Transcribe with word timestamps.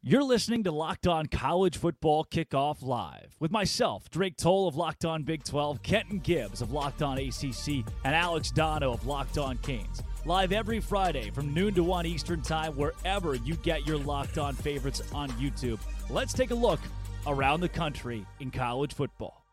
You're 0.00 0.22
listening 0.22 0.62
to 0.62 0.70
Locked 0.70 1.08
On 1.08 1.26
College 1.26 1.76
Football 1.76 2.24
Kickoff 2.24 2.82
Live 2.82 3.34
with 3.40 3.50
myself, 3.50 4.08
Drake 4.10 4.36
Toll 4.36 4.68
of 4.68 4.76
Locked 4.76 5.04
On 5.04 5.24
Big 5.24 5.42
12, 5.42 5.82
Kenton 5.82 6.20
Gibbs 6.20 6.62
of 6.62 6.70
Locked 6.70 7.02
On 7.02 7.18
ACC, 7.18 7.84
and 8.04 8.14
Alex 8.14 8.52
Dono 8.52 8.92
of 8.92 9.04
Locked 9.06 9.38
On 9.38 9.58
Canes. 9.58 10.04
Live 10.24 10.52
every 10.52 10.78
Friday 10.78 11.30
from 11.30 11.52
noon 11.52 11.74
to 11.74 11.82
1 11.82 12.06
Eastern 12.06 12.42
Time, 12.42 12.76
wherever 12.76 13.34
you 13.34 13.56
get 13.56 13.88
your 13.88 13.98
Locked 13.98 14.38
On 14.38 14.54
favorites 14.54 15.02
on 15.12 15.30
YouTube. 15.30 15.80
Let's 16.08 16.32
take 16.32 16.52
a 16.52 16.54
look 16.54 16.80
around 17.26 17.60
the 17.60 17.68
country 17.68 18.24
in 18.38 18.52
college 18.52 18.94
football. 18.94 19.47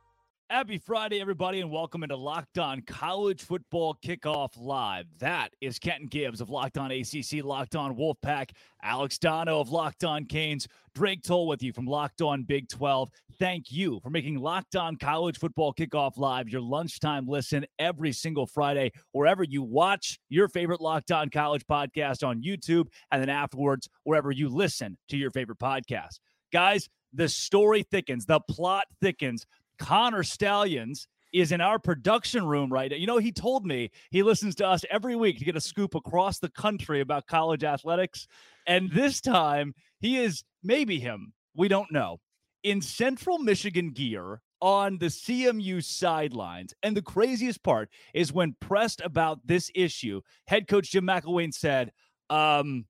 Happy 0.51 0.77
Friday, 0.77 1.19
everybody, 1.19 1.59
and 1.59 1.71
welcome 1.71 2.03
into 2.03 2.15
Locked 2.15 2.59
On 2.59 2.79
College 2.81 3.41
Football 3.41 3.97
Kickoff 4.05 4.51
Live. 4.55 5.07
That 5.17 5.49
is 5.59 5.79
Kenton 5.79 6.05
Gibbs 6.05 6.39
of 6.39 6.51
Locked 6.51 6.77
On 6.77 6.91
ACC, 6.91 7.43
Locked 7.43 7.75
On 7.75 7.95
Wolfpack, 7.95 8.51
Alex 8.83 9.17
Dono 9.17 9.59
of 9.59 9.71
Locked 9.71 10.03
On 10.03 10.23
Canes, 10.25 10.67
Drake 10.93 11.23
Toll 11.23 11.47
with 11.47 11.63
you 11.63 11.73
from 11.73 11.87
Locked 11.87 12.21
On 12.21 12.43
Big 12.43 12.69
12. 12.69 13.09
Thank 13.39 13.71
you 13.71 13.99
for 14.03 14.11
making 14.11 14.37
Locked 14.37 14.75
On 14.75 14.97
College 14.97 15.39
Football 15.39 15.73
Kickoff 15.73 16.15
Live 16.15 16.47
your 16.47 16.61
lunchtime 16.61 17.27
listen 17.27 17.65
every 17.79 18.11
single 18.11 18.45
Friday, 18.45 18.91
wherever 19.13 19.43
you 19.43 19.63
watch 19.63 20.19
your 20.29 20.47
favorite 20.47 20.79
Locked 20.79 21.11
On 21.11 21.27
College 21.31 21.65
podcast 21.65 22.25
on 22.25 22.43
YouTube, 22.43 22.85
and 23.11 23.19
then 23.19 23.29
afterwards, 23.29 23.89
wherever 24.03 24.29
you 24.29 24.47
listen 24.49 24.95
to 25.09 25.17
your 25.17 25.31
favorite 25.31 25.57
podcast. 25.57 26.19
Guys, 26.53 26.87
the 27.13 27.29
story 27.29 27.81
thickens, 27.81 28.27
the 28.27 28.41
plot 28.41 28.85
thickens 29.01 29.47
Connor 29.77 30.23
Stalions 30.23 31.07
is 31.33 31.51
in 31.51 31.59
our 31.59 31.77
production 31.77 32.45
room 32.45 32.71
right 32.71 32.91
now. 32.91 32.97
You 32.97 33.07
know, 33.07 33.17
he 33.17 33.31
told 33.31 33.65
me 33.65 33.91
he 34.09 34.23
listens 34.23 34.55
to 34.55 34.67
us 34.67 34.85
every 34.89 35.15
week 35.15 35.37
to 35.39 35.45
get 35.45 35.57
a 35.57 35.61
scoop 35.61 35.93
across 35.93 36.39
the 36.39 36.49
country 36.49 37.01
about 37.01 37.27
college 37.27 37.63
athletics. 37.63 38.27
And 38.65 38.89
this 38.91 39.19
time 39.19 39.73
he 39.99 40.17
is 40.17 40.43
maybe 40.63 40.99
him. 40.99 41.33
We 41.53 41.67
don't 41.67 41.91
know. 41.91 42.19
In 42.63 42.81
central 42.81 43.37
Michigan 43.37 43.91
gear 43.91 44.41
on 44.61 44.97
the 44.97 45.07
CMU 45.07 45.83
sidelines. 45.83 46.73
And 46.81 46.95
the 46.95 47.01
craziest 47.01 47.61
part 47.63 47.89
is 48.13 48.33
when 48.33 48.55
pressed 48.59 49.01
about 49.01 49.45
this 49.45 49.69
issue, 49.75 50.21
head 50.47 50.67
coach 50.67 50.91
Jim 50.91 51.05
McElwain 51.05 51.53
said, 51.53 51.91
um, 52.29 52.85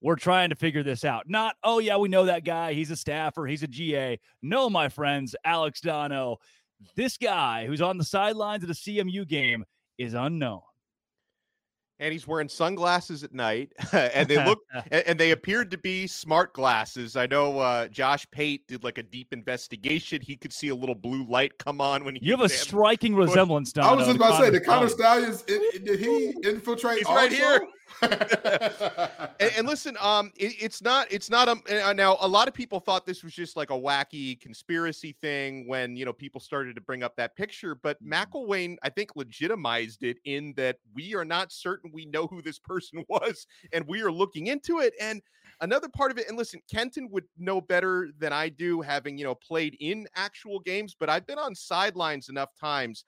we're 0.00 0.16
trying 0.16 0.50
to 0.50 0.56
figure 0.56 0.82
this 0.82 1.04
out. 1.04 1.28
Not, 1.28 1.56
oh, 1.64 1.78
yeah, 1.78 1.96
we 1.96 2.08
know 2.08 2.26
that 2.26 2.44
guy. 2.44 2.72
He's 2.72 2.90
a 2.90 2.96
staffer. 2.96 3.46
He's 3.46 3.62
a 3.62 3.66
GA. 3.66 4.18
No, 4.42 4.68
my 4.68 4.88
friends, 4.88 5.34
Alex 5.44 5.80
Dono, 5.80 6.38
this 6.94 7.16
guy 7.16 7.66
who's 7.66 7.82
on 7.82 7.98
the 7.98 8.04
sidelines 8.04 8.62
of 8.62 8.68
the 8.68 8.74
CMU 8.74 9.26
game 9.26 9.64
is 9.98 10.14
unknown 10.14 10.60
and 11.98 12.12
he's 12.12 12.26
wearing 12.26 12.48
sunglasses 12.48 13.24
at 13.24 13.32
night 13.32 13.72
and 13.92 14.28
they 14.28 14.42
look 14.44 14.58
and 14.90 15.18
they 15.18 15.30
appeared 15.30 15.70
to 15.70 15.78
be 15.78 16.06
smart 16.06 16.52
glasses 16.52 17.16
i 17.16 17.26
know 17.26 17.58
uh, 17.58 17.88
josh 17.88 18.26
pate 18.30 18.66
did 18.68 18.84
like 18.84 18.98
a 18.98 19.02
deep 19.02 19.32
investigation 19.32 20.20
he 20.20 20.36
could 20.36 20.52
see 20.52 20.68
a 20.68 20.74
little 20.74 20.94
blue 20.94 21.26
light 21.26 21.56
come 21.58 21.80
on 21.80 22.04
when 22.04 22.14
he 22.14 22.24
you 22.24 22.32
have 22.32 22.40
a 22.40 22.48
striking 22.48 23.14
resemblance 23.16 23.72
Dono, 23.72 23.88
i 23.88 23.92
was 23.94 24.06
just 24.06 24.16
about 24.16 24.38
to 24.38 24.44
say 24.44 24.50
the 24.50 24.60
Connor 24.60 24.88
Stalions. 24.88 25.42
did 25.42 25.98
he 25.98 26.34
infiltrate 26.44 26.98
he's 26.98 27.06
right 27.06 27.32
here 27.32 27.60
and, 28.02 29.52
and, 29.58 29.66
listen, 29.66 29.96
um, 30.00 30.32
it, 30.36 30.54
it's 30.60 30.82
not, 30.82 31.06
it's 31.10 31.30
not. 31.30 31.48
Um, 31.48 31.62
now 31.94 32.16
a 32.20 32.28
lot 32.28 32.48
of 32.48 32.54
people 32.54 32.80
thought 32.80 33.06
this 33.06 33.22
was 33.22 33.32
just 33.32 33.56
like 33.56 33.70
a 33.70 33.74
wacky 33.74 34.40
conspiracy 34.40 35.16
thing 35.20 35.66
when 35.66 35.96
you 35.96 36.04
know 36.04 36.12
people 36.12 36.40
started 36.40 36.74
to 36.74 36.82
bring 36.82 37.02
up 37.02 37.16
that 37.16 37.36
picture, 37.36 37.74
but 37.74 38.02
mm-hmm. 38.02 38.74
I 38.82 38.88
think, 38.90 39.16
legitimized 39.16 40.02
it 40.02 40.18
in 40.24 40.52
that 40.56 40.78
we 40.94 41.14
are 41.14 41.24
not 41.24 41.52
certain 41.52 41.90
we 41.92 42.06
know 42.06 42.26
who 42.26 42.42
this 42.42 42.58
person 42.58 43.04
was, 43.08 43.46
and 43.72 43.86
we 43.86 44.02
are 44.02 44.12
looking 44.12 44.48
into 44.48 44.80
it. 44.80 44.94
And 45.00 45.22
another 45.60 45.88
part 45.88 46.10
of 46.10 46.18
it, 46.18 46.28
and 46.28 46.36
listen, 46.36 46.60
Kenton 46.70 47.08
would 47.10 47.24
know 47.38 47.60
better 47.60 48.10
than 48.18 48.32
I 48.32 48.48
do, 48.48 48.80
having 48.80 49.16
you 49.16 49.24
know 49.24 49.34
played 49.34 49.76
in 49.80 50.06
actual 50.16 50.60
games, 50.60 50.96
but 50.98 51.08
I've 51.08 51.26
been 51.26 51.38
on 51.38 51.54
sidelines 51.54 52.28
enough 52.28 52.50
times. 52.58 53.04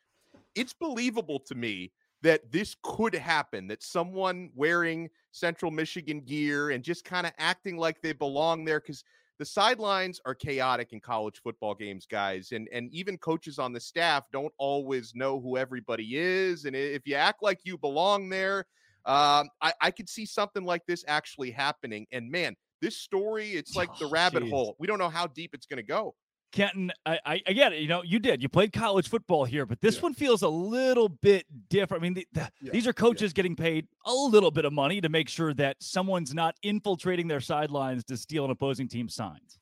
It's 0.54 0.72
believable 0.72 1.40
to 1.40 1.54
me 1.54 1.92
that 2.22 2.50
this 2.50 2.76
could 2.82 3.14
happen 3.14 3.68
that 3.68 3.82
someone 3.82 4.50
wearing 4.54 5.08
central 5.30 5.70
michigan 5.70 6.20
gear 6.20 6.70
and 6.70 6.82
just 6.82 7.04
kind 7.04 7.26
of 7.26 7.32
acting 7.38 7.76
like 7.76 8.00
they 8.00 8.12
belong 8.12 8.64
there 8.64 8.80
because 8.80 9.04
the 9.38 9.44
sidelines 9.44 10.20
are 10.24 10.34
chaotic 10.34 10.92
in 10.92 11.00
college 11.00 11.40
football 11.42 11.74
games 11.74 12.06
guys 12.06 12.52
and 12.52 12.68
and 12.72 12.92
even 12.92 13.16
coaches 13.18 13.58
on 13.58 13.72
the 13.72 13.80
staff 13.80 14.24
don't 14.32 14.52
always 14.58 15.14
know 15.14 15.40
who 15.40 15.56
everybody 15.56 16.16
is 16.16 16.64
and 16.64 16.74
if 16.74 17.06
you 17.06 17.14
act 17.14 17.42
like 17.42 17.60
you 17.64 17.78
belong 17.78 18.28
there 18.28 18.66
um, 19.06 19.48
I, 19.62 19.72
I 19.80 19.90
could 19.90 20.08
see 20.08 20.26
something 20.26 20.64
like 20.64 20.84
this 20.86 21.04
actually 21.08 21.50
happening 21.50 22.06
and 22.12 22.30
man 22.30 22.56
this 22.82 22.96
story 22.96 23.50
it's 23.52 23.76
like 23.76 23.90
the 23.98 24.06
oh, 24.06 24.10
rabbit 24.10 24.42
geez. 24.42 24.50
hole 24.50 24.76
we 24.78 24.86
don't 24.86 24.98
know 24.98 25.08
how 25.08 25.26
deep 25.28 25.54
it's 25.54 25.66
going 25.66 25.78
to 25.78 25.82
go 25.82 26.14
Kenton, 26.50 26.90
I, 27.04 27.18
I, 27.24 27.42
I, 27.46 27.52
get 27.52 27.72
it. 27.72 27.80
You 27.80 27.88
know, 27.88 28.02
you 28.02 28.18
did. 28.18 28.42
You 28.42 28.48
played 28.48 28.72
college 28.72 29.08
football 29.08 29.44
here, 29.44 29.66
but 29.66 29.80
this 29.80 29.96
yeah. 29.96 30.02
one 30.02 30.14
feels 30.14 30.42
a 30.42 30.48
little 30.48 31.08
bit 31.08 31.44
different. 31.68 32.02
I 32.02 32.04
mean, 32.04 32.14
the, 32.14 32.26
the, 32.32 32.50
yeah. 32.62 32.72
these 32.72 32.86
are 32.86 32.92
coaches 32.92 33.32
yeah. 33.32 33.36
getting 33.36 33.54
paid 33.56 33.86
a 34.06 34.14
little 34.14 34.50
bit 34.50 34.64
of 34.64 34.72
money 34.72 35.00
to 35.00 35.08
make 35.08 35.28
sure 35.28 35.52
that 35.54 35.76
someone's 35.80 36.34
not 36.34 36.56
infiltrating 36.62 37.28
their 37.28 37.40
sidelines 37.40 38.04
to 38.04 38.16
steal 38.16 38.44
an 38.44 38.50
opposing 38.50 38.88
team's 38.88 39.14
signs. 39.14 39.58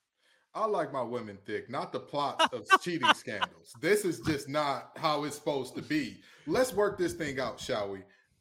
I 0.55 0.65
like 0.65 0.91
my 0.91 1.03
women 1.03 1.37
thick, 1.45 1.69
not 1.69 1.93
the 1.93 2.01
plots 2.01 2.47
of 2.53 2.67
cheating 2.81 3.13
scandals. 3.15 3.75
This 3.81 4.07
is 4.07 4.21
just 4.21 4.49
not 4.49 4.93
how 4.97 5.25
it's 5.25 5.37
supposed 5.37 5.75
to 5.75 5.83
be. 5.83 6.17
Let's 6.47 6.73
work 6.73 6.97
this 6.97 7.13
thing 7.13 7.39
out, 7.39 7.61
shall 7.61 7.91
we? 7.91 7.99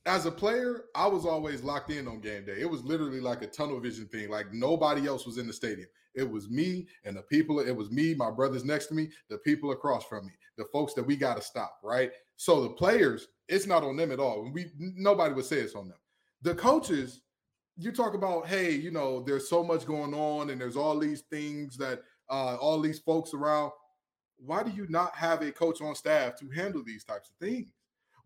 As 0.08 0.28
a 0.28 0.32
player, 0.32 0.84
I 0.94 1.08
was 1.08 1.26
always 1.26 1.64
locked 1.64 1.90
in 1.90 2.08
on 2.08 2.20
game 2.20 2.46
day. 2.46 2.58
It 2.60 2.70
was 2.70 2.84
literally 2.84 3.20
like 3.20 3.42
a 3.42 3.48
tunnel 3.48 3.80
vision 3.80 4.06
thing, 4.08 4.30
like 4.30 4.54
nobody 4.54 5.08
else 5.08 5.26
was 5.26 5.40
in 5.40 5.48
the 5.48 5.54
stadium. 5.54 5.88
It 6.14 6.30
was 6.30 6.50
me 6.50 6.88
and 7.04 7.18
the 7.18 7.24
people, 7.24 7.60
it 7.60 7.76
was 7.76 7.92
me, 7.92 8.14
my 8.14 8.32
brothers 8.32 8.64
next 8.64 8.88
to 8.88 8.94
me, 8.94 9.10
the 9.30 9.40
people 9.40 9.72
across 9.72 10.06
from 10.06 10.28
me, 10.28 10.34
the 10.58 10.66
folks 10.72 10.94
that 10.94 11.04
we 11.04 11.16
got 11.16 11.38
to 11.38 11.42
stop, 11.42 11.80
right? 11.84 12.12
So 12.38 12.62
the 12.62 12.70
players, 12.70 13.28
it's 13.50 13.68
not 13.68 13.84
on 13.84 13.98
them 13.98 14.12
at 14.12 14.20
all. 14.20 14.50
We 14.54 14.72
nobody 14.78 15.34
would 15.34 15.46
say 15.46 15.58
it's 15.58 15.76
on 15.76 15.90
them. 15.90 15.98
The 16.42 16.56
coaches, 16.56 17.22
you 17.76 17.92
talk 17.92 18.14
about, 18.14 18.48
hey, 18.48 18.72
you 18.72 18.92
know, 18.92 19.22
there's 19.24 19.50
so 19.50 19.64
much 19.64 19.86
going 19.86 20.14
on 20.14 20.52
and 20.52 20.62
there's 20.62 20.78
all 20.78 20.98
these 21.00 21.22
things 21.32 21.78
that 21.78 22.02
uh, 22.30 22.56
all 22.56 22.80
these 22.80 23.00
folks 23.00 23.34
around. 23.34 23.72
Why 24.38 24.64
do 24.64 24.72
you 24.72 24.86
not 24.90 25.16
have 25.16 25.42
a 25.42 25.52
coach 25.52 25.82
on 25.82 25.96
staff 25.96 26.38
to 26.40 26.50
handle 26.50 26.84
these 26.86 27.04
types 27.04 27.30
of 27.30 27.46
things? 27.46 27.74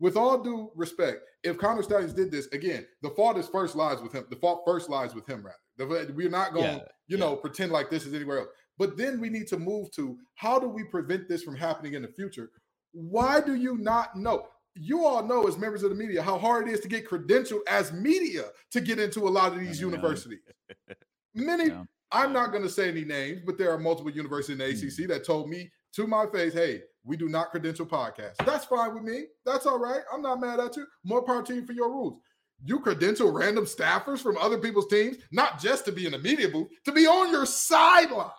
With 0.00 0.16
all 0.16 0.42
due 0.42 0.70
respect, 0.74 1.18
if 1.44 1.58
Connor 1.58 1.82
Stalions 1.82 2.14
did 2.14 2.30
this 2.30 2.46
again, 2.48 2.86
the 3.02 3.10
fault 3.10 3.36
is 3.36 3.46
first 3.46 3.76
lies 3.76 4.00
with 4.00 4.12
him. 4.12 4.24
The 4.30 4.36
fault 4.36 4.62
first 4.66 4.88
lies 4.88 5.14
with 5.14 5.26
him, 5.26 5.44
rather. 5.44 6.12
We're 6.12 6.30
not 6.30 6.52
going, 6.54 6.64
yeah, 6.64 6.84
you 7.06 7.18
know, 7.18 7.36
pretend 7.36 7.70
like 7.70 7.90
this 7.90 8.06
is 8.06 8.14
anywhere 8.14 8.40
else. 8.40 8.48
But 8.78 8.96
then 8.96 9.20
we 9.20 9.28
need 9.28 9.46
to 9.48 9.58
move 9.58 9.90
to 9.92 10.16
how 10.34 10.58
do 10.58 10.66
we 10.68 10.84
prevent 10.84 11.28
this 11.28 11.42
from 11.42 11.54
happening 11.54 11.94
in 11.94 12.02
the 12.02 12.08
future? 12.08 12.50
Why 12.92 13.40
do 13.40 13.54
you 13.54 13.76
not 13.76 14.16
know? 14.16 14.46
You 14.74 15.04
all 15.04 15.22
know 15.22 15.46
as 15.46 15.58
members 15.58 15.82
of 15.82 15.90
the 15.90 15.96
media 15.96 16.22
how 16.22 16.38
hard 16.38 16.68
it 16.68 16.72
is 16.72 16.80
to 16.80 16.88
get 16.88 17.08
credentialed 17.08 17.60
as 17.68 17.92
media 17.92 18.44
to 18.70 18.80
get 18.80 18.98
into 18.98 19.28
a 19.28 19.30
lot 19.30 19.52
of 19.52 19.60
these 19.60 19.80
universities. 19.80 20.40
Many, 21.34 21.68
yeah. 21.68 21.84
I'm 22.10 22.32
not 22.32 22.52
going 22.52 22.62
to 22.62 22.70
say 22.70 22.88
any 22.88 23.04
names, 23.04 23.42
but 23.44 23.58
there 23.58 23.70
are 23.70 23.78
multiple 23.78 24.10
universities 24.10 24.52
in 24.52 24.58
the 24.58 24.64
ACC 24.64 25.04
mm. 25.04 25.08
that 25.08 25.26
told 25.26 25.48
me 25.48 25.70
to 25.94 26.06
my 26.06 26.26
face, 26.26 26.52
hey, 26.52 26.82
we 27.04 27.16
do 27.16 27.28
not 27.28 27.50
credential 27.50 27.86
podcasts. 27.86 28.44
That's 28.44 28.64
fine 28.64 28.94
with 28.94 29.02
me. 29.02 29.24
That's 29.44 29.66
all 29.66 29.78
right. 29.78 30.02
I'm 30.12 30.22
not 30.22 30.40
mad 30.40 30.60
at 30.60 30.76
you. 30.76 30.86
More 31.04 31.22
power 31.22 31.42
to 31.42 31.54
you 31.54 31.64
for 31.64 31.72
your 31.72 31.90
rules 31.90 32.20
you 32.64 32.78
credential 32.80 33.32
random 33.32 33.64
staffers 33.64 34.18
from 34.18 34.36
other 34.36 34.58
people's 34.58 34.88
teams, 34.88 35.16
not 35.32 35.60
just 35.60 35.84
to 35.86 35.92
be 35.92 36.06
in 36.06 36.12
the 36.12 36.18
media 36.18 36.48
booth, 36.48 36.68
to 36.84 36.92
be 36.92 37.06
on 37.06 37.30
your 37.30 37.46
sideline. 37.46 38.30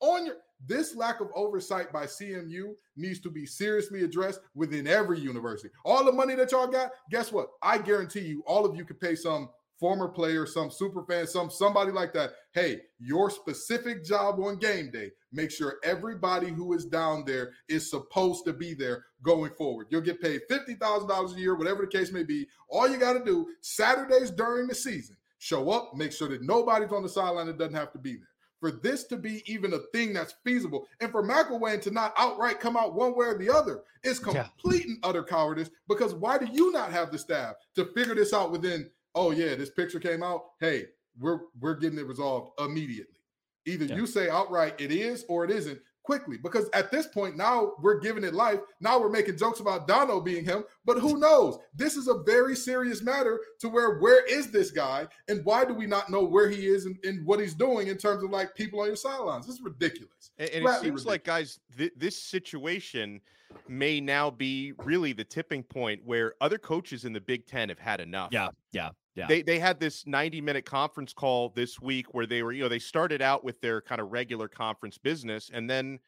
On 0.00 0.26
your 0.26 0.36
this 0.64 0.94
lack 0.94 1.20
of 1.20 1.28
oversight 1.34 1.92
by 1.92 2.06
CMU 2.06 2.74
needs 2.96 3.18
to 3.20 3.30
be 3.30 3.44
seriously 3.44 4.04
addressed 4.04 4.40
within 4.54 4.86
every 4.86 5.18
university. 5.18 5.70
All 5.84 6.04
the 6.04 6.12
money 6.12 6.36
that 6.36 6.52
y'all 6.52 6.68
got, 6.68 6.92
guess 7.10 7.32
what? 7.32 7.48
I 7.62 7.78
guarantee 7.78 8.20
you, 8.20 8.44
all 8.46 8.64
of 8.64 8.76
you 8.76 8.84
could 8.84 9.00
pay 9.00 9.16
some 9.16 9.48
former 9.82 10.06
player, 10.06 10.46
some 10.46 10.70
super 10.70 11.02
fan, 11.02 11.26
some 11.26 11.50
somebody 11.50 11.90
like 11.90 12.12
that. 12.12 12.34
Hey, 12.52 12.82
your 13.00 13.28
specific 13.30 14.04
job 14.04 14.38
on 14.38 14.60
game 14.60 14.92
day, 14.92 15.10
make 15.32 15.50
sure 15.50 15.78
everybody 15.82 16.50
who 16.50 16.72
is 16.72 16.84
down 16.84 17.24
there 17.26 17.50
is 17.68 17.90
supposed 17.90 18.44
to 18.44 18.52
be 18.52 18.74
there 18.74 19.06
going 19.24 19.50
forward. 19.50 19.88
You'll 19.90 20.00
get 20.00 20.22
paid 20.22 20.42
$50,000 20.48 21.34
a 21.34 21.40
year, 21.40 21.56
whatever 21.56 21.82
the 21.82 21.98
case 21.98 22.12
may 22.12 22.22
be. 22.22 22.46
All 22.68 22.88
you 22.88 22.96
got 22.96 23.14
to 23.14 23.24
do 23.24 23.48
Saturdays 23.60 24.30
during 24.30 24.68
the 24.68 24.74
season, 24.76 25.16
show 25.40 25.70
up, 25.70 25.96
make 25.96 26.12
sure 26.12 26.28
that 26.28 26.42
nobody's 26.42 26.92
on 26.92 27.02
the 27.02 27.08
sideline 27.08 27.48
that 27.48 27.58
doesn't 27.58 27.74
have 27.74 27.90
to 27.90 27.98
be 27.98 28.12
there. 28.12 28.28
For 28.60 28.70
this 28.70 29.02
to 29.08 29.16
be 29.16 29.42
even 29.52 29.72
a 29.72 29.80
thing 29.92 30.12
that's 30.12 30.36
feasible, 30.44 30.86
and 31.00 31.10
for 31.10 31.26
McElwain 31.26 31.82
to 31.82 31.90
not 31.90 32.14
outright 32.16 32.60
come 32.60 32.76
out 32.76 32.94
one 32.94 33.16
way 33.16 33.26
or 33.26 33.36
the 33.36 33.50
other 33.50 33.82
is 34.04 34.20
complete 34.20 34.84
yeah. 34.84 34.92
and 34.92 34.98
utter 35.02 35.24
cowardice. 35.24 35.70
Because 35.88 36.14
why 36.14 36.38
do 36.38 36.46
you 36.46 36.70
not 36.70 36.92
have 36.92 37.10
the 37.10 37.18
staff 37.18 37.56
to 37.74 37.86
figure 37.86 38.14
this 38.14 38.32
out 38.32 38.52
within 38.52 38.88
oh 39.14 39.30
yeah, 39.30 39.54
this 39.54 39.70
picture 39.70 40.00
came 40.00 40.22
out. 40.22 40.44
Hey, 40.60 40.86
we're 41.18 41.40
we're 41.60 41.74
getting 41.74 41.98
it 41.98 42.06
resolved 42.06 42.58
immediately. 42.60 43.14
Either 43.66 43.84
yeah. 43.84 43.96
you 43.96 44.06
say 44.06 44.28
outright 44.28 44.80
it 44.80 44.90
is 44.90 45.24
or 45.28 45.44
it 45.44 45.50
isn't. 45.50 45.78
quickly 46.02 46.36
because 46.36 46.68
at 46.72 46.90
this 46.90 47.06
point 47.06 47.36
now 47.36 47.72
we're 47.80 48.00
giving 48.00 48.24
it 48.24 48.34
life. 48.34 48.60
Now 48.80 49.00
we're 49.00 49.08
making 49.08 49.38
jokes 49.38 49.60
about 49.60 49.86
Dono 49.86 50.20
being 50.20 50.44
him, 50.44 50.64
but 50.84 50.98
who 50.98 51.18
knows? 51.18 51.58
This 51.74 51.96
is 51.96 52.08
a 52.08 52.22
very 52.24 52.56
serious 52.56 53.02
matter 53.02 53.40
to 53.60 53.68
where 53.68 53.98
where 53.98 54.24
is 54.26 54.50
this 54.50 54.70
guy 54.70 55.06
and 55.28 55.44
why 55.44 55.64
do 55.64 55.74
we 55.74 55.86
not 55.86 56.10
know 56.10 56.24
where 56.24 56.48
he 56.48 56.66
is 56.66 56.86
and, 56.86 56.96
and 57.04 57.24
what 57.24 57.40
he's 57.40 57.54
doing 57.54 57.88
in 57.88 57.96
terms 57.96 58.22
of 58.24 58.30
like 58.30 58.54
people 58.54 58.80
on 58.80 58.86
your 58.86 58.96
sidelines? 58.96 59.46
This 59.46 59.56
is 59.56 59.62
ridiculous. 59.62 60.30
And, 60.38 60.50
and 60.50 60.64
it 60.64 60.68
seems 60.68 60.82
ridiculous. 60.82 61.06
like 61.06 61.24
guys, 61.24 61.60
th- 61.76 61.92
this 61.96 62.20
situation 62.20 63.20
may 63.68 64.00
now 64.00 64.30
be 64.30 64.72
really 64.78 65.12
the 65.12 65.24
tipping 65.24 65.62
point 65.62 66.00
where 66.04 66.34
other 66.40 66.58
coaches 66.58 67.04
in 67.04 67.12
the 67.12 67.20
Big 67.20 67.46
Ten 67.46 67.68
have 67.68 67.78
had 67.78 68.00
enough. 68.00 68.30
Yeah, 68.32 68.48
yeah. 68.72 68.90
Yeah. 69.14 69.26
They 69.26 69.42
they 69.42 69.58
had 69.58 69.78
this 69.78 70.06
90 70.06 70.40
minute 70.40 70.64
conference 70.64 71.12
call 71.12 71.50
this 71.50 71.80
week 71.80 72.14
where 72.14 72.26
they 72.26 72.42
were, 72.42 72.52
you 72.52 72.62
know, 72.62 72.68
they 72.68 72.78
started 72.78 73.20
out 73.20 73.44
with 73.44 73.60
their 73.60 73.80
kind 73.80 74.00
of 74.00 74.10
regular 74.10 74.48
conference 74.48 74.96
business 74.96 75.50
and 75.52 75.68
then 75.68 75.98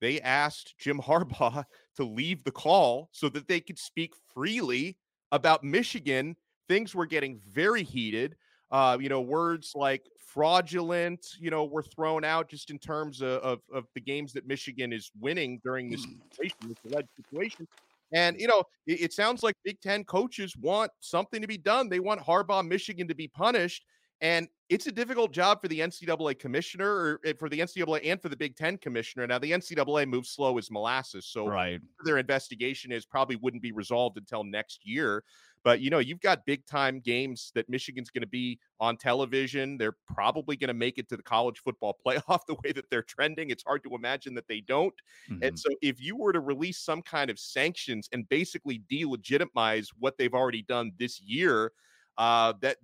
they 0.00 0.20
asked 0.20 0.74
Jim 0.78 0.98
Harbaugh 1.06 1.64
to 1.96 2.04
leave 2.04 2.44
the 2.44 2.50
call 2.50 3.08
so 3.12 3.28
that 3.30 3.48
they 3.48 3.60
could 3.60 3.78
speak 3.78 4.14
freely 4.34 4.96
about 5.32 5.64
Michigan. 5.64 6.36
Things 6.68 6.94
were 6.94 7.06
getting 7.06 7.40
very 7.48 7.82
heated. 7.82 8.36
Uh, 8.70 8.96
you 9.00 9.08
know, 9.08 9.20
words 9.20 9.72
like 9.74 10.06
fraudulent, 10.32 11.26
you 11.40 11.50
know, 11.50 11.64
were 11.64 11.82
thrown 11.82 12.24
out 12.24 12.48
just 12.48 12.70
in 12.70 12.78
terms 12.78 13.20
of, 13.20 13.40
of, 13.42 13.58
of 13.72 13.84
the 13.94 14.00
games 14.00 14.32
that 14.32 14.46
Michigan 14.46 14.92
is 14.92 15.10
winning 15.18 15.60
during 15.64 15.90
this 15.90 16.04
hmm. 16.04 16.12
situation, 16.30 16.56
this 16.68 16.92
alleged 16.92 17.08
situation. 17.16 17.66
And 18.12 18.40
you 18.40 18.48
know, 18.48 18.64
it, 18.86 19.00
it, 19.00 19.12
sounds 19.12 19.42
like 19.42 19.54
Big 19.64 19.80
Ten 19.80 20.04
coaches 20.04 20.56
want 20.56 20.90
something 21.00 21.40
to 21.40 21.48
be 21.48 21.58
done. 21.58 21.88
They 21.88 22.00
want 22.00 22.20
Harbaugh, 22.20 22.66
Michigan, 22.66 23.06
to 23.08 23.14
be 23.14 23.28
punished. 23.28 23.84
And 24.20 24.48
it's 24.68 24.86
a 24.86 24.92
difficult 24.92 25.32
job 25.32 25.60
for 25.60 25.68
the 25.68 25.80
NCAA 25.80 26.38
commissioner, 26.38 26.86
or 26.86 27.20
eh, 27.24 27.32
for 27.38 27.48
the 27.48 27.58
NCAA 27.58 28.00
and 28.04 28.20
for 28.20 28.28
the 28.28 28.36
Big 28.36 28.54
Ten 28.54 28.76
commissioner. 28.76 29.26
Now, 29.26 29.38
the 29.38 29.50
NCAA 29.50 30.06
moves 30.06 30.30
slow 30.30 30.58
as 30.58 30.70
molasses, 30.70 31.26
so 31.26 31.48
right. 31.48 31.80
their 32.04 32.18
investigation 32.18 32.92
is 32.92 33.06
probably 33.06 33.36
wouldn't 33.36 33.62
be 33.62 33.72
resolved 33.72 34.18
until 34.18 34.44
next 34.44 34.86
year. 34.86 35.24
But 35.62 35.80
you 35.80 35.90
know, 35.90 35.98
you've 35.98 36.20
got 36.20 36.46
big 36.46 36.66
time 36.66 37.00
games 37.00 37.50
that 37.54 37.68
Michigan's 37.68 38.10
going 38.10 38.22
to 38.22 38.28
be 38.28 38.58
on 38.78 38.96
television. 38.96 39.76
They're 39.76 39.96
probably 40.06 40.56
going 40.56 40.68
to 40.68 40.74
make 40.74 40.98
it 40.98 41.08
to 41.10 41.16
the 41.16 41.22
college 41.22 41.58
football 41.58 41.98
playoff 42.06 42.40
the 42.46 42.56
way 42.64 42.72
that 42.72 42.88
they're 42.90 43.02
trending. 43.02 43.50
It's 43.50 43.64
hard 43.64 43.82
to 43.84 43.94
imagine 43.94 44.34
that 44.34 44.48
they 44.48 44.60
don't. 44.60 44.94
Mm-hmm. 45.30 45.42
And 45.42 45.58
so 45.58 45.70
if 45.82 46.00
you 46.00 46.16
were 46.16 46.32
to 46.32 46.40
release 46.40 46.78
some 46.78 47.02
kind 47.02 47.30
of 47.30 47.38
sanctions 47.38 48.08
and 48.12 48.28
basically 48.28 48.82
delegitimize 48.90 49.88
what 49.98 50.16
they've 50.16 50.34
already 50.34 50.62
done 50.62 50.92
this 50.98 51.20
year, 51.20 51.72
uh, 52.18 52.52
that 52.60 52.76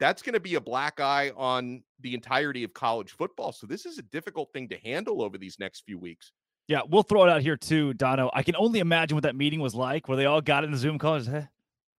that's 0.00 0.22
going 0.22 0.32
to 0.32 0.40
be 0.40 0.56
a 0.56 0.60
black 0.60 0.98
eye 0.98 1.30
on 1.36 1.82
the 2.00 2.14
entirety 2.14 2.64
of 2.64 2.74
college 2.74 3.12
football. 3.12 3.52
So 3.52 3.66
this 3.66 3.86
is 3.86 3.98
a 3.98 4.02
difficult 4.02 4.52
thing 4.52 4.68
to 4.70 4.78
handle 4.78 5.22
over 5.22 5.38
these 5.38 5.58
next 5.60 5.84
few 5.84 5.98
weeks. 5.98 6.32
Yeah, 6.66 6.80
we'll 6.88 7.02
throw 7.02 7.24
it 7.24 7.30
out 7.30 7.42
here 7.42 7.56
too, 7.56 7.94
Dono. 7.94 8.30
I 8.32 8.42
can 8.42 8.56
only 8.56 8.80
imagine 8.80 9.16
what 9.16 9.24
that 9.24 9.36
meeting 9.36 9.60
was 9.60 9.74
like, 9.74 10.08
where 10.08 10.16
they 10.16 10.24
all 10.24 10.40
got 10.40 10.64
in 10.64 10.70
the 10.70 10.76
Zoom 10.76 10.98
call 10.98 11.20
said, 11.20 11.48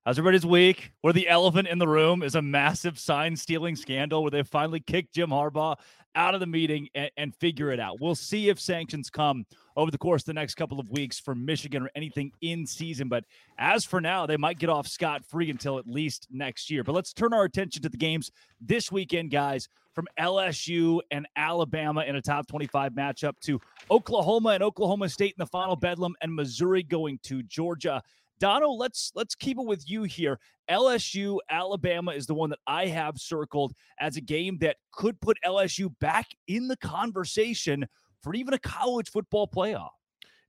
How's 0.04 0.18
everybody's 0.18 0.48
week? 0.48 0.94
Where 1.02 1.14
the 1.14 1.30
elephant 1.30 1.68
in 1.68 1.78
the 1.78 1.88
room 1.88 2.24
is 2.24 2.34
a 2.34 2.42
massive 2.42 2.98
sign 2.98 3.36
stealing 3.36 3.76
scandal 3.76 4.24
where 4.24 4.32
they 4.32 4.42
finally 4.42 4.80
kick 4.80 5.12
Jim 5.12 5.30
Harbaugh 5.30 5.78
out 6.16 6.34
of 6.34 6.40
the 6.40 6.48
meeting 6.48 6.90
and, 6.96 7.12
and, 7.18 7.36
figure 7.36 7.72
it 7.72 7.80
out. 7.80 8.02
We'll 8.02 8.16
see 8.16 8.50
if 8.50 8.60
sanctions 8.60 9.12
come 9.12 9.46
over 9.78 9.92
the 9.92 10.00
course 10.00 10.24
of 10.24 10.26
the 10.26 10.34
next 10.34 10.56
couple 10.56 10.80
of 10.80 10.90
weeks 10.90 11.20
for 11.20 11.36
Michigan 11.36 11.84
or 11.84 11.92
anything 11.94 12.32
in 12.42 12.66
season. 12.66 13.10
But 13.10 13.26
as 13.60 13.86
for 13.86 14.02
now, 14.02 14.26
they 14.26 14.38
might 14.38 14.58
get 14.58 14.72
off 14.72 14.88
scot 14.88 15.24
free 15.24 15.52
until 15.52 15.78
at 15.78 15.88
least 15.88 16.28
next 16.32 16.72
year. 16.72 16.84
But 16.84 16.96
let's 16.96 17.14
turn 17.14 17.32
our 17.32 17.44
attention 17.44 17.84
to 17.84 17.90
the 17.90 17.96
games 17.96 18.32
this 18.60 18.92
weekend, 18.92 19.30
guys, 19.30 19.70
from 19.94 20.08
LSU 20.20 21.00
and 21.12 21.28
Alabama 21.36 22.02
in 22.02 22.16
a 22.16 22.22
top 22.22 22.48
25 22.48 22.94
matchup 22.94 23.34
to 23.42 23.62
Oklahoma 23.92 24.50
and 24.50 24.64
Oklahoma 24.64 25.10
State 25.10 25.36
in 25.38 25.44
the 25.44 25.46
final 25.46 25.76
bedlam 25.76 26.16
and 26.22 26.34
Missouri 26.34 26.82
going 26.82 27.20
to 27.24 27.44
Georgia. 27.44 28.02
Dono, 28.42 28.72
let's 28.72 29.12
let's 29.14 29.36
keep 29.36 29.60
it 29.60 29.66
with 29.66 29.88
you 29.90 30.04
here. 30.04 30.40
LSU 30.70 31.38
Alabama 31.50 32.12
is 32.12 32.26
the 32.26 32.34
one 32.34 32.50
that 32.50 32.60
I 32.66 32.88
have 32.88 33.18
circled 33.18 33.74
as 34.00 34.18
a 34.18 34.22
game 34.22 34.58
that 34.62 34.78
could 34.92 35.22
put 35.22 35.38
LSU 35.46 35.94
back 36.00 36.28
in 36.48 36.68
the 36.68 36.78
conversation 36.78 37.86
for 38.24 38.34
even 38.34 38.56
a 38.56 38.60
college 38.60 39.12
football 39.12 39.48
playoff. 39.48 39.92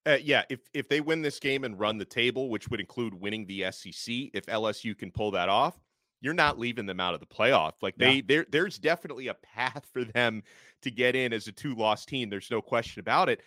Uh, 0.07 0.17
yeah, 0.23 0.43
if 0.49 0.61
if 0.73 0.89
they 0.89 1.03
win 1.03 1.21
this 1.21 1.39
game 1.39 1.65
and 1.65 1.79
run 1.79 1.99
the 1.99 2.05
table, 2.05 2.49
which 2.49 2.69
would 2.69 2.81
include 2.81 3.15
winning 3.15 3.47
the 3.47 3.67
SEC, 3.71 4.31
if 4.33 4.47
LSU 4.47 4.97
can 4.97 5.11
pull 5.11 5.31
that 5.33 5.51
off, 5.51 5.79
you're 6.23 6.33
not 6.33 6.59
leaving 6.59 6.87
them 6.87 6.99
out 6.99 7.13
of 7.13 7.21
the 7.21 7.27
playoff. 7.27 7.73
Like 7.83 7.97
they, 7.97 8.15
yeah. 8.15 8.23
there, 8.27 8.47
there's 8.51 8.79
definitely 8.79 9.29
a 9.29 9.35
path 9.35 9.87
for 9.93 10.05
them 10.05 10.43
to 10.81 10.91
get 10.91 11.15
in 11.15 11.33
as 11.33 11.47
a 11.47 11.53
two-loss 11.53 12.07
team. 12.07 12.31
There's 12.31 12.51
no 12.51 12.63
question 12.63 13.01
about 13.01 13.29
it. 13.29 13.43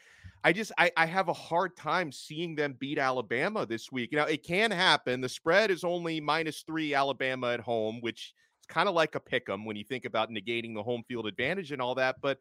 I 0.46 0.54
just 0.54 0.72
I, 0.78 0.92
I 0.96 1.08
have 1.08 1.28
a 1.28 1.34
hard 1.34 1.76
time 1.76 2.12
seeing 2.12 2.54
them 2.54 2.76
beat 2.80 3.00
Alabama 3.00 3.66
this 3.66 3.92
week. 3.92 4.14
Now 4.14 4.26
it 4.26 4.44
can 4.44 4.70
happen. 4.70 5.20
The 5.20 5.28
spread 5.28 5.72
is 5.72 5.84
only 5.84 6.22
minus 6.22 6.62
three 6.62 6.94
Alabama 6.94 7.48
at 7.48 7.62
home, 7.62 8.00
which 8.02 8.36
is 8.62 8.68
kind 8.68 8.88
of 8.88 8.94
like 8.94 9.16
a 9.16 9.20
pick 9.20 9.50
'em 9.50 9.66
when 9.66 9.76
you 9.76 9.84
think 9.84 10.06
about 10.06 10.30
negating 10.30 10.76
the 10.76 10.84
home 10.84 11.04
field 11.08 11.26
advantage 11.26 11.72
and 11.72 11.82
all 11.82 11.96
that. 11.96 12.18
But 12.22 12.38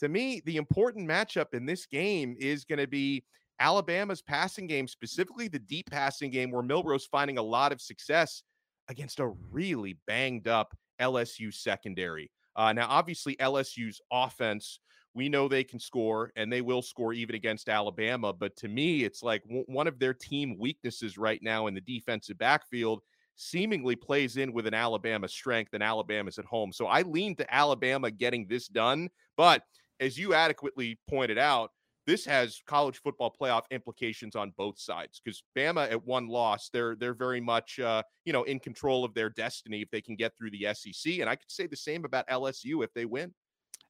to 0.00 0.08
me, 0.08 0.40
the 0.46 0.56
important 0.56 1.06
matchup 1.06 1.52
in 1.52 1.66
this 1.66 1.84
game 1.84 2.34
is 2.40 2.64
going 2.64 2.78
to 2.78 2.86
be 2.86 3.22
Alabama's 3.60 4.22
passing 4.22 4.66
game, 4.66 4.88
specifically 4.88 5.46
the 5.46 5.58
deep 5.58 5.90
passing 5.90 6.30
game, 6.30 6.50
where 6.50 6.62
Milroe's 6.62 7.04
finding 7.04 7.36
a 7.36 7.42
lot 7.42 7.70
of 7.70 7.82
success 7.82 8.44
against 8.88 9.20
a 9.20 9.28
really 9.50 9.98
banged 10.06 10.48
up 10.48 10.74
LSU 10.98 11.52
secondary. 11.52 12.30
Uh, 12.56 12.72
now, 12.72 12.86
obviously, 12.88 13.36
LSU's 13.36 14.00
offense 14.10 14.80
we 15.14 15.28
know 15.28 15.48
they 15.48 15.64
can 15.64 15.78
score 15.78 16.32
and 16.36 16.52
they 16.52 16.60
will 16.60 16.82
score 16.82 17.12
even 17.12 17.34
against 17.34 17.68
Alabama. 17.68 18.32
But 18.32 18.56
to 18.56 18.68
me, 18.68 19.04
it's 19.04 19.22
like 19.22 19.42
w- 19.44 19.64
one 19.66 19.86
of 19.86 19.98
their 19.98 20.14
team 20.14 20.56
weaknesses 20.58 21.18
right 21.18 21.40
now 21.42 21.66
in 21.66 21.74
the 21.74 21.80
defensive 21.80 22.38
backfield 22.38 23.02
seemingly 23.36 23.96
plays 23.96 24.36
in 24.36 24.52
with 24.52 24.66
an 24.66 24.74
Alabama 24.74 25.28
strength, 25.28 25.72
and 25.72 25.82
Alabama's 25.82 26.38
at 26.38 26.44
home. 26.44 26.72
So 26.72 26.86
I 26.86 27.02
lean 27.02 27.36
to 27.36 27.54
Alabama 27.54 28.10
getting 28.10 28.46
this 28.46 28.68
done. 28.68 29.08
But 29.36 29.62
as 30.00 30.18
you 30.18 30.34
adequately 30.34 30.98
pointed 31.08 31.38
out, 31.38 31.70
this 32.06 32.24
has 32.24 32.60
college 32.66 33.00
football 33.00 33.34
playoff 33.40 33.62
implications 33.70 34.34
on 34.34 34.52
both 34.56 34.78
sides 34.78 35.20
because 35.24 35.42
Bama 35.56 35.90
at 35.90 36.04
one 36.04 36.26
loss, 36.26 36.68
they're 36.72 36.96
they're 36.96 37.14
very 37.14 37.40
much 37.40 37.78
uh, 37.78 38.02
you 38.24 38.32
know 38.32 38.42
in 38.42 38.58
control 38.58 39.04
of 39.04 39.14
their 39.14 39.30
destiny 39.30 39.82
if 39.82 39.90
they 39.90 40.00
can 40.00 40.16
get 40.16 40.32
through 40.36 40.50
the 40.50 40.66
SEC, 40.74 41.20
and 41.20 41.28
I 41.28 41.36
could 41.36 41.50
say 41.50 41.66
the 41.66 41.76
same 41.76 42.04
about 42.04 42.28
LSU 42.28 42.82
if 42.82 42.92
they 42.94 43.04
win. 43.04 43.32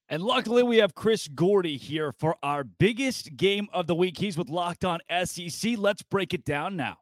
And 0.09 0.23
luckily, 0.23 0.63
we 0.63 0.79
have 0.79 0.95
Chris 0.95 1.29
Gordy 1.29 1.77
here 1.77 2.13
for 2.13 2.37
our 2.43 2.65
biggest 2.65 3.37
game 3.37 3.69
of 3.73 3.87
the 3.87 3.95
week. 3.95 4.19
He's 4.19 4.37
with 4.37 4.51
Locked 4.51 4.85
On 4.85 5.01
SEC. 5.25 5.73
Let's 5.79 6.03
break 6.03 6.35
it 6.35 6.45
down 6.45 6.77
now. 6.77 6.99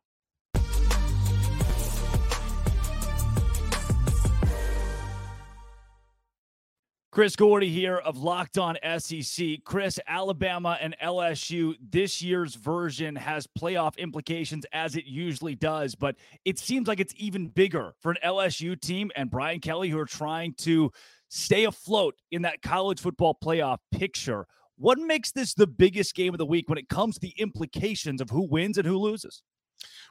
Chris 7.13 7.35
Gordy 7.35 7.69
here 7.69 7.97
of 7.97 8.19
Locked 8.19 8.57
On 8.57 8.77
SEC. 8.99 9.65
Chris, 9.65 9.99
Alabama 10.07 10.79
and 10.81 10.97
LSU, 11.03 11.75
this 11.81 12.23
year's 12.23 12.55
version 12.55 13.17
has 13.17 13.49
playoff 13.49 13.99
implications 13.99 14.65
as 14.73 14.95
it 14.95 15.07
usually 15.07 15.57
does, 15.57 15.97
but 15.97 16.15
it 16.45 16.57
seems 16.61 16.87
like 16.87 17.01
it's 17.01 17.13
even 17.17 17.49
bigger 17.49 17.95
for 17.99 18.13
an 18.13 18.19
LSU 18.25 18.81
team 18.81 19.11
and 19.17 19.29
Brian 19.29 19.59
Kelly 19.59 19.89
who 19.89 19.99
are 19.99 20.07
trying 20.07 20.55
to 20.59 20.93
stay 21.31 21.65
afloat 21.65 22.17
in 22.31 22.43
that 22.43 22.61
college 22.61 23.01
football 23.01 23.37
playoff 23.43 23.79
picture. 23.93 24.47
What 24.77 24.99
makes 24.99 25.33
this 25.33 25.55
the 25.55 25.67
biggest 25.67 26.15
game 26.15 26.35
of 26.35 26.39
the 26.39 26.47
week 26.47 26.69
when 26.69 26.79
it 26.79 26.89
comes 26.89 27.15
to 27.15 27.21
the 27.21 27.35
implications 27.39 28.21
of 28.21 28.29
who 28.31 28.43
wins 28.43 28.77
and 28.77 28.87
who 28.87 28.99
loses? 28.99 29.43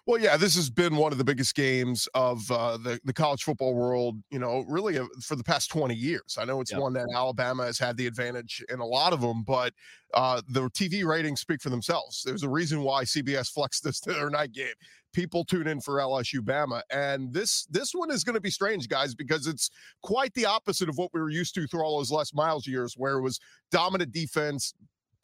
Well, 0.08 0.20
yeah, 0.20 0.38
this 0.38 0.56
has 0.56 0.70
been 0.70 0.96
one 0.96 1.12
of 1.12 1.18
the 1.18 1.24
biggest 1.24 1.54
games 1.54 2.08
of 2.14 2.50
uh, 2.50 2.78
the 2.78 3.00
the 3.04 3.14
college 3.14 3.44
football 3.44 3.76
world. 3.76 4.18
You 4.32 4.40
know, 4.40 4.66
really 4.68 4.98
uh, 4.98 5.06
for 5.22 5.36
the 5.36 5.44
past 5.44 5.70
twenty 5.70 5.94
years. 5.94 6.38
I 6.40 6.46
know 6.46 6.62
it's 6.62 6.72
yep. 6.72 6.82
one 6.82 6.94
that 6.94 7.08
Alabama 7.14 7.66
has 7.66 7.78
had 7.78 7.98
the 7.98 8.08
advantage 8.08 8.64
in 8.70 8.80
a 8.80 8.86
lot 8.86 9.14
of 9.14 9.22
them, 9.22 9.44
but 9.44 9.74
uh, 10.14 10.42
the 10.48 10.70
TV 10.72 11.06
ratings 11.06 11.42
speak 11.42 11.62
for 11.62 11.70
themselves. 11.70 12.24
There's 12.26 12.44
a 12.44 12.50
reason 12.50 12.82
why 12.82 13.04
CBS 13.04 13.52
flexed 13.52 13.84
this 13.84 14.00
to 14.02 14.14
their 14.14 14.30
night 14.30 14.52
game. 14.52 14.74
People 15.13 15.44
tune 15.44 15.68
in 15.68 15.82
for 15.82 15.96
LSU 15.96 16.39
Bama, 16.39 16.82
and 16.92 17.34
this 17.34 17.66
this 17.66 17.94
one 17.94 18.12
is 18.12 18.24
going 18.24 18.36
to 18.36 18.42
be 18.42 18.51
strange, 18.51 18.88
guys, 18.88 19.16
because 19.16 19.48
it's 19.48 19.70
quite 20.04 20.34
the 20.34 20.46
opposite 20.46 20.88
of 20.88 20.98
what 20.98 21.10
we 21.13 21.20
were 21.20 21.30
used 21.30 21.56
to 21.56 21.68
through 21.68 21.82
all 21.82 21.98
those 21.98 22.12
Les 22.12 22.34
Miles 22.34 22.68
years, 22.68 22.94
where 22.96 23.18
it 23.18 23.22
was 23.22 23.39
dominant 23.72 24.12
defense, 24.12 24.74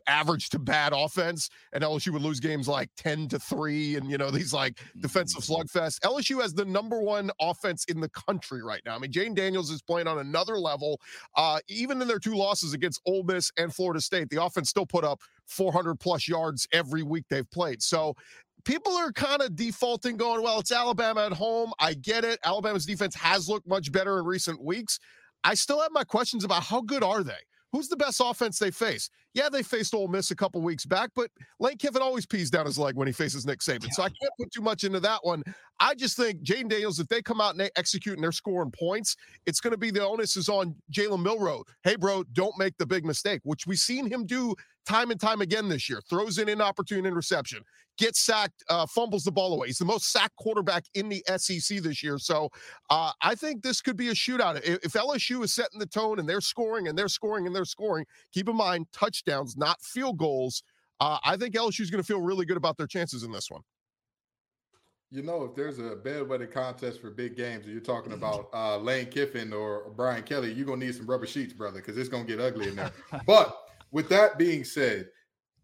average 0.08 0.50
to 0.50 0.60
bad 0.60 0.94
offense, 0.94 1.50
and 1.74 1.84
LSU 1.84 2.10
would 2.10 2.22
lose 2.22 2.39
games 2.39 2.68
like 2.68 2.89
10 2.98 3.27
to 3.30 3.39
3 3.39 3.96
and, 3.96 4.10
you 4.10 4.18
know, 4.18 4.32
these 4.32 4.54
like 4.54 4.80
defensive 5.00 5.44
mm-hmm. 5.44 5.80
slugfest. 5.80 6.00
LSU 6.01 6.42
has 6.42 6.54
the 6.54 6.65
number 6.65 7.01
one 7.01 7.32
offense 7.39 7.86
in 7.86 8.00
the 8.00 8.10
country 8.10 8.63
right 8.63 8.82
now. 8.86 8.96
I 8.96 9.00
mean, 9.00 9.12
Jayden 9.12 9.36
Daniels 9.36 9.72
is 9.72 9.82
playing 9.82 10.08
on 10.08 10.20
another 10.20 10.58
level. 10.58 11.00
Uh, 11.36 11.60
even 11.68 12.01
in 12.01 12.08
their 12.08 12.20
two 12.20 12.36
losses 12.36 12.74
against 12.74 13.01
Ole 13.06 13.24
Miss 13.24 13.51
and 13.58 13.74
Florida 13.74 14.01
State, 14.01 14.30
the 14.30 14.44
offense 14.44 14.70
still 14.70 14.86
put 14.86 15.04
up 15.04 15.20
400 15.48 16.00
plus 16.00 16.27
yards 16.27 16.68
every 16.72 17.04
week 17.04 17.25
they've 17.30 17.50
played. 17.51 17.82
So, 17.82 18.15
people 18.65 18.93
are 18.93 19.12
kind 19.12 19.41
of 19.41 19.55
defaulting, 19.55 20.17
going, 20.17 20.41
well, 20.41 20.60
it's 20.60 20.72
Alabama 20.72 21.25
at 21.25 21.31
home. 21.31 21.72
I 21.79 21.93
get 21.93 22.25
it. 22.25 22.39
Alabama's 22.43 22.86
defense 22.86 23.15
has 23.15 23.48
looked 23.48 23.67
much 23.67 23.91
better 23.91 24.19
in 24.19 24.25
recent 24.25 24.62
weeks. 24.62 25.00
I 25.43 25.53
still 25.53 25.81
have 25.81 25.91
my 25.91 26.03
questions 26.03 26.43
about 26.43 26.63
how 26.63 26.81
good 26.81 27.03
are 27.03 27.24
they? 27.24 27.34
Who's 27.72 27.88
the 27.89 27.98
best 27.98 28.22
offense 28.24 28.57
they 28.57 28.72
face? 28.72 29.10
Yeah, 29.34 29.50
they 29.50 29.62
faced 29.62 29.93
Ole 29.93 30.07
Miss 30.07 30.31
a 30.31 30.36
couple 30.36 30.62
weeks 30.62 30.86
back, 30.86 31.12
but 31.13 31.29
Lane 31.60 31.77
Kiffin 31.77 32.01
always 32.01 32.25
pees 32.25 32.50
down 32.50 32.65
his 32.65 32.79
leg 32.79 32.95
when 32.95 33.05
he 33.05 33.12
faces 33.12 33.45
Nick 33.45 33.60
Saban. 33.60 33.91
So 33.91 34.01
I 34.01 34.07
can't 34.07 34.31
put 34.39 34.50
too 34.51 34.62
much 34.62 34.86
into 34.86 35.01
that 35.01 35.19
one. 35.24 35.43
I 35.79 35.94
just 35.94 36.15
think 36.15 36.41
Jayden 36.41 36.70
Daniels, 36.70 37.00
if 37.00 37.08
they 37.08 37.22
come 37.22 37.41
out 37.41 37.51
and 37.51 37.60
they 37.60 37.70
execute 37.75 38.15
and 38.15 38.24
they're 38.24 38.32
scoring 38.32 38.72
points, 38.72 39.15
it's 39.46 39.60
going 39.60 39.72
to 39.72 39.77
be 39.77 39.91
the 39.91 40.05
onus 40.05 40.38
is 40.38 40.48
on 40.48 40.75
Jalen 40.91 41.22
Milroe. 41.22 41.63
Hey, 41.84 41.96
bro, 41.96 42.24
don't 42.34 42.58
make 42.58 42.77
the 42.77 42.86
big 42.86 43.05
mistake, 43.05 43.41
which 43.44 43.67
we've 43.67 43.79
seen 43.79 44.10
him 44.10 44.25
do 44.25 44.55
time 44.86 45.12
and 45.12 45.20
time 45.20 45.41
again 45.41 45.67
this 45.67 45.89
year. 45.89 46.01
Throws 46.10 46.38
an 46.38 46.62
opportune 46.62 47.05
interception, 47.05 47.62
gets 47.98 48.20
sacked, 48.22 48.63
uh, 48.70 48.86
fumbles 48.86 49.24
the 49.24 49.32
ball 49.32 49.53
away. 49.53 49.67
He's 49.67 49.77
the 49.77 49.86
most 49.86 50.12
sacked 50.12 50.36
quarterback 50.38 50.86
in 50.94 51.10
the 51.10 51.24
SEC 51.38 51.79
this 51.79 52.01
year. 52.01 52.17
So 52.20 52.50
uh, 52.89 53.12
I 53.22 53.36
think 53.36 53.62
this 53.62 53.82
could 53.82 53.98
be 53.98 54.10
a 54.10 54.13
shootout. 54.13 54.58
If, 54.58 54.86
if 54.86 54.94
LSU 54.94 55.44
is 55.44 55.53
setting 55.53 55.79
the 55.79 55.86
tone 55.86 56.20
and 56.20 56.29
they're 56.29 56.41
scoring 56.41 56.88
and 56.88 56.98
they're 56.98 57.10
scoring 57.10 57.48
and 57.48 57.55
they're 57.55 57.65
scoring, 57.65 58.05
keep 58.34 58.48
in 58.48 58.55
mind 58.55 58.88
touchdowns, 58.94 59.58
not 59.58 59.82
field 59.82 60.17
goals. 60.17 60.63
Uh, 61.01 61.17
I 61.25 61.36
think 61.36 61.55
LSU 61.55 61.82
is 61.82 61.91
going 61.91 62.01
to 62.01 62.08
feel 62.08 62.22
really 62.22 62.46
good 62.46 62.58
about 62.58 62.77
their 62.77 62.88
chances 62.88 63.24
in 63.24 63.32
this 63.32 63.51
one. 63.51 63.62
You 65.12 65.24
know, 65.24 65.43
if 65.43 65.55
there's 65.55 65.79
a 65.79 65.95
bedwetting 65.95 66.51
contest 66.51 67.00
for 67.00 67.12
big 67.12 67.35
games, 67.35 67.65
and 67.65 67.74
you're 67.74 67.81
talking 67.81 68.13
about 68.13 68.50
uh, 68.53 68.77
Lane 68.77 69.05
Kiffin 69.07 69.53
or 69.53 69.91
Brian 69.95 70.24
Kelly, 70.24 70.51
you're 70.51 70.65
gonna 70.65 70.85
need 70.85 70.95
some 70.95 71.07
rubber 71.07 71.27
sheets, 71.27 71.53
brother, 71.53 71.79
because 71.79 71.97
it's 71.97 72.09
gonna 72.09 72.25
get 72.25 72.39
ugly 72.39 72.69
in 72.69 72.75
there. 72.75 72.91
but 73.27 73.57
with 73.91 74.09
that 74.09 74.38
being 74.38 74.63
said, 74.63 75.07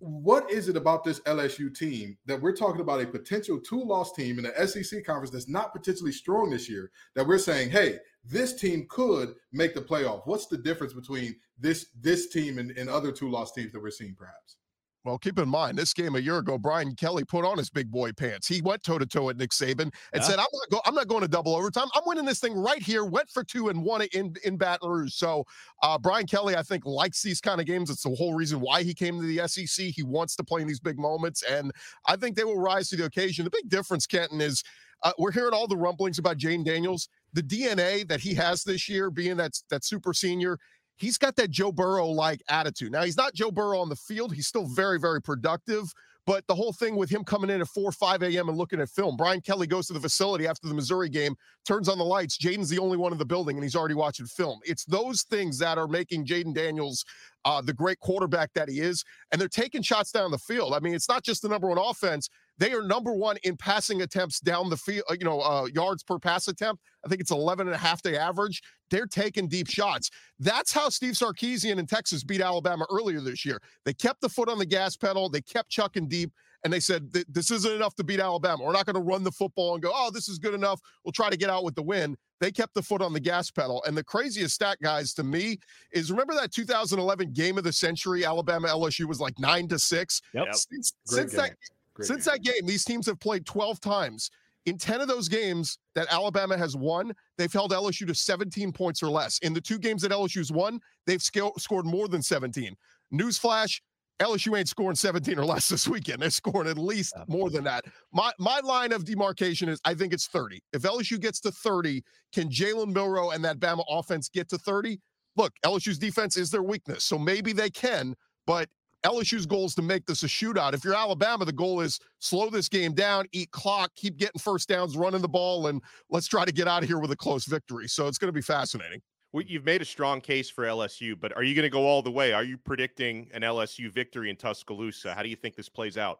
what 0.01 0.49
is 0.49 0.67
it 0.67 0.75
about 0.75 1.03
this 1.03 1.19
LSU 1.21 1.75
team 1.75 2.17
that 2.25 2.41
we're 2.41 2.55
talking 2.55 2.81
about 2.81 3.01
a 3.01 3.05
potential 3.05 3.59
two-loss 3.59 4.13
team 4.13 4.39
in 4.39 4.45
the 4.45 4.67
SEC 4.67 5.05
conference 5.05 5.29
that's 5.29 5.47
not 5.47 5.73
potentially 5.73 6.11
strong 6.11 6.49
this 6.49 6.67
year? 6.67 6.89
That 7.13 7.27
we're 7.27 7.37
saying, 7.37 7.69
hey, 7.69 7.99
this 8.25 8.59
team 8.59 8.87
could 8.89 9.35
make 9.51 9.75
the 9.75 9.81
playoff. 9.81 10.23
What's 10.25 10.47
the 10.47 10.57
difference 10.57 10.93
between 10.93 11.35
this 11.59 11.87
this 11.99 12.29
team 12.29 12.57
and, 12.57 12.71
and 12.71 12.89
other 12.89 13.11
two-loss 13.11 13.51
teams 13.51 13.71
that 13.73 13.81
we're 13.81 13.91
seeing, 13.91 14.15
perhaps? 14.15 14.55
Well, 15.03 15.17
keep 15.17 15.39
in 15.39 15.49
mind, 15.49 15.79
this 15.79 15.95
game 15.95 16.15
a 16.15 16.19
year 16.19 16.37
ago, 16.37 16.59
Brian 16.59 16.95
Kelly 16.95 17.23
put 17.23 17.43
on 17.43 17.57
his 17.57 17.71
big 17.71 17.89
boy 17.89 18.11
pants. 18.11 18.47
He 18.47 18.61
went 18.61 18.83
toe 18.83 18.99
to 18.99 19.05
toe 19.05 19.31
at 19.31 19.37
Nick 19.37 19.49
Saban 19.49 19.81
and 19.81 19.93
yeah. 20.13 20.21
said, 20.21 20.37
"I'm 20.37 20.45
not, 20.53 20.69
go- 20.69 20.81
I'm 20.85 20.93
not 20.93 21.07
going 21.07 21.21
to 21.21 21.27
double 21.27 21.55
overtime. 21.55 21.87
I'm 21.95 22.03
winning 22.05 22.25
this 22.25 22.39
thing 22.39 22.53
right 22.53 22.81
here. 22.81 23.03
Went 23.03 23.29
for 23.31 23.43
two 23.43 23.69
and 23.69 23.83
won 23.83 24.01
it 24.01 24.13
in 24.13 24.35
in 24.43 24.57
Baton 24.57 24.87
Rouge." 24.87 25.13
So, 25.13 25.43
uh, 25.81 25.97
Brian 25.97 26.27
Kelly, 26.27 26.55
I 26.55 26.61
think, 26.61 26.85
likes 26.85 27.23
these 27.23 27.41
kind 27.41 27.59
of 27.59 27.65
games. 27.65 27.89
It's 27.89 28.03
the 28.03 28.13
whole 28.13 28.35
reason 28.35 28.59
why 28.59 28.83
he 28.83 28.93
came 28.93 29.19
to 29.19 29.25
the 29.25 29.47
SEC. 29.47 29.87
He 29.87 30.03
wants 30.03 30.35
to 30.35 30.43
play 30.43 30.61
in 30.61 30.67
these 30.67 30.79
big 30.79 30.99
moments, 30.99 31.41
and 31.41 31.71
I 32.05 32.15
think 32.15 32.35
they 32.35 32.43
will 32.43 32.59
rise 32.59 32.89
to 32.89 32.95
the 32.95 33.05
occasion. 33.05 33.43
The 33.43 33.51
big 33.51 33.69
difference, 33.69 34.05
Kenton, 34.05 34.39
is 34.39 34.63
uh, 35.01 35.13
we're 35.17 35.31
hearing 35.31 35.53
all 35.53 35.67
the 35.67 35.77
rumblings 35.77 36.19
about 36.19 36.37
Jayden 36.37 36.63
Daniels. 36.63 37.09
The 37.33 37.41
DNA 37.41 38.07
that 38.07 38.19
he 38.19 38.35
has 38.35 38.63
this 38.63 38.87
year, 38.87 39.09
being 39.09 39.37
that 39.37 39.53
that 39.71 39.83
super 39.83 40.13
senior, 40.13 40.59
he's 41.01 41.17
got 41.17 41.35
that 41.35 41.49
Joe 41.49 41.71
Burrow 41.71 42.07
like 42.07 42.41
attitude. 42.47 42.91
Now, 42.91 43.03
he's 43.03 43.17
not 43.17 43.33
Joe 43.33 43.51
Burrow 43.51 43.79
on 43.79 43.89
the 43.89 43.95
field. 43.95 44.33
He's 44.33 44.47
still 44.47 44.65
very, 44.65 44.99
very 44.99 45.21
productive. 45.21 45.91
But 46.27 46.45
the 46.45 46.53
whole 46.53 46.71
thing 46.71 46.95
with 46.97 47.09
him 47.09 47.23
coming 47.23 47.49
in 47.49 47.61
at 47.61 47.67
4 47.67 47.91
5 47.91 48.21
a.m. 48.21 48.47
and 48.47 48.57
looking 48.57 48.79
at 48.79 48.89
film, 48.89 49.17
Brian 49.17 49.41
Kelly 49.41 49.65
goes 49.65 49.87
to 49.87 49.93
the 49.93 49.99
facility 49.99 50.45
after 50.45 50.67
the 50.67 50.73
Missouri 50.73 51.09
game, 51.09 51.35
turns 51.65 51.89
on 51.89 51.97
the 51.97 52.05
lights. 52.05 52.37
Jayden's 52.37 52.69
the 52.69 52.77
only 52.77 52.95
one 52.95 53.11
in 53.11 53.17
the 53.17 53.25
building, 53.25 53.57
and 53.57 53.63
he's 53.63 53.75
already 53.75 53.95
watching 53.95 54.27
film. 54.27 54.59
It's 54.63 54.85
those 54.85 55.23
things 55.23 55.57
that 55.59 55.79
are 55.79 55.87
making 55.87 56.27
Jayden 56.27 56.53
Daniels 56.53 57.03
uh, 57.43 57.61
the 57.61 57.73
great 57.73 57.99
quarterback 57.99 58.53
that 58.53 58.69
he 58.69 58.79
is. 58.81 59.03
And 59.31 59.41
they're 59.41 59.47
taking 59.47 59.81
shots 59.81 60.11
down 60.11 60.29
the 60.29 60.37
field. 60.37 60.73
I 60.73 60.79
mean, 60.79 60.93
it's 60.93 61.09
not 61.09 61.23
just 61.23 61.41
the 61.41 61.49
number 61.49 61.67
one 61.67 61.79
offense, 61.79 62.29
they 62.61 62.73
are 62.73 62.83
number 62.83 63.11
one 63.11 63.37
in 63.41 63.57
passing 63.57 64.03
attempts 64.03 64.39
down 64.39 64.69
the 64.69 64.77
field, 64.77 65.03
uh, 65.09 65.15
you 65.19 65.25
know, 65.25 65.41
uh, 65.41 65.65
yards 65.73 66.03
per 66.03 66.19
pass 66.19 66.47
attempt. 66.47 66.83
I 67.03 67.09
think 67.09 67.19
it's 67.19 67.31
11 67.31 67.65
and 67.65 67.73
a 67.73 67.77
half 67.77 68.03
day 68.03 68.15
average. 68.15 68.61
They're 68.91 69.07
taking 69.07 69.47
deep 69.47 69.67
shots. 69.67 70.11
That's 70.37 70.71
how 70.71 70.89
Steve 70.89 71.15
Sarkisian 71.15 71.79
in 71.79 71.87
Texas 71.87 72.23
beat 72.23 72.39
Alabama 72.39 72.85
earlier 72.91 73.19
this 73.19 73.43
year. 73.43 73.59
They 73.83 73.95
kept 73.95 74.21
the 74.21 74.29
foot 74.29 74.47
on 74.47 74.59
the 74.59 74.65
gas 74.67 74.95
pedal, 74.95 75.27
they 75.27 75.41
kept 75.41 75.71
chucking 75.71 76.07
deep, 76.07 76.31
and 76.63 76.71
they 76.71 76.79
said, 76.79 77.11
This 77.11 77.49
isn't 77.49 77.71
enough 77.71 77.95
to 77.95 78.03
beat 78.03 78.19
Alabama. 78.19 78.63
We're 78.63 78.73
not 78.73 78.85
going 78.85 78.93
to 78.93 79.01
run 79.01 79.23
the 79.23 79.31
football 79.31 79.73
and 79.73 79.81
go, 79.81 79.91
Oh, 79.91 80.11
this 80.11 80.29
is 80.29 80.37
good 80.37 80.53
enough. 80.53 80.79
We'll 81.03 81.13
try 81.13 81.31
to 81.31 81.37
get 81.37 81.49
out 81.49 81.63
with 81.63 81.73
the 81.73 81.81
win. 81.81 82.15
They 82.41 82.51
kept 82.51 82.75
the 82.75 82.83
foot 82.83 83.01
on 83.01 83.11
the 83.11 83.19
gas 83.19 83.49
pedal. 83.49 83.83
And 83.87 83.97
the 83.97 84.03
craziest 84.03 84.53
stat, 84.53 84.77
guys, 84.83 85.15
to 85.15 85.23
me 85.23 85.57
is 85.93 86.11
remember 86.11 86.35
that 86.35 86.51
2011 86.51 87.33
game 87.33 87.57
of 87.57 87.63
the 87.63 87.73
century, 87.73 88.23
Alabama 88.23 88.67
LSU 88.67 89.05
was 89.05 89.19
like 89.19 89.39
nine 89.39 89.67
to 89.69 89.79
six. 89.79 90.21
Yep. 90.35 90.53
Since, 90.53 90.93
since 91.07 91.33
that 91.33 91.55
Great 91.95 92.07
Since 92.07 92.25
game. 92.25 92.33
that 92.33 92.43
game, 92.43 92.65
these 92.65 92.83
teams 92.83 93.05
have 93.07 93.19
played 93.19 93.45
12 93.45 93.79
times. 93.79 94.29
In 94.65 94.77
10 94.77 95.01
of 95.01 95.07
those 95.07 95.27
games 95.27 95.79
that 95.95 96.07
Alabama 96.11 96.55
has 96.55 96.75
won, 96.75 97.13
they've 97.37 97.51
held 97.51 97.71
LSU 97.71 98.05
to 98.05 98.13
17 98.13 98.71
points 98.71 99.01
or 99.01 99.09
less. 99.09 99.39
In 99.39 99.53
the 99.53 99.61
two 99.61 99.79
games 99.79 100.03
that 100.03 100.11
LSU's 100.11 100.51
won, 100.51 100.79
they've 101.07 101.21
sc- 101.21 101.57
scored 101.57 101.85
more 101.85 102.07
than 102.07 102.21
17. 102.21 102.75
Newsflash, 103.11 103.81
LSU 104.21 104.55
ain't 104.55 104.69
scoring 104.69 104.95
17 104.95 105.39
or 105.39 105.45
less 105.45 105.67
this 105.69 105.87
weekend. 105.87 106.21
They're 106.21 106.29
scoring 106.29 106.69
at 106.69 106.77
least 106.77 107.15
more 107.27 107.49
than 107.49 107.63
that. 107.63 107.85
My 108.13 108.31
my 108.37 108.59
line 108.59 108.91
of 108.91 109.03
demarcation 109.03 109.67
is 109.67 109.81
I 109.83 109.95
think 109.95 110.13
it's 110.13 110.27
30. 110.27 110.61
If 110.73 110.83
LSU 110.83 111.19
gets 111.19 111.39
to 111.41 111.51
30, 111.51 112.03
can 112.31 112.47
Jalen 112.49 112.93
Milroe 112.93 113.31
and 113.31 113.43
that 113.43 113.59
Bama 113.59 113.83
offense 113.89 114.29
get 114.29 114.47
to 114.49 114.59
30? 114.59 114.99
Look, 115.37 115.53
LSU's 115.65 115.97
defense 115.97 116.37
is 116.37 116.51
their 116.51 116.61
weakness. 116.61 117.03
So 117.03 117.17
maybe 117.17 117.51
they 117.51 117.71
can, 117.71 118.15
but 118.45 118.69
LSU's 119.03 119.45
goal 119.45 119.65
is 119.65 119.75
to 119.75 119.81
make 119.81 120.05
this 120.05 120.23
a 120.23 120.27
shootout. 120.27 120.73
If 120.73 120.83
you're 120.83 120.93
Alabama, 120.93 121.45
the 121.45 121.51
goal 121.51 121.81
is 121.81 121.99
slow 122.19 122.49
this 122.49 122.69
game 122.69 122.93
down, 122.93 123.25
eat 123.31 123.49
clock, 123.51 123.91
keep 123.95 124.17
getting 124.17 124.39
first 124.39 124.69
downs, 124.69 124.95
running 124.95 125.21
the 125.21 125.29
ball, 125.29 125.67
and 125.67 125.81
let's 126.09 126.27
try 126.27 126.45
to 126.45 126.51
get 126.51 126.67
out 126.67 126.83
of 126.83 126.89
here 126.89 126.99
with 126.99 127.11
a 127.11 127.15
close 127.15 127.45
victory. 127.45 127.87
So 127.87 128.07
it's 128.07 128.17
going 128.17 128.29
to 128.29 128.33
be 128.33 128.41
fascinating. 128.41 129.01
Well, 129.33 129.43
you've 129.47 129.65
made 129.65 129.81
a 129.81 129.85
strong 129.85 130.21
case 130.21 130.49
for 130.49 130.65
LSU, 130.65 131.17
but 131.19 131.35
are 131.35 131.43
you 131.43 131.55
going 131.55 131.63
to 131.63 131.69
go 131.69 131.85
all 131.85 132.01
the 132.01 132.11
way? 132.11 132.33
Are 132.33 132.43
you 132.43 132.57
predicting 132.57 133.29
an 133.33 133.41
LSU 133.41 133.91
victory 133.91 134.29
in 134.29 134.35
Tuscaloosa? 134.35 135.13
How 135.13 135.23
do 135.23 135.29
you 135.29 135.37
think 135.37 135.55
this 135.55 135.69
plays 135.69 135.97
out? 135.97 136.19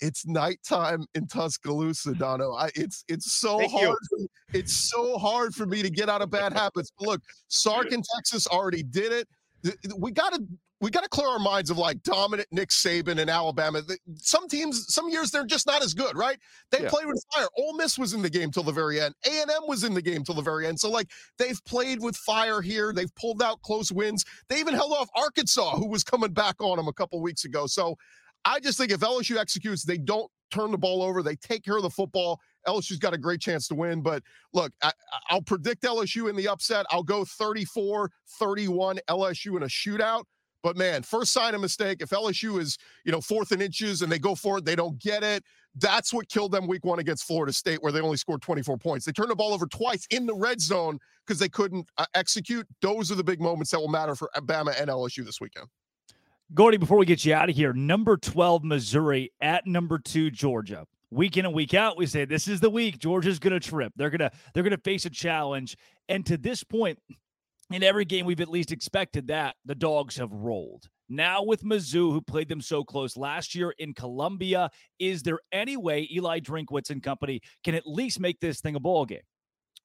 It's 0.00 0.26
nighttime 0.26 1.04
in 1.14 1.26
Tuscaloosa, 1.28 2.14
Dono. 2.18 2.54
I, 2.54 2.70
it's 2.74 3.04
it's 3.06 3.34
so 3.34 3.58
Thank 3.58 3.72
hard. 3.72 3.96
It's 4.52 4.90
so 4.90 5.18
hard 5.18 5.54
for 5.54 5.66
me 5.66 5.82
to 5.82 5.90
get 5.90 6.08
out 6.08 6.22
of 6.22 6.30
bad 6.30 6.52
habits. 6.52 6.90
But 6.98 7.06
look, 7.06 7.22
Sark 7.48 7.92
in 7.92 8.02
Texas 8.16 8.46
already 8.48 8.82
did 8.82 9.12
it. 9.12 9.28
We 9.96 10.10
got 10.10 10.32
to 10.32 10.42
we 10.82 10.90
got 10.90 11.04
to 11.04 11.08
clear 11.08 11.28
our 11.28 11.38
minds 11.38 11.70
of 11.70 11.78
like 11.78 12.02
dominant 12.02 12.48
Nick 12.50 12.70
Saban 12.70 13.18
in 13.18 13.28
Alabama. 13.28 13.82
Some 14.16 14.48
teams, 14.48 14.92
some 14.92 15.08
years 15.08 15.30
they're 15.30 15.46
just 15.46 15.64
not 15.64 15.82
as 15.82 15.94
good, 15.94 16.16
right? 16.16 16.36
They 16.72 16.82
yeah. 16.82 16.90
play 16.90 17.04
with 17.06 17.24
fire. 17.32 17.46
Ole 17.56 17.74
Miss 17.74 17.96
was 17.96 18.14
in 18.14 18.20
the 18.20 18.28
game 18.28 18.50
till 18.50 18.64
the 18.64 18.72
very 18.72 19.00
end. 19.00 19.14
A 19.24 19.42
and 19.42 19.50
M 19.50 19.62
was 19.68 19.84
in 19.84 19.94
the 19.94 20.02
game 20.02 20.24
till 20.24 20.34
the 20.34 20.42
very 20.42 20.66
end. 20.66 20.80
So 20.80 20.90
like 20.90 21.08
they've 21.38 21.64
played 21.64 22.02
with 22.02 22.16
fire 22.16 22.60
here. 22.60 22.92
They've 22.92 23.14
pulled 23.14 23.42
out 23.42 23.62
close 23.62 23.92
wins. 23.92 24.24
They 24.48 24.58
even 24.58 24.74
held 24.74 24.92
off 24.92 25.08
Arkansas, 25.14 25.76
who 25.76 25.86
was 25.86 26.02
coming 26.02 26.32
back 26.32 26.56
on 26.60 26.76
them 26.76 26.88
a 26.88 26.92
couple 26.92 27.22
weeks 27.22 27.44
ago. 27.44 27.66
So 27.68 27.96
I 28.44 28.58
just 28.58 28.76
think 28.76 28.90
if 28.90 29.00
LSU 29.00 29.38
executes, 29.38 29.84
they 29.84 29.98
don't 29.98 30.30
turn 30.50 30.72
the 30.72 30.78
ball 30.78 31.02
over. 31.02 31.22
They 31.22 31.36
take 31.36 31.64
care 31.64 31.76
of 31.76 31.84
the 31.84 31.90
football. 31.90 32.40
LSU's 32.66 32.98
got 32.98 33.14
a 33.14 33.18
great 33.18 33.40
chance 33.40 33.68
to 33.68 33.76
win. 33.76 34.02
But 34.02 34.24
look, 34.52 34.72
I, 34.82 34.90
will 35.30 35.42
predict 35.42 35.82
LSU 35.82 36.28
in 36.28 36.34
the 36.34 36.48
upset. 36.48 36.86
I'll 36.90 37.04
go 37.04 37.24
34 37.24 38.10
31 38.40 38.98
LSU 39.08 39.56
in 39.56 39.62
a 39.62 39.66
shootout. 39.66 40.24
But 40.62 40.76
man, 40.76 41.02
first 41.02 41.32
sign 41.32 41.54
of 41.54 41.60
mistake. 41.60 41.98
If 42.00 42.10
LSU 42.10 42.60
is, 42.60 42.78
you 43.04 43.12
know, 43.12 43.20
fourth 43.20 43.52
in 43.52 43.60
inches 43.60 44.02
and 44.02 44.10
they 44.10 44.18
go 44.18 44.34
for 44.34 44.58
it, 44.58 44.64
they 44.64 44.76
don't 44.76 44.98
get 44.98 45.22
it. 45.22 45.44
That's 45.76 46.12
what 46.12 46.28
killed 46.28 46.52
them 46.52 46.66
week 46.66 46.84
one 46.84 46.98
against 46.98 47.24
Florida 47.24 47.52
State, 47.52 47.82
where 47.82 47.92
they 47.92 48.00
only 48.00 48.16
scored 48.16 48.42
24 48.42 48.76
points. 48.78 49.06
They 49.06 49.12
turned 49.12 49.30
the 49.30 49.36
ball 49.36 49.54
over 49.54 49.66
twice 49.66 50.06
in 50.10 50.26
the 50.26 50.34
red 50.34 50.60
zone 50.60 50.98
because 51.26 51.38
they 51.38 51.48
couldn't 51.48 51.88
uh, 51.98 52.04
execute. 52.14 52.66
Those 52.80 53.10
are 53.10 53.14
the 53.14 53.24
big 53.24 53.40
moments 53.40 53.70
that 53.70 53.80
will 53.80 53.88
matter 53.88 54.14
for 54.14 54.30
Alabama 54.34 54.74
and 54.78 54.88
LSU 54.88 55.24
this 55.24 55.40
weekend. 55.40 55.66
Gordy, 56.54 56.76
before 56.76 56.98
we 56.98 57.06
get 57.06 57.24
you 57.24 57.32
out 57.32 57.48
of 57.48 57.56
here, 57.56 57.72
number 57.72 58.18
12, 58.18 58.62
Missouri 58.62 59.32
at 59.40 59.66
number 59.66 59.98
two, 59.98 60.30
Georgia. 60.30 60.86
Week 61.10 61.38
in 61.38 61.46
and 61.46 61.54
week 61.54 61.72
out, 61.72 61.96
we 61.96 62.06
say 62.06 62.26
this 62.26 62.46
is 62.46 62.60
the 62.60 62.70
week 62.70 62.98
Georgia's 62.98 63.38
going 63.38 63.58
to 63.58 63.60
trip. 63.60 63.92
They're 63.96 64.10
going 64.10 64.20
to 64.20 64.30
they're 64.52 64.62
going 64.62 64.76
to 64.76 64.82
face 64.82 65.04
a 65.04 65.10
challenge. 65.10 65.76
And 66.08 66.24
to 66.26 66.36
this 66.38 66.64
point, 66.64 66.98
in 67.72 67.82
every 67.82 68.04
game 68.04 68.26
we've 68.26 68.40
at 68.40 68.48
least 68.48 68.72
expected 68.72 69.28
that 69.28 69.56
the 69.64 69.74
dogs 69.74 70.16
have 70.16 70.32
rolled. 70.32 70.88
Now 71.08 71.42
with 71.42 71.62
Mizzou, 71.62 72.12
who 72.12 72.20
played 72.20 72.48
them 72.48 72.60
so 72.60 72.84
close 72.84 73.16
last 73.16 73.54
year 73.54 73.74
in 73.78 73.92
Columbia, 73.92 74.70
is 74.98 75.22
there 75.22 75.38
any 75.52 75.76
way 75.76 76.08
Eli 76.10 76.40
Drinkwitz 76.40 76.90
and 76.90 77.02
company 77.02 77.40
can 77.64 77.74
at 77.74 77.86
least 77.86 78.18
make 78.18 78.40
this 78.40 78.60
thing 78.60 78.76
a 78.76 78.80
ball 78.80 79.04
game? 79.04 79.20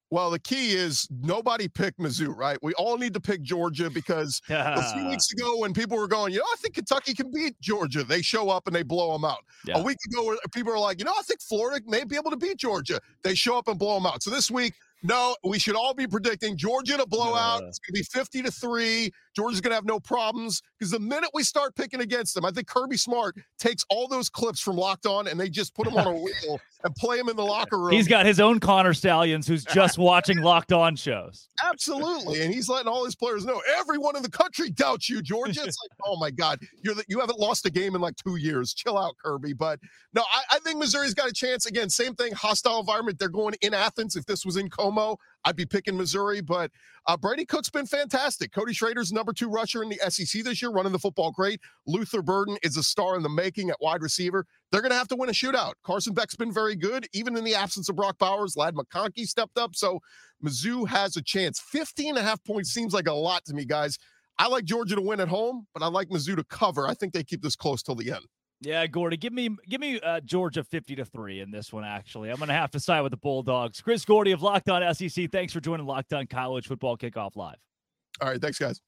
Well, 0.10 0.32
the 0.32 0.40
key 0.40 0.72
is 0.72 1.06
nobody 1.22 1.68
picked 1.68 2.00
Mizzou, 2.00 2.34
right? 2.34 2.58
We 2.62 2.74
all 2.76 2.98
need 2.98 3.14
to 3.14 3.20
pick 3.20 3.42
Georgia 3.42 3.90
because 3.90 4.42
a 4.50 4.94
few 4.94 5.10
weeks 5.10 5.32
ago, 5.34 5.58
when 5.60 5.74
people 5.74 5.98
were 5.98 6.08
going, 6.08 6.32
you 6.32 6.40
know, 6.40 6.46
I 6.46 6.56
think 6.60 6.76
Kentucky 6.76 7.14
can 7.14 7.30
beat 7.30 7.60
Georgia, 7.60 8.06
they 8.06 8.22
show 8.22 8.50
up 8.50 8.68
and 8.68 8.76
they 8.76 8.84
blow 8.84 9.12
them 9.12 9.26
out. 9.26 9.44
Yeah. 9.66 9.80
A 9.80 9.84
week 9.84 9.98
ago, 10.06 10.38
people 10.54 10.72
are 10.72 10.80
like, 10.80 11.00
you 11.00 11.06
know, 11.06 11.14
I 11.18 11.24
think 11.24 11.42
Florida 11.42 11.84
may 11.86 12.06
be 12.06 12.16
able 12.16 12.32
to 12.32 12.38
beat 12.38 12.58
Georgia. 12.58 13.02
They 13.24 13.36
show 13.36 13.58
up 13.58 13.68
and 13.68 13.78
blow 13.78 13.96
them 13.96 14.06
out. 14.06 14.24
So 14.24 14.30
this 14.30 14.50
week, 14.50 14.74
No, 15.04 15.36
we 15.44 15.60
should 15.60 15.76
all 15.76 15.94
be 15.94 16.08
predicting 16.08 16.58
Georgia 16.58 16.98
to 16.98 17.06
blow 17.06 17.36
out. 17.36 17.64
It's 17.64 17.80
going 17.80 17.94
to 17.94 18.00
be 18.00 18.04
50 18.04 18.42
to 18.44 18.52
3. 18.52 19.12
Georgia's 19.36 19.62
going 19.62 19.72
to 19.72 19.76
have 19.76 19.86
no 19.86 20.00
problems 20.00 20.64
because 20.80 20.92
the 20.92 21.00
minute 21.00 21.30
we 21.34 21.44
start 21.44 21.76
picking 21.76 22.02
against 22.02 22.34
them, 22.34 22.44
I 22.44 22.52
think 22.52 22.68
Kirby 22.68 22.98
Smart 22.98 23.36
takes 23.60 23.86
all 23.90 24.08
those 24.08 24.30
clips 24.30 24.60
from 24.60 24.76
Locked 24.76 25.06
On 25.06 25.28
and 25.28 25.40
they 25.40 25.50
just 25.50 25.76
put 25.76 25.86
them 25.86 25.96
on 25.96 26.08
a 26.08 26.12
wheel 26.22 26.60
and 26.84 26.96
play 26.96 27.18
them 27.18 27.30
in 27.30 27.36
the 27.36 27.44
locker 27.44 27.78
room. 27.78 27.92
He's 27.92 28.08
got 28.08 28.26
his 28.26 28.40
own 28.40 28.60
Connor 28.60 28.94
Stalions 28.94 29.48
who's 29.48 29.64
just 29.66 29.98
watching 30.00 30.40
Locked 30.40 30.74
On 30.74 30.96
shows. 30.96 31.48
Absolutely. 31.64 32.42
And 32.42 32.54
he's 32.54 32.68
letting 32.68 32.88
all 32.88 33.06
his 33.06 33.16
players 33.16 33.46
know 33.46 33.62
everyone 33.78 34.16
in 34.16 34.24
the 34.24 34.30
country 34.30 34.72
doubts 34.72 35.10
you, 35.10 35.22
Georgia. 35.22 35.62
It's 35.64 35.78
like, 35.84 35.92
oh 36.06 36.18
my 36.18 36.32
God, 36.32 36.60
you're 36.84 36.96
the, 36.96 37.04
you 37.08 37.20
haven't 37.20 37.40
lost 37.40 37.66
a 37.68 37.70
game 37.70 37.94
in 37.94 38.02
like 38.02 38.16
two 38.16 38.38
years. 38.38 38.74
Chill 38.74 38.98
out, 38.98 39.16
Kirby. 39.24 39.54
But 39.54 39.80
no, 40.14 40.24
I, 40.32 40.56
I 40.56 40.60
think 40.60 40.80
Missouri's 40.80 41.14
got 41.14 41.30
a 41.30 41.34
chance. 41.34 41.66
Again, 41.68 41.90
same 41.90 42.16
thing, 42.16 42.34
hostile 42.34 42.80
environment. 42.80 43.20
They're 43.20 43.30
going 43.30 43.56
in 43.62 43.74
Athens. 43.74 44.16
If 44.16 44.26
this 44.26 44.46
was 44.46 44.58
in 44.58 44.70
I'd 45.46 45.56
be 45.56 45.66
picking 45.66 45.96
Missouri. 45.98 46.42
But 46.42 46.72
uh, 47.06 47.16
Brady 47.18 47.46
Cook's 47.46 47.70
been 47.70 47.86
fantastic. 47.86 48.52
Cody 48.52 48.74
Schrader's 48.74 49.12
number 49.12 49.34
two 49.34 49.50
rusher 49.50 49.82
in 49.82 49.90
the 49.90 50.00
SEC 50.10 50.44
this 50.44 50.62
year, 50.62 50.72
running 50.72 50.92
the 50.92 51.00
football 51.00 51.32
great. 51.32 51.62
Luther 51.86 52.22
Burden 52.22 52.58
is 52.64 52.78
a 52.78 52.84
star 52.84 53.16
in 53.16 53.24
the 53.24 53.30
making 53.30 53.70
at 53.70 53.78
wide 53.80 54.02
receiver. 54.02 54.46
They're 54.72 54.82
going 54.82 54.92
to 54.92 54.98
have 54.98 55.08
to 55.10 55.16
win 55.16 55.30
a 55.30 55.34
shootout. 55.34 55.74
Carson 55.84 56.14
Beck's 56.14 56.36
been 56.36 56.54
very 56.54 56.76
good, 56.76 57.08
even 57.14 57.38
in 57.38 57.44
the 57.44 57.56
absence 57.56 57.88
of 57.90 57.96
Brock 57.96 58.18
Bowers. 58.18 58.58
Ladd 58.58 58.76
McConkey 58.76 59.26
stepped 59.26 59.58
up. 59.58 59.76
So 59.76 60.00
Mizzou 60.44 60.88
has 60.88 61.16
a 61.16 61.22
chance. 61.22 61.60
15 61.60 62.10
and 62.10 62.18
a 62.18 62.22
half 62.22 62.44
points 62.44 62.72
seems 62.72 62.94
like 62.94 63.08
a 63.08 63.14
lot 63.14 63.46
to 63.46 63.54
me, 63.54 63.66
guys. 63.66 63.98
I 64.40 64.48
like 64.48 64.66
Georgia 64.66 64.96
to 64.96 65.02
win 65.02 65.20
at 65.20 65.28
home, 65.28 65.66
but 65.74 65.82
I 65.82 65.88
like 65.88 66.10
Mizzou 66.10 66.36
to 66.36 66.44
cover. 66.44 66.88
I 66.88 66.94
think 66.94 67.14
they 67.14 67.24
keep 67.24 67.42
this 67.42 67.56
close 67.56 67.82
till 67.82 67.96
the 67.96 68.12
end. 68.12 68.26
Yeah, 68.62 68.88
Gordy, 68.88 69.18
give 69.18 69.34
me 69.34 69.56
give 69.70 69.80
me 69.80 70.00
uh, 70.00 70.20
Georgia 70.22 70.64
fifty 70.64 70.96
to 70.96 71.06
three 71.06 71.42
in 71.42 71.52
this 71.52 71.72
one. 71.72 71.84
Actually, 71.84 72.32
I'm 72.32 72.38
going 72.38 72.48
to 72.48 72.56
have 72.56 72.72
to 72.72 72.80
side 72.80 73.02
with 73.02 73.12
the 73.12 73.18
Bulldogs. 73.18 73.82
Chris 73.82 74.04
Gordy 74.04 74.32
of 74.32 74.42
Locked 74.42 74.70
On 74.70 74.96
SEC. 74.96 75.32
Thanks 75.32 75.54
for 75.54 75.60
joining 75.60 75.86
Locked 75.86 76.14
On 76.14 76.26
College 76.26 76.68
Football 76.68 76.98
Kickoff 76.98 77.36
Live. 77.36 77.58
All 78.20 78.30
right, 78.30 78.42
thanks, 78.42 78.58
guys. 78.58 78.82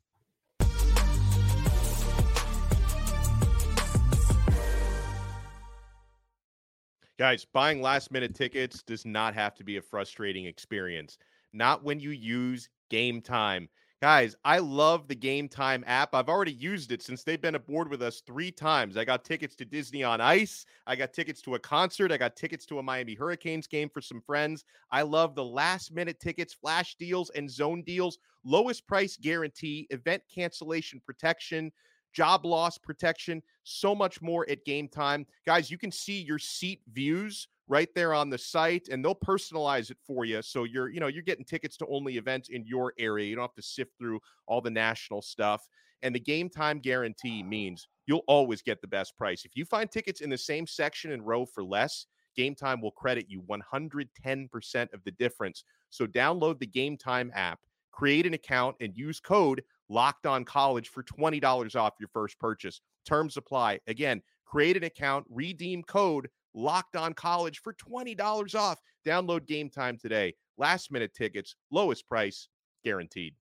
Guys, 7.20 7.46
buying 7.46 7.82
last 7.82 8.12
minute 8.12 8.34
tickets 8.34 8.82
does 8.82 9.06
not 9.06 9.34
have 9.34 9.54
to 9.54 9.64
be 9.64 9.76
a 9.78 9.82
frustrating 9.82 10.46
experience. 10.46 11.18
Not 11.52 11.84
when 11.84 12.00
you 12.00 12.12
use 12.12 12.70
Gametime. 12.90 13.68
Guys, 14.02 14.34
I 14.46 14.60
love 14.60 15.10
the 15.10 15.16
Gametime 15.16 15.84
app. 15.86 16.16
I've 16.16 16.30
already 16.30 16.54
used 16.54 16.94
it 16.94 17.02
since 17.02 17.24
they've 17.24 17.42
been 17.42 17.56
aboard 17.56 17.90
with 17.90 18.02
us 18.02 18.22
three 18.22 18.50
times. 18.50 18.96
I 18.96 19.04
got 19.04 19.26
tickets 19.26 19.58
to 19.58 19.66
Disney 19.66 20.06
on 20.06 20.22
Ice. 20.22 20.66
I 20.88 20.96
got 20.96 21.12
tickets 21.12 21.42
to 21.42 21.56
a 21.56 21.60
concert. 21.60 22.10
I 22.10 22.16
got 22.16 22.38
tickets 22.38 22.66
to 22.68 22.80
a 22.80 22.84
Miami 22.84 23.14
Hurricanes 23.14 23.68
game 23.68 23.90
for 23.90 24.00
some 24.00 24.22
friends. 24.22 24.64
I 24.90 25.02
love 25.02 25.36
the 25.36 25.44
last 25.44 25.92
minute 25.92 26.18
tickets, 26.22 26.54
flash 26.54 26.96
deals, 26.96 27.30
and 27.32 27.52
zone 27.52 27.84
deals. 27.86 28.20
Lowest 28.46 28.88
price 28.88 29.18
guarantee, 29.18 29.86
event 29.90 30.24
cancellation 30.34 31.02
protection 31.06 31.70
job 32.12 32.44
loss 32.44 32.76
protection, 32.76 33.40
so 33.64 33.94
much 33.94 34.20
more 34.20 34.44
at 34.50 34.66
game 34.66 34.88
time. 34.88 35.28
Guys, 35.46 35.70
you 35.70 35.78
can 35.78 35.92
see 35.92 36.20
your 36.20 36.40
seat 36.40 36.82
views 36.92 37.48
right 37.70 37.90
there 37.96 38.14
on 38.14 38.30
the 38.30 38.38
site 38.38 38.90
and 38.90 39.06
they'll 39.06 39.16
personalize 39.16 39.92
it 39.92 39.98
for 40.06 40.26
you 40.26 40.42
so 40.42 40.66
you're 40.66 40.90
you 40.90 41.00
know 41.00 41.08
you're 41.08 41.24
getting 41.24 41.46
tickets 41.46 41.78
to 41.78 41.88
only 41.88 42.18
events 42.18 42.50
in 42.50 42.66
your 42.66 42.94
area. 43.00 43.28
You 43.28 43.36
don't 43.36 43.44
have 43.44 43.54
to 43.54 43.62
sift 43.62 43.92
through 43.98 44.20
all 44.48 44.60
the 44.60 44.72
national 44.72 45.22
stuff 45.22 45.70
and 46.02 46.14
the 46.14 46.20
game 46.20 46.50
time 46.50 46.80
guarantee 46.80 47.44
means 47.44 47.88
you'll 48.08 48.24
always 48.28 48.62
get 48.62 48.82
the 48.82 48.88
best 48.88 49.16
price. 49.18 49.46
If 49.46 49.56
you 49.56 49.64
find 49.64 49.90
tickets 49.90 50.22
in 50.22 50.30
the 50.30 50.38
same 50.38 50.68
section 50.68 51.12
and 51.12 51.26
row 51.26 51.46
for 51.46 51.64
less 51.64 52.08
game 52.36 52.56
time 52.56 52.82
will 52.82 52.92
credit 52.92 53.26
you 53.30 53.42
110% 53.42 54.94
of 54.94 55.04
the 55.04 55.12
difference. 55.12 55.64
So 55.90 56.06
download 56.06 56.60
the 56.60 56.68
game 56.68 56.98
time 56.98 57.32
app 57.34 57.60
create 57.92 58.26
an 58.26 58.34
account 58.34 58.76
and 58.80 58.96
use 58.96 59.20
code 59.20 59.62
locked 59.90 60.26
on 60.26 60.46
college 60.46 60.88
for 60.88 61.04
$20 61.04 61.76
off 61.76 61.96
your 62.00 62.08
first 62.08 62.40
purchase. 62.40 62.82
Terms 63.06 63.38
apply. 63.38 63.80
Again 63.88 64.22
create 64.50 64.76
an 64.76 64.84
account 64.84 65.26
redeem 65.30 65.84
code 65.84 66.28
Locked 66.54 66.96
On 66.96 67.14
College 67.14 67.62
for 67.62 67.74
$20 67.74 68.56
off. 68.56 68.80
Download 69.06 69.46
game 69.46 69.70
time 69.70 69.98
today. 69.98 70.36
Last 70.58 70.92
minute 70.92 71.14
tickets, 71.14 71.56
lowest 71.72 72.08
price 72.08 72.50
guaranteed. 72.84 73.36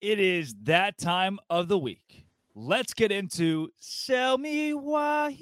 It 0.00 0.18
is 0.18 0.54
that 0.62 0.96
time 0.96 1.38
of 1.50 1.68
the 1.68 1.78
week. 1.78 2.24
Let's 2.54 2.94
get 2.94 3.12
into 3.12 3.68
Sell 3.78 4.38
Me 4.38 4.72
Why. 4.72 5.36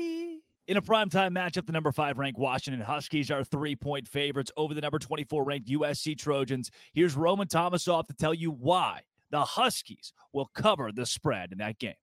In 0.66 0.76
a 0.76 0.82
primetime 0.82 1.30
matchup, 1.30 1.64
the 1.64 1.72
number 1.72 1.92
five 1.92 2.18
ranked 2.18 2.38
Washington 2.38 2.82
Huskies 2.82 3.30
are 3.30 3.42
three 3.44 3.76
point 3.76 4.06
favorites 4.06 4.50
over 4.56 4.74
the 4.74 4.80
number 4.80 4.98
24 4.98 5.44
ranked 5.44 5.68
USC 5.68 6.18
Trojans. 6.18 6.70
Here's 6.92 7.16
Roman 7.16 7.46
Thomasoff 7.46 8.08
to 8.08 8.14
tell 8.14 8.34
you 8.34 8.50
why 8.50 9.02
the 9.30 9.44
Huskies 9.44 10.12
will 10.32 10.50
cover 10.54 10.90
the 10.92 11.06
spread 11.06 11.52
in 11.52 11.58
that 11.58 11.78
game. 11.78 11.94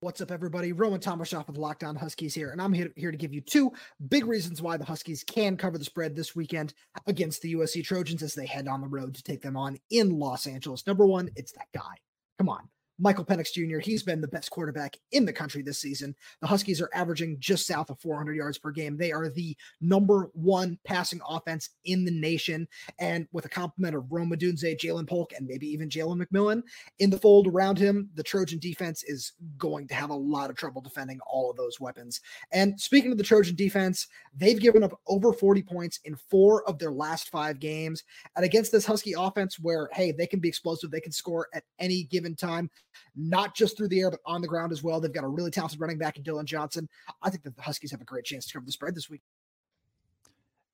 What's 0.00 0.20
up, 0.20 0.30
everybody? 0.30 0.72
Roman 0.72 1.00
Thomasoff 1.00 1.48
with 1.48 1.58
Locked 1.58 1.82
On 1.82 1.96
Huskies 1.96 2.32
here, 2.32 2.50
and 2.50 2.62
I'm 2.62 2.72
here, 2.72 2.90
here 2.94 3.10
to 3.10 3.16
give 3.16 3.34
you 3.34 3.40
two 3.40 3.72
big 4.08 4.26
reasons 4.26 4.62
why 4.62 4.76
the 4.76 4.84
Huskies 4.84 5.24
can 5.24 5.56
cover 5.56 5.76
the 5.76 5.84
spread 5.84 6.14
this 6.14 6.36
weekend 6.36 6.72
against 7.08 7.42
the 7.42 7.54
USC 7.54 7.82
Trojans 7.82 8.22
as 8.22 8.32
they 8.32 8.46
head 8.46 8.68
on 8.68 8.80
the 8.80 8.86
road 8.86 9.16
to 9.16 9.24
take 9.24 9.42
them 9.42 9.56
on 9.56 9.76
in 9.90 10.16
Los 10.16 10.46
Angeles. 10.46 10.86
Number 10.86 11.04
one, 11.04 11.30
it's 11.34 11.50
that 11.52 11.66
guy. 11.74 11.96
Come 12.38 12.48
on. 12.48 12.68
Michael 12.98 13.24
Penix 13.24 13.52
Jr., 13.52 13.78
he's 13.78 14.02
been 14.02 14.20
the 14.20 14.28
best 14.28 14.50
quarterback 14.50 14.96
in 15.12 15.24
the 15.24 15.32
country 15.32 15.62
this 15.62 15.78
season. 15.78 16.14
The 16.40 16.46
Huskies 16.46 16.80
are 16.80 16.90
averaging 16.92 17.36
just 17.38 17.66
south 17.66 17.90
of 17.90 18.00
400 18.00 18.34
yards 18.34 18.58
per 18.58 18.70
game. 18.70 18.96
They 18.96 19.12
are 19.12 19.28
the 19.28 19.56
number 19.80 20.30
one 20.34 20.78
passing 20.84 21.20
offense 21.28 21.70
in 21.84 22.04
the 22.04 22.10
nation. 22.10 22.66
And 22.98 23.28
with 23.32 23.44
a 23.44 23.48
complement 23.48 23.94
of 23.94 24.10
Rome 24.10 24.30
Odunze, 24.30 24.78
Ja'Lynn 24.78 25.08
Polk, 25.08 25.32
and 25.36 25.46
maybe 25.46 25.68
even 25.68 25.88
Jalen 25.88 26.22
McMillan 26.22 26.62
in 26.98 27.10
the 27.10 27.18
fold 27.18 27.46
around 27.46 27.78
him, 27.78 28.10
the 28.14 28.22
Trojan 28.22 28.58
defense 28.58 29.04
is 29.04 29.32
going 29.56 29.86
to 29.88 29.94
have 29.94 30.10
a 30.10 30.14
lot 30.14 30.50
of 30.50 30.56
trouble 30.56 30.80
defending 30.80 31.20
all 31.26 31.50
of 31.50 31.56
those 31.56 31.80
weapons. 31.80 32.20
And 32.52 32.80
speaking 32.80 33.12
of 33.12 33.18
the 33.18 33.24
Trojan 33.24 33.54
defense, 33.54 34.08
they've 34.36 34.60
given 34.60 34.82
up 34.82 34.98
over 35.06 35.32
40 35.32 35.62
points 35.62 36.00
in 36.04 36.16
four 36.16 36.68
of 36.68 36.78
their 36.78 36.92
last 36.92 37.30
five 37.30 37.60
games. 37.60 38.02
And 38.36 38.44
against 38.44 38.72
this 38.72 38.86
Husky 38.86 39.14
offense, 39.16 39.58
where, 39.58 39.88
hey, 39.92 40.12
they 40.12 40.26
can 40.26 40.40
be 40.40 40.48
explosive, 40.48 40.90
they 40.90 41.00
can 41.00 41.12
score 41.12 41.48
at 41.54 41.64
any 41.78 42.04
given 42.04 42.34
time 42.34 42.70
not 43.16 43.54
just 43.54 43.76
through 43.76 43.88
the 43.88 44.00
air, 44.00 44.10
but 44.10 44.20
on 44.26 44.40
the 44.40 44.48
ground 44.48 44.72
as 44.72 44.82
well. 44.82 45.00
They've 45.00 45.12
got 45.12 45.24
a 45.24 45.28
really 45.28 45.50
talented 45.50 45.80
running 45.80 45.98
back 45.98 46.16
in 46.16 46.22
Dillon 46.22 46.46
Johnson. 46.46 46.88
I 47.22 47.30
think 47.30 47.42
that 47.44 47.56
the 47.56 47.62
Huskies 47.62 47.90
have 47.90 48.00
a 48.00 48.04
great 48.04 48.24
chance 48.24 48.46
to 48.46 48.52
cover 48.54 48.66
the 48.66 48.72
spread 48.72 48.94
this 48.94 49.10
week. 49.10 49.22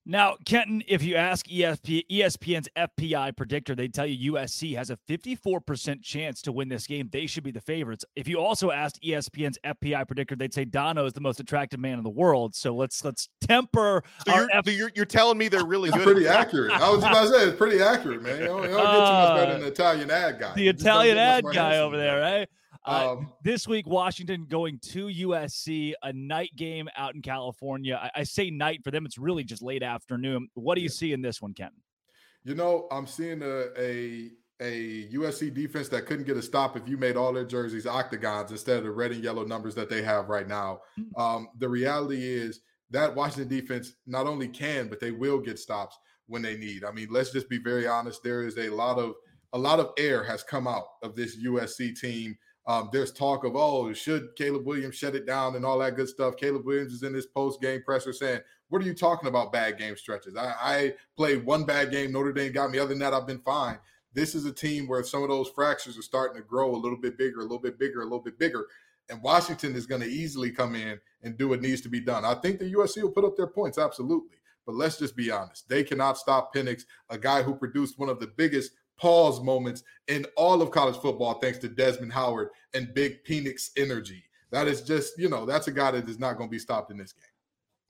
Now, 0.06 0.36
Kenton, 0.44 0.82
if 0.86 1.02
you 1.02 1.16
ask 1.16 1.46
ESP, 1.46 2.04
ESPN's 2.10 2.68
FPI 2.76 3.34
predictor, 3.34 3.74
they 3.74 3.88
tell 3.88 4.04
you 4.06 4.32
USC 4.32 4.76
has 4.76 4.90
a 4.90 4.98
54% 5.08 6.02
chance 6.02 6.42
to 6.42 6.52
win 6.52 6.68
this 6.68 6.86
game. 6.86 7.08
They 7.10 7.26
should 7.26 7.42
be 7.42 7.50
the 7.50 7.62
favorites. 7.62 8.04
If 8.14 8.28
you 8.28 8.38
also 8.38 8.70
asked 8.70 9.02
ESPN's 9.02 9.58
FPI 9.64 10.06
predictor, 10.06 10.36
they'd 10.36 10.52
say 10.52 10.66
Dono 10.66 11.06
is 11.06 11.14
the 11.14 11.22
most 11.22 11.40
attractive 11.40 11.80
man 11.80 11.96
in 11.96 12.04
the 12.04 12.10
world. 12.10 12.54
So 12.54 12.74
let's 12.74 13.02
let's 13.02 13.30
temper. 13.40 14.02
So 14.26 14.34
you're, 14.34 14.48
F- 14.52 14.66
you're, 14.66 14.92
you're, 14.94 15.04
telling 15.06 15.38
me 15.38 15.48
they're 15.48 15.64
really 15.64 15.90
good. 15.90 16.02
Pretty 16.02 16.28
accurate. 16.28 16.72
I 16.72 16.90
was 16.90 16.98
about 16.98 17.22
to 17.24 17.28
say 17.28 17.48
it's 17.48 17.56
pretty 17.56 17.80
accurate, 17.80 18.22
man. 18.22 18.40
You 18.40 18.46
don't, 18.46 18.62
you 18.62 18.68
don't 18.68 18.84
get 18.84 19.06
too 19.06 19.12
much 19.12 19.36
better 19.36 19.52
than 19.52 19.62
uh, 19.62 19.64
the 19.64 19.72
Italian 19.72 20.10
ad 20.10 20.38
guy. 20.38 20.54
The 20.54 20.68
Italian 20.68 21.16
ad 21.16 21.44
guy 21.50 21.78
over 21.78 21.96
there, 21.96 22.20
right? 22.20 22.48
Uh, 22.86 23.12
um, 23.12 23.32
this 23.42 23.66
week, 23.66 23.86
Washington 23.86 24.46
going 24.48 24.78
to 24.90 25.06
USC, 25.06 25.94
a 26.02 26.12
night 26.12 26.50
game 26.54 26.88
out 26.96 27.14
in 27.14 27.22
California. 27.22 27.98
I, 28.00 28.20
I, 28.20 28.22
say 28.24 28.50
night 28.50 28.84
for 28.84 28.90
them; 28.90 29.06
it's 29.06 29.16
really 29.16 29.42
just 29.42 29.62
late 29.62 29.82
afternoon. 29.82 30.48
What 30.54 30.74
do 30.74 30.82
you 30.82 30.88
yeah. 30.88 30.92
see 30.92 31.12
in 31.12 31.22
this 31.22 31.40
one, 31.40 31.54
Ken? 31.54 31.70
You 32.44 32.54
know, 32.54 32.86
I'm 32.90 33.06
seeing 33.06 33.42
a, 33.42 33.68
a 33.78 34.30
a 34.60 35.08
USC 35.12 35.52
defense 35.52 35.88
that 35.88 36.06
couldn't 36.06 36.26
get 36.26 36.36
a 36.36 36.42
stop 36.42 36.76
if 36.76 36.86
you 36.88 36.96
made 36.96 37.16
all 37.16 37.32
their 37.32 37.44
jerseys 37.44 37.86
octagons 37.86 38.50
instead 38.50 38.78
of 38.78 38.84
the 38.84 38.90
red 38.90 39.12
and 39.12 39.24
yellow 39.24 39.44
numbers 39.44 39.74
that 39.74 39.88
they 39.88 40.02
have 40.02 40.28
right 40.28 40.46
now. 40.46 40.80
Hmm. 40.96 41.20
Um, 41.20 41.48
the 41.58 41.68
reality 41.68 42.22
is 42.22 42.60
that 42.90 43.14
Washington 43.14 43.48
defense 43.48 43.94
not 44.06 44.26
only 44.26 44.48
can, 44.48 44.88
but 44.88 45.00
they 45.00 45.10
will 45.10 45.40
get 45.40 45.58
stops 45.58 45.98
when 46.26 46.42
they 46.42 46.56
need. 46.56 46.84
I 46.84 46.92
mean, 46.92 47.08
let's 47.10 47.32
just 47.32 47.48
be 47.48 47.58
very 47.58 47.86
honest. 47.86 48.22
There 48.22 48.42
is 48.46 48.56
a 48.58 48.68
lot 48.68 48.98
of 48.98 49.14
a 49.52 49.58
lot 49.58 49.80
of 49.80 49.92
air 49.98 50.24
has 50.24 50.42
come 50.42 50.66
out 50.66 50.84
of 51.02 51.14
this 51.14 51.36
USC 51.42 51.98
team 51.98 52.36
um, 52.66 52.88
there's 52.92 53.12
talk 53.12 53.44
of, 53.44 53.56
oh, 53.56 53.92
should 53.92 54.34
Caleb 54.36 54.64
Williams 54.64 54.96
shut 54.96 55.14
it 55.14 55.26
down 55.26 55.56
and 55.56 55.64
all 55.64 55.78
that 55.78 55.96
good 55.96 56.08
stuff. 56.08 56.36
Caleb 56.36 56.64
Williams 56.64 56.92
is 56.92 57.02
in 57.02 57.12
this 57.12 57.26
post 57.26 57.60
game 57.60 57.82
presser 57.84 58.12
saying, 58.12 58.40
What 58.68 58.80
are 58.80 58.86
you 58.86 58.94
talking 58.94 59.28
about 59.28 59.52
bad 59.52 59.78
game 59.78 59.96
stretches? 59.96 60.34
I, 60.36 60.54
I 60.60 60.94
played 61.16 61.44
one 61.44 61.64
bad 61.64 61.90
game. 61.90 62.12
Notre 62.12 62.32
Dame 62.32 62.52
got 62.52 62.70
me. 62.70 62.78
Other 62.78 62.88
than 62.88 63.00
that, 63.00 63.12
I've 63.12 63.26
been 63.26 63.42
fine. 63.42 63.78
This 64.14 64.34
is 64.34 64.46
a 64.46 64.52
team 64.52 64.88
where 64.88 65.02
some 65.02 65.22
of 65.22 65.28
those 65.28 65.50
fractures 65.50 65.98
are 65.98 66.02
starting 66.02 66.40
to 66.40 66.48
grow 66.48 66.74
a 66.74 66.78
little 66.78 66.98
bit 66.98 67.18
bigger, 67.18 67.40
a 67.40 67.42
little 67.42 67.58
bit 67.58 67.78
bigger, 67.78 68.00
a 68.00 68.04
little 68.04 68.20
bit 68.22 68.38
bigger. 68.38 68.66
And 69.10 69.20
Washington 69.22 69.74
is 69.74 69.86
going 69.86 70.00
to 70.00 70.06
easily 70.06 70.50
come 70.50 70.74
in 70.74 70.98
and 71.22 71.36
do 71.36 71.48
what 71.48 71.60
needs 71.60 71.82
to 71.82 71.90
be 71.90 72.00
done. 72.00 72.24
I 72.24 72.34
think 72.34 72.58
the 72.58 72.72
USC 72.72 73.02
will 73.02 73.10
put 73.10 73.24
up 73.24 73.36
their 73.36 73.48
points, 73.48 73.76
absolutely. 73.76 74.38
But 74.64 74.76
let's 74.76 74.98
just 74.98 75.14
be 75.14 75.30
honest. 75.30 75.68
They 75.68 75.84
cannot 75.84 76.16
stop 76.16 76.54
Penix, 76.54 76.84
a 77.10 77.18
guy 77.18 77.42
who 77.42 77.54
produced 77.54 77.98
one 77.98 78.08
of 78.08 78.20
the 78.20 78.28
biggest 78.28 78.72
pause 78.96 79.40
moments 79.40 79.82
in 80.08 80.26
all 80.36 80.62
of 80.62 80.70
college 80.70 80.96
football, 80.96 81.34
thanks 81.34 81.58
to 81.58 81.68
Desmond 81.68 82.12
Howard 82.12 82.50
and 82.74 82.92
Big 82.94 83.24
Penix 83.24 83.70
energy. 83.76 84.24
That 84.50 84.68
is 84.68 84.82
just, 84.82 85.18
you 85.18 85.28
know, 85.28 85.44
that's 85.44 85.68
a 85.68 85.72
guy 85.72 85.90
that 85.92 86.08
is 86.08 86.18
not 86.18 86.36
going 86.36 86.48
to 86.48 86.52
be 86.52 86.58
stopped 86.58 86.90
in 86.90 86.96
this 86.96 87.12
game. 87.12 87.24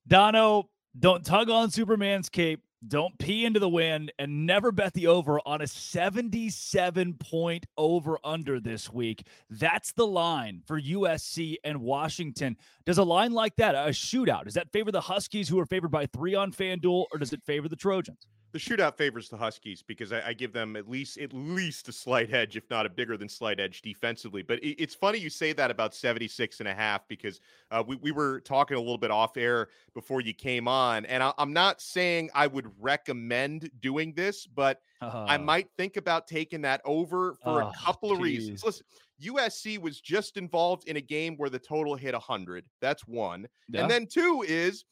Dono, 0.06 0.68
don't 0.98 1.24
tug 1.24 1.50
on 1.50 1.70
Superman's 1.70 2.28
cape. 2.28 2.62
Don't 2.86 3.18
pee 3.18 3.46
into 3.46 3.60
the 3.60 3.68
wind 3.68 4.12
and 4.18 4.44
never 4.44 4.70
bet 4.70 4.92
the 4.92 5.06
over 5.06 5.40
on 5.46 5.62
a 5.62 5.66
77 5.66 7.14
point 7.14 7.64
over 7.78 8.18
under 8.22 8.60
this 8.60 8.92
week. 8.92 9.26
That's 9.48 9.92
the 9.92 10.06
line 10.06 10.62
for 10.66 10.78
USC 10.78 11.56
and 11.64 11.80
Washington. 11.80 12.58
Does 12.84 12.98
a 12.98 13.04
line 13.04 13.32
like 13.32 13.56
that, 13.56 13.74
a 13.74 13.88
shootout, 13.88 14.44
does 14.44 14.54
that 14.54 14.70
favor 14.70 14.92
the 14.92 15.00
Huskies 15.00 15.48
who 15.48 15.58
are 15.58 15.66
favored 15.66 15.90
by 15.90 16.04
three 16.06 16.34
on 16.34 16.52
FanDuel 16.52 17.06
or 17.10 17.18
does 17.18 17.32
it 17.32 17.42
favor 17.44 17.68
the 17.68 17.76
Trojans? 17.76 18.26
The 18.54 18.60
shootout 18.60 18.96
favors 18.96 19.28
the 19.28 19.36
Huskies 19.36 19.82
because 19.82 20.12
I, 20.12 20.28
I, 20.28 20.32
give 20.32 20.52
them 20.52 20.76
at 20.76 20.88
least 20.88 21.18
at 21.18 21.32
least 21.32 21.88
a 21.88 21.92
slight 21.92 22.32
edge, 22.32 22.56
if 22.56 22.70
not 22.70 22.86
a 22.86 22.88
bigger 22.88 23.16
than 23.16 23.28
slight 23.28 23.58
edge 23.58 23.82
defensively. 23.82 24.42
But 24.42 24.62
it, 24.62 24.80
it's 24.80 24.94
funny 24.94 25.18
you 25.18 25.28
say 25.28 25.52
that 25.54 25.72
about 25.72 25.92
76 25.92 26.60
and 26.60 26.68
a 26.68 26.74
half 26.74 27.08
because 27.08 27.40
uh, 27.72 27.82
we, 27.84 27.96
we 27.96 28.12
were 28.12 28.38
talking 28.38 28.76
a 28.76 28.80
little 28.80 28.96
bit 28.96 29.10
off 29.10 29.36
air 29.36 29.70
before 29.92 30.20
you 30.20 30.32
came 30.32 30.68
on. 30.68 31.04
And 31.06 31.20
I, 31.20 31.32
am 31.36 31.52
not 31.52 31.80
saying 31.80 32.30
I 32.32 32.46
would 32.46 32.70
recommend 32.80 33.70
doing 33.80 34.12
this, 34.12 34.46
but 34.46 34.82
uh, 35.02 35.24
I 35.26 35.36
might 35.36 35.66
think 35.76 35.96
about 35.96 36.28
taking 36.28 36.60
that 36.60 36.80
over 36.84 37.34
for 37.42 37.62
a 37.62 37.72
couple 37.84 38.12
of 38.12 38.20
reasons. 38.20 38.62
Listen, 38.62 38.86
USC 39.20 39.80
was 39.80 40.00
just 40.00 40.36
involved 40.36 40.88
in 40.88 40.96
a 40.96 41.00
game 41.00 41.36
where 41.38 41.50
the 41.50 41.58
total 41.58 41.96
hit 41.96 42.12
100. 42.12 42.64
That's 42.80 43.04
one. 43.04 43.48
Yeah. 43.68 43.80
And 43.80 43.90
then 43.90 44.06
two 44.06 44.44
is 44.46 44.84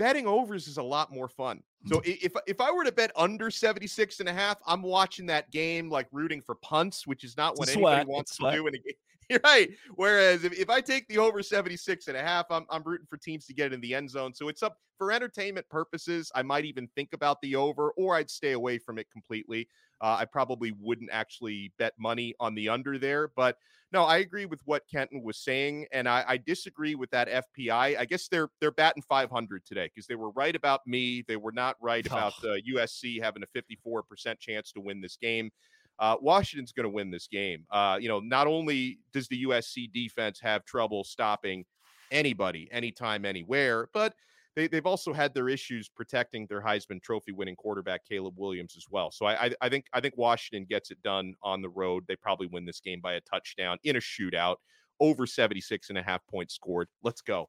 betting 0.00 0.26
overs 0.26 0.66
is 0.66 0.78
a 0.78 0.82
lot 0.82 1.12
more 1.12 1.28
fun. 1.28 1.62
So 1.86 2.02
if 2.04 2.32
if 2.46 2.60
I 2.60 2.70
were 2.72 2.84
to 2.84 2.92
bet 2.92 3.12
under 3.16 3.50
76 3.50 4.20
and 4.20 4.28
a 4.28 4.32
half, 4.32 4.58
I'm 4.66 4.82
watching 4.82 5.26
that 5.26 5.50
game 5.50 5.88
like 5.88 6.08
rooting 6.10 6.42
for 6.42 6.56
punts, 6.56 7.06
which 7.06 7.22
is 7.22 7.36
not 7.36 7.58
what 7.58 7.70
anybody 7.70 8.06
wants 8.06 8.36
to 8.38 8.50
do 8.50 8.66
in 8.66 8.74
a 8.74 8.78
game. 8.78 8.94
You're 9.30 9.40
right. 9.44 9.70
Whereas 9.94 10.42
if, 10.42 10.58
if 10.58 10.68
I 10.68 10.80
take 10.80 11.06
the 11.06 11.18
over 11.18 11.40
76 11.40 12.08
and 12.08 12.16
a 12.16 12.20
half, 12.20 12.46
I'm, 12.50 12.66
I'm 12.68 12.82
rooting 12.82 13.06
for 13.08 13.16
teams 13.16 13.46
to 13.46 13.54
get 13.54 13.72
in 13.72 13.80
the 13.80 13.94
end 13.94 14.10
zone. 14.10 14.34
So 14.34 14.48
it's 14.48 14.60
up 14.60 14.78
for 14.98 15.12
entertainment 15.12 15.68
purposes. 15.68 16.32
I 16.34 16.42
might 16.42 16.64
even 16.64 16.88
think 16.96 17.10
about 17.12 17.40
the 17.40 17.54
over 17.54 17.92
or 17.92 18.16
I'd 18.16 18.28
stay 18.28 18.52
away 18.52 18.78
from 18.78 18.98
it 18.98 19.06
completely. 19.08 19.68
Uh, 20.00 20.16
I 20.18 20.24
probably 20.24 20.72
wouldn't 20.72 21.10
actually 21.12 21.72
bet 21.78 21.92
money 21.96 22.34
on 22.40 22.56
the 22.56 22.68
under 22.68 22.98
there. 22.98 23.30
But 23.36 23.56
no, 23.92 24.04
I 24.04 24.18
agree 24.18 24.46
with 24.46 24.60
what 24.66 24.82
Kenton 24.90 25.22
was 25.22 25.38
saying, 25.38 25.86
and 25.92 26.08
I, 26.08 26.24
I 26.26 26.36
disagree 26.36 26.94
with 26.94 27.10
that 27.10 27.28
FPI. 27.28 27.98
I 27.98 28.04
guess 28.04 28.28
they're 28.28 28.48
they're 28.60 28.70
batting 28.70 29.02
500 29.02 29.64
today 29.64 29.90
because 29.92 30.06
they 30.06 30.14
were 30.14 30.30
right 30.30 30.54
about 30.54 30.86
me. 30.86 31.24
They 31.26 31.36
were 31.36 31.52
not 31.52 31.76
right 31.80 32.06
oh. 32.10 32.14
about 32.14 32.34
uh, 32.44 32.56
USC 32.72 33.20
having 33.22 33.42
a 33.42 33.46
54% 33.58 34.38
chance 34.38 34.72
to 34.72 34.80
win 34.80 35.00
this 35.00 35.16
game. 35.16 35.50
Uh, 35.98 36.16
Washington's 36.20 36.72
going 36.72 36.84
to 36.84 36.90
win 36.90 37.10
this 37.10 37.26
game. 37.26 37.64
Uh, 37.70 37.98
you 38.00 38.08
know, 38.08 38.20
not 38.20 38.46
only 38.46 39.00
does 39.12 39.28
the 39.28 39.44
USC 39.44 39.92
defense 39.92 40.40
have 40.40 40.64
trouble 40.64 41.04
stopping 41.04 41.64
anybody, 42.10 42.68
anytime, 42.72 43.24
anywhere, 43.24 43.88
but 43.92 44.14
they, 44.60 44.68
they've 44.68 44.86
also 44.86 45.12
had 45.12 45.32
their 45.32 45.48
issues 45.48 45.88
protecting 45.88 46.46
their 46.46 46.60
Heisman 46.60 47.02
Trophy 47.02 47.32
winning 47.32 47.56
quarterback 47.56 48.06
Caleb 48.06 48.34
Williams 48.36 48.74
as 48.76 48.84
well. 48.90 49.10
So 49.10 49.24
I, 49.24 49.46
I, 49.46 49.50
I 49.62 49.68
think 49.70 49.86
I 49.94 50.00
think 50.00 50.16
Washington 50.18 50.66
gets 50.68 50.90
it 50.90 51.02
done 51.02 51.34
on 51.42 51.62
the 51.62 51.70
road. 51.70 52.04
They 52.06 52.16
probably 52.16 52.46
win 52.46 52.66
this 52.66 52.80
game 52.80 53.00
by 53.00 53.14
a 53.14 53.20
touchdown 53.22 53.78
in 53.84 53.96
a 53.96 54.00
shootout 54.00 54.56
over 55.00 55.26
76 55.26 55.88
and 55.88 55.96
a 55.96 56.02
half 56.02 56.20
points 56.26 56.54
scored. 56.54 56.88
Let's 57.02 57.22
go. 57.22 57.48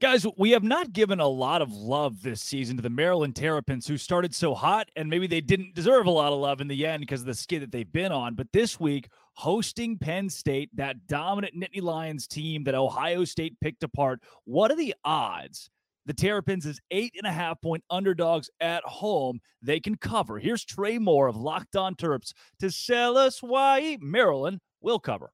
Guys, 0.00 0.24
we 0.36 0.52
have 0.52 0.62
not 0.62 0.92
given 0.92 1.18
a 1.18 1.26
lot 1.26 1.60
of 1.60 1.72
love 1.72 2.22
this 2.22 2.40
season 2.40 2.76
to 2.76 2.82
the 2.82 2.88
Maryland 2.88 3.34
Terrapins, 3.34 3.86
who 3.86 3.98
started 3.98 4.32
so 4.32 4.54
hot, 4.54 4.88
and 4.94 5.10
maybe 5.10 5.26
they 5.26 5.40
didn't 5.40 5.74
deserve 5.74 6.06
a 6.06 6.10
lot 6.10 6.32
of 6.32 6.38
love 6.38 6.60
in 6.60 6.68
the 6.68 6.86
end 6.86 7.00
because 7.00 7.22
of 7.22 7.26
the 7.26 7.34
skid 7.34 7.62
that 7.62 7.72
they've 7.72 7.92
been 7.92 8.12
on. 8.12 8.36
But 8.36 8.46
this 8.52 8.78
week, 8.78 9.08
hosting 9.34 9.98
Penn 9.98 10.30
State, 10.30 10.70
that 10.76 11.08
dominant 11.08 11.54
Nittany 11.56 11.82
Lions 11.82 12.28
team 12.28 12.62
that 12.64 12.76
Ohio 12.76 13.24
State 13.24 13.58
picked 13.60 13.82
apart, 13.82 14.20
what 14.44 14.70
are 14.70 14.76
the 14.76 14.94
odds 15.04 15.68
the 16.08 16.14
Terrapins 16.14 16.64
is 16.64 16.80
eight 16.90 17.12
and 17.18 17.26
a 17.26 17.30
half 17.30 17.60
point 17.60 17.84
underdogs 17.90 18.48
at 18.60 18.82
home. 18.84 19.40
They 19.60 19.78
can 19.78 19.94
cover. 19.94 20.38
Here's 20.38 20.64
Trey 20.64 20.98
Moore 20.98 21.28
of 21.28 21.36
Locked 21.36 21.76
On 21.76 21.94
Terps 21.94 22.32
to 22.60 22.70
sell 22.70 23.18
us 23.18 23.42
why 23.42 23.98
Maryland 24.00 24.60
will 24.80 24.98
cover. 24.98 25.32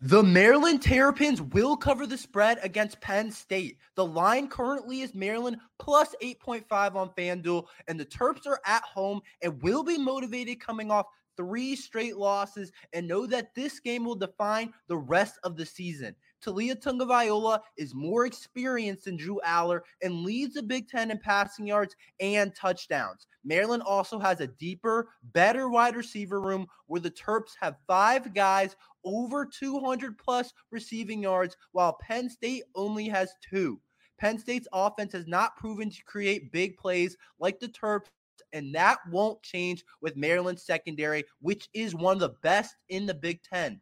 The 0.00 0.24
Maryland 0.24 0.82
Terrapins 0.82 1.40
will 1.40 1.76
cover 1.76 2.08
the 2.08 2.18
spread 2.18 2.58
against 2.64 3.00
Penn 3.00 3.30
State. 3.30 3.78
The 3.94 4.04
line 4.04 4.48
currently 4.48 5.02
is 5.02 5.14
Maryland 5.14 5.58
plus 5.78 6.12
8.5 6.20 6.96
on 6.96 7.10
FanDuel, 7.10 7.66
and 7.86 7.98
the 7.98 8.04
Terps 8.04 8.48
are 8.48 8.60
at 8.66 8.82
home 8.82 9.20
and 9.42 9.62
will 9.62 9.84
be 9.84 9.96
motivated 9.96 10.58
coming 10.58 10.90
off 10.90 11.06
three 11.36 11.76
straight 11.76 12.16
losses 12.16 12.72
and 12.92 13.06
know 13.06 13.26
that 13.26 13.54
this 13.54 13.80
game 13.80 14.04
will 14.04 14.14
define 14.14 14.72
the 14.88 14.96
rest 14.96 15.38
of 15.44 15.56
the 15.56 15.66
season. 15.66 16.14
Taulia 16.44 16.74
Tagovailoa 16.74 17.60
is 17.76 17.94
more 17.94 18.26
experienced 18.26 19.04
than 19.04 19.16
Drew 19.16 19.40
Allar 19.44 19.80
and 20.02 20.24
leads 20.24 20.54
the 20.54 20.62
Big 20.62 20.88
Ten 20.88 21.10
in 21.10 21.18
passing 21.18 21.66
yards 21.66 21.96
and 22.20 22.54
touchdowns. 22.54 23.26
Maryland 23.44 23.82
also 23.84 24.18
has 24.18 24.40
a 24.40 24.46
deeper, 24.46 25.08
better 25.22 25.68
wide 25.68 25.96
receiver 25.96 26.40
room 26.40 26.66
where 26.86 27.00
the 27.00 27.10
Terps 27.10 27.52
have 27.60 27.76
five 27.86 28.34
guys 28.34 28.76
over 29.04 29.46
200 29.46 30.18
plus 30.18 30.52
receiving 30.70 31.22
yards, 31.22 31.56
while 31.72 31.98
Penn 32.00 32.28
State 32.28 32.64
only 32.74 33.08
has 33.08 33.34
two. 33.48 33.80
Penn 34.18 34.38
State's 34.38 34.68
offense 34.72 35.12
has 35.12 35.26
not 35.26 35.56
proven 35.56 35.90
to 35.90 36.04
create 36.04 36.52
big 36.52 36.76
plays 36.76 37.16
like 37.38 37.60
the 37.60 37.68
Terps 37.68 38.08
and 38.52 38.74
that 38.74 38.98
won't 39.10 39.42
change 39.42 39.84
with 40.00 40.16
Maryland's 40.16 40.64
secondary, 40.64 41.24
which 41.40 41.68
is 41.74 41.94
one 41.94 42.14
of 42.14 42.20
the 42.20 42.36
best 42.42 42.76
in 42.88 43.04
the 43.06 43.14
Big 43.14 43.42
Ten. 43.42 43.80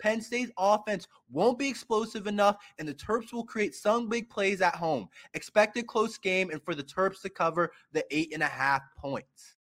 Penn 0.00 0.20
State's 0.20 0.52
offense 0.58 1.06
won't 1.30 1.58
be 1.58 1.68
explosive 1.68 2.26
enough, 2.26 2.56
and 2.78 2.86
the 2.86 2.94
Terps 2.94 3.32
will 3.32 3.44
create 3.44 3.74
some 3.74 4.08
big 4.08 4.28
plays 4.28 4.60
at 4.60 4.74
home. 4.74 5.08
Expect 5.34 5.76
a 5.78 5.82
close 5.82 6.18
game 6.18 6.50
and 6.50 6.62
for 6.62 6.74
the 6.74 6.82
Terps 6.82 7.20
to 7.22 7.28
cover 7.28 7.72
the 7.92 8.04
eight 8.10 8.32
and 8.32 8.42
a 8.42 8.46
half 8.46 8.82
points. 8.96 9.56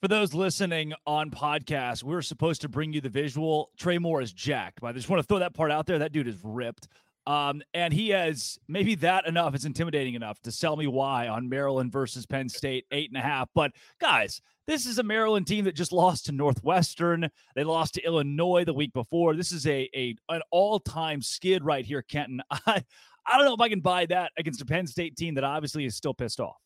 For 0.00 0.08
those 0.08 0.32
listening 0.32 0.94
on 1.06 1.30
podcast, 1.30 2.02
we 2.02 2.14
are 2.14 2.22
supposed 2.22 2.62
to 2.62 2.70
bring 2.70 2.92
you 2.94 3.02
the 3.02 3.10
visual. 3.10 3.70
Trey 3.76 3.98
Moore 3.98 4.22
is 4.22 4.32
jacked, 4.32 4.80
but 4.80 4.86
I 4.86 4.92
just 4.92 5.10
want 5.10 5.20
to 5.20 5.26
throw 5.26 5.40
that 5.40 5.52
part 5.52 5.70
out 5.70 5.84
there. 5.84 5.98
That 5.98 6.12
dude 6.12 6.26
is 6.26 6.38
ripped. 6.42 6.88
Um, 7.26 7.62
and 7.74 7.92
he 7.92 8.08
has 8.10 8.58
maybe 8.66 8.94
that 8.96 9.26
enough. 9.26 9.54
It's 9.54 9.64
intimidating 9.64 10.14
enough 10.14 10.40
to 10.42 10.50
sell 10.50 10.76
me 10.76 10.86
why 10.86 11.28
on 11.28 11.48
Maryland 11.48 11.92
versus 11.92 12.26
Penn 12.26 12.48
State, 12.48 12.86
eight 12.90 13.10
and 13.10 13.18
a 13.18 13.20
half. 13.20 13.48
But 13.54 13.72
guys, 14.00 14.40
this 14.66 14.86
is 14.86 14.98
a 14.98 15.02
Maryland 15.02 15.46
team 15.46 15.64
that 15.66 15.74
just 15.74 15.92
lost 15.92 16.26
to 16.26 16.32
Northwestern. 16.32 17.28
They 17.54 17.64
lost 17.64 17.94
to 17.94 18.02
Illinois 18.02 18.64
the 18.64 18.74
week 18.74 18.92
before. 18.92 19.34
This 19.34 19.52
is 19.52 19.66
a, 19.66 19.88
a 19.94 20.16
an 20.28 20.42
all-time 20.50 21.22
skid 21.22 21.64
right 21.64 21.84
here, 21.84 22.02
Kenton. 22.02 22.40
I 22.50 22.84
I 23.26 23.36
don't 23.36 23.46
know 23.46 23.54
if 23.54 23.60
I 23.60 23.68
can 23.68 23.80
buy 23.80 24.06
that 24.06 24.32
against 24.38 24.62
a 24.62 24.66
Penn 24.66 24.86
State 24.86 25.16
team 25.16 25.34
that 25.34 25.44
obviously 25.44 25.84
is 25.84 25.94
still 25.94 26.14
pissed 26.14 26.40
off. 26.40 26.56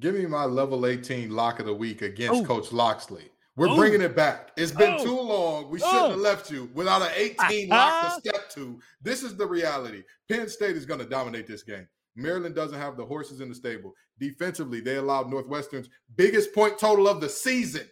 Give 0.00 0.14
me 0.14 0.26
my 0.26 0.44
level 0.44 0.86
18 0.86 1.30
lock 1.30 1.60
of 1.60 1.66
the 1.66 1.74
week 1.74 2.02
against 2.02 2.42
Ooh. 2.42 2.46
Coach 2.46 2.72
Locksley. 2.72 3.30
We're 3.56 3.68
Ooh. 3.68 3.76
bringing 3.76 4.02
it 4.02 4.16
back. 4.16 4.50
It's 4.56 4.72
been 4.72 4.98
too 5.00 5.20
long. 5.20 5.70
We 5.70 5.78
shouldn't 5.78 6.10
have 6.10 6.18
left 6.18 6.50
you 6.50 6.68
without 6.74 7.02
an 7.02 7.10
18 7.14 7.68
ah, 7.70 7.76
lock 7.76 8.02
to 8.02 8.08
ah. 8.08 8.18
step 8.18 8.50
to. 8.54 8.80
This 9.00 9.22
is 9.22 9.36
the 9.36 9.46
reality. 9.46 10.02
Penn 10.28 10.48
State 10.48 10.76
is 10.76 10.84
going 10.84 11.00
to 11.00 11.06
dominate 11.06 11.46
this 11.46 11.62
game. 11.62 11.86
Maryland 12.16 12.54
doesn't 12.54 12.78
have 12.78 12.96
the 12.96 13.04
horses 13.04 13.40
in 13.40 13.48
the 13.48 13.54
stable. 13.54 13.92
Defensively, 14.18 14.80
they 14.80 14.96
allowed 14.96 15.30
Northwestern's 15.30 15.88
biggest 16.16 16.52
point 16.52 16.78
total 16.78 17.08
of 17.08 17.20
the 17.20 17.28
season. 17.28 17.88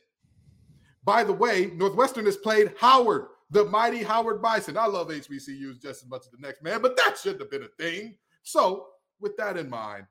By 1.05 1.25
the 1.25 1.33
way, 1.33 1.71
Northwestern 1.75 2.27
has 2.27 2.37
played 2.37 2.75
Howard, 2.79 3.27
the 3.51 3.65
mighty 3.65 4.03
Howard 4.03 4.41
Bison. 4.41 4.77
I 4.77 4.87
love 4.87 5.09
HBCUs 5.09 5.81
just 5.81 6.05
as 6.05 6.09
much 6.09 6.23
as 6.23 6.31
the 6.31 6.39
next 6.41 6.63
man, 6.63 6.81
but 6.81 6.97
that 6.97 7.19
shouldn't 7.19 7.41
have 7.41 7.51
been 7.51 7.65
a 7.65 7.83
thing. 7.83 8.17
So, 8.45 8.87
with 9.21 9.37
that 9.37 9.57
in 9.57 9.69
mind, 9.69 10.07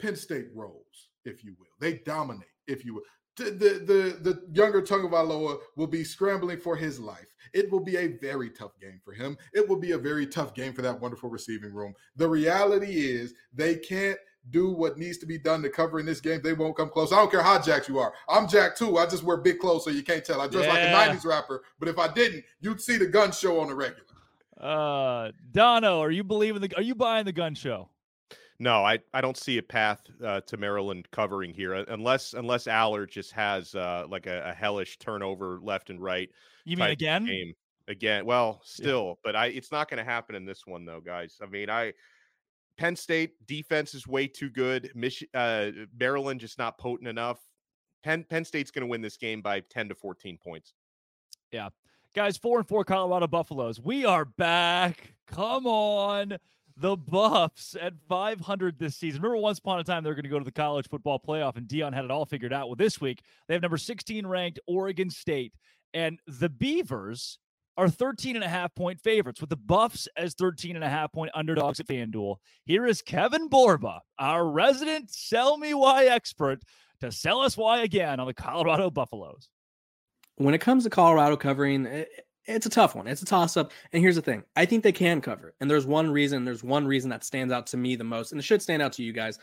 Penn 0.00 0.16
State 0.16 0.46
rolls, 0.54 1.08
if 1.24 1.44
you 1.44 1.54
will. 1.58 1.66
They 1.80 1.98
dominate, 1.98 2.48
if 2.66 2.84
you 2.84 2.94
will 2.94 3.02
the, 3.44 4.18
the, 4.24 4.32
the 4.32 4.42
younger 4.52 4.82
Tagovailoa 4.82 5.58
will 5.76 5.86
be 5.86 6.04
scrambling 6.04 6.58
for 6.58 6.76
his 6.76 6.98
life. 6.98 7.34
It 7.52 7.70
will 7.70 7.80
be 7.80 7.96
a 7.96 8.08
very 8.08 8.50
tough 8.50 8.78
game 8.80 9.00
for 9.04 9.12
him. 9.12 9.36
It 9.52 9.68
will 9.68 9.78
be 9.78 9.92
a 9.92 9.98
very 9.98 10.26
tough 10.26 10.54
game 10.54 10.72
for 10.72 10.82
that 10.82 11.00
wonderful 11.00 11.30
receiving 11.30 11.72
room. 11.72 11.94
The 12.16 12.28
reality 12.28 13.10
is 13.10 13.34
they 13.52 13.76
can't 13.76 14.18
do 14.50 14.70
what 14.70 14.98
needs 14.98 15.18
to 15.18 15.26
be 15.26 15.38
done 15.38 15.62
to 15.62 15.68
cover 15.68 15.98
in 15.98 16.06
this 16.06 16.20
game. 16.20 16.40
They 16.42 16.52
won't 16.52 16.76
come 16.76 16.88
close. 16.88 17.12
I 17.12 17.16
don't 17.16 17.30
care 17.30 17.42
how 17.42 17.60
jacked 17.60 17.88
you 17.88 17.98
are. 17.98 18.12
I'm 18.28 18.48
jacked 18.48 18.78
too. 18.78 18.98
I 18.98 19.06
just 19.06 19.22
wear 19.22 19.36
big 19.36 19.58
clothes 19.58 19.84
so 19.84 19.90
you 19.90 20.02
can't 20.02 20.24
tell. 20.24 20.40
I 20.40 20.46
dress 20.46 20.66
yeah. 20.66 20.94
like 20.94 21.10
a 21.10 21.18
90s 21.18 21.24
rapper, 21.24 21.62
but 21.78 21.88
if 21.88 21.98
I 21.98 22.12
didn't, 22.12 22.44
you'd 22.60 22.80
see 22.80 22.96
the 22.96 23.06
gun 23.06 23.32
show 23.32 23.60
on 23.60 23.68
the 23.68 23.74
regular. 23.74 24.02
Uh 24.58 25.32
Dono, 25.52 26.00
are 26.00 26.10
you 26.10 26.24
believing 26.24 26.62
the 26.62 26.74
are 26.76 26.82
you 26.82 26.94
buying 26.94 27.26
the 27.26 27.32
gun 27.32 27.54
show? 27.54 27.90
No, 28.58 28.84
I, 28.84 28.98
I 29.12 29.20
don't 29.20 29.36
see 29.36 29.58
a 29.58 29.62
path 29.62 30.02
uh, 30.24 30.40
to 30.42 30.56
Maryland 30.56 31.08
covering 31.10 31.52
here 31.52 31.74
unless 31.74 32.32
unless 32.32 32.66
Allar 32.66 33.08
just 33.08 33.32
has 33.32 33.74
uh, 33.74 34.04
like 34.08 34.26
a, 34.26 34.50
a, 34.50 34.54
hellish 34.54 34.98
turnover 34.98 35.58
left 35.62 35.90
and 35.90 36.00
right. 36.00 36.28
You 36.64 36.76
mean 36.76 36.90
again? 36.90 37.26
Game. 37.26 37.52
Again, 37.88 38.26
well, 38.26 38.60
still, 38.64 39.08
yeah. 39.08 39.14
but 39.22 39.36
I 39.36 39.46
it's 39.46 39.70
not 39.70 39.88
going 39.88 39.98
to 39.98 40.04
happen 40.04 40.34
in 40.34 40.44
this 40.44 40.66
one 40.66 40.84
though, 40.84 41.00
guys. 41.00 41.36
I 41.42 41.46
mean, 41.46 41.70
I 41.70 41.92
Penn 42.78 42.96
State 42.96 43.46
defense 43.46 43.94
is 43.94 44.06
way 44.06 44.26
too 44.26 44.50
good. 44.50 44.90
Mich- 44.94 45.28
uh, 45.34 45.70
Maryland 45.98 46.40
just 46.40 46.58
not 46.58 46.78
potent 46.78 47.08
enough. 47.08 47.38
Penn 48.02 48.24
Penn 48.28 48.44
State's 48.44 48.70
going 48.70 48.82
to 48.82 48.88
win 48.88 49.02
this 49.02 49.16
game 49.16 49.40
by 49.40 49.60
ten 49.60 49.88
to 49.88 49.94
fourteen 49.94 50.38
points. 50.42 50.74
Yeah. 51.52 51.68
Guys, 52.14 52.38
four 52.38 52.58
and 52.58 52.66
four 52.66 52.82
Colorado 52.82 53.26
Buffaloes. 53.26 53.78
We 53.78 54.06
are 54.06 54.24
back. 54.24 55.12
Come 55.26 55.66
on. 55.66 56.38
The 56.78 56.96
Buffs 56.96 57.74
at 57.80 57.94
500 58.08 58.78
this 58.78 58.96
season. 58.96 59.22
Remember, 59.22 59.40
once 59.40 59.58
upon 59.58 59.80
a 59.80 59.84
time, 59.84 60.04
they 60.04 60.10
were 60.10 60.14
going 60.14 60.24
to 60.24 60.30
go 60.30 60.38
to 60.38 60.44
the 60.44 60.52
college 60.52 60.88
football 60.88 61.18
playoff, 61.18 61.56
and 61.56 61.66
Deion 61.66 61.94
had 61.94 62.04
it 62.04 62.10
all 62.10 62.26
figured 62.26 62.52
out. 62.52 62.68
Well, 62.68 62.76
this 62.76 63.00
week, 63.00 63.22
they 63.48 63.54
have 63.54 63.62
number 63.62 63.78
16 63.78 64.26
ranked 64.26 64.60
Oregon 64.66 65.08
State. 65.08 65.54
And 65.94 66.20
the 66.26 66.50
Beavers 66.50 67.38
are 67.78 67.88
13 67.88 68.36
and 68.36 68.44
a 68.44 68.48
half 68.48 68.74
point 68.74 69.00
favorites 69.00 69.40
with 69.40 69.50
the 69.50 69.56
Buffs 69.56 70.08
as 70.16 70.34
13 70.34 70.76
and 70.76 70.84
a 70.84 70.88
half 70.88 71.12
point 71.12 71.30
underdogs 71.34 71.80
at 71.80 71.86
FanDuel. 71.86 72.36
Here 72.64 72.86
is 72.86 73.02
Kevin 73.02 73.48
Borba, 73.48 74.00
our 74.18 74.46
resident 74.46 75.10
sell 75.10 75.56
me 75.58 75.74
why 75.74 76.06
expert, 76.06 76.62
to 77.00 77.12
sell 77.12 77.40
us 77.40 77.56
why 77.56 77.82
again 77.82 78.20
on 78.20 78.26
the 78.26 78.34
Colorado 78.34 78.90
Buffaloes. 78.90 79.48
When 80.36 80.54
it 80.54 80.60
comes 80.60 80.84
to 80.84 80.90
Colorado 80.90 81.36
covering, 81.36 81.86
eh, 81.86 82.04
it's 82.46 82.66
a 82.66 82.70
tough 82.70 82.94
one. 82.94 83.06
It's 83.06 83.22
a 83.22 83.26
toss 83.26 83.56
up. 83.56 83.72
And 83.92 84.02
here's 84.02 84.16
the 84.16 84.22
thing 84.22 84.44
I 84.54 84.64
think 84.64 84.82
they 84.82 84.92
can 84.92 85.20
cover. 85.20 85.54
And 85.60 85.70
there's 85.70 85.86
one 85.86 86.10
reason, 86.10 86.44
there's 86.44 86.64
one 86.64 86.86
reason 86.86 87.10
that 87.10 87.24
stands 87.24 87.52
out 87.52 87.66
to 87.68 87.76
me 87.76 87.96
the 87.96 88.04
most, 88.04 88.32
and 88.32 88.38
it 88.38 88.44
should 88.44 88.62
stand 88.62 88.82
out 88.82 88.92
to 88.94 89.02
you 89.02 89.12
guys. 89.12 89.38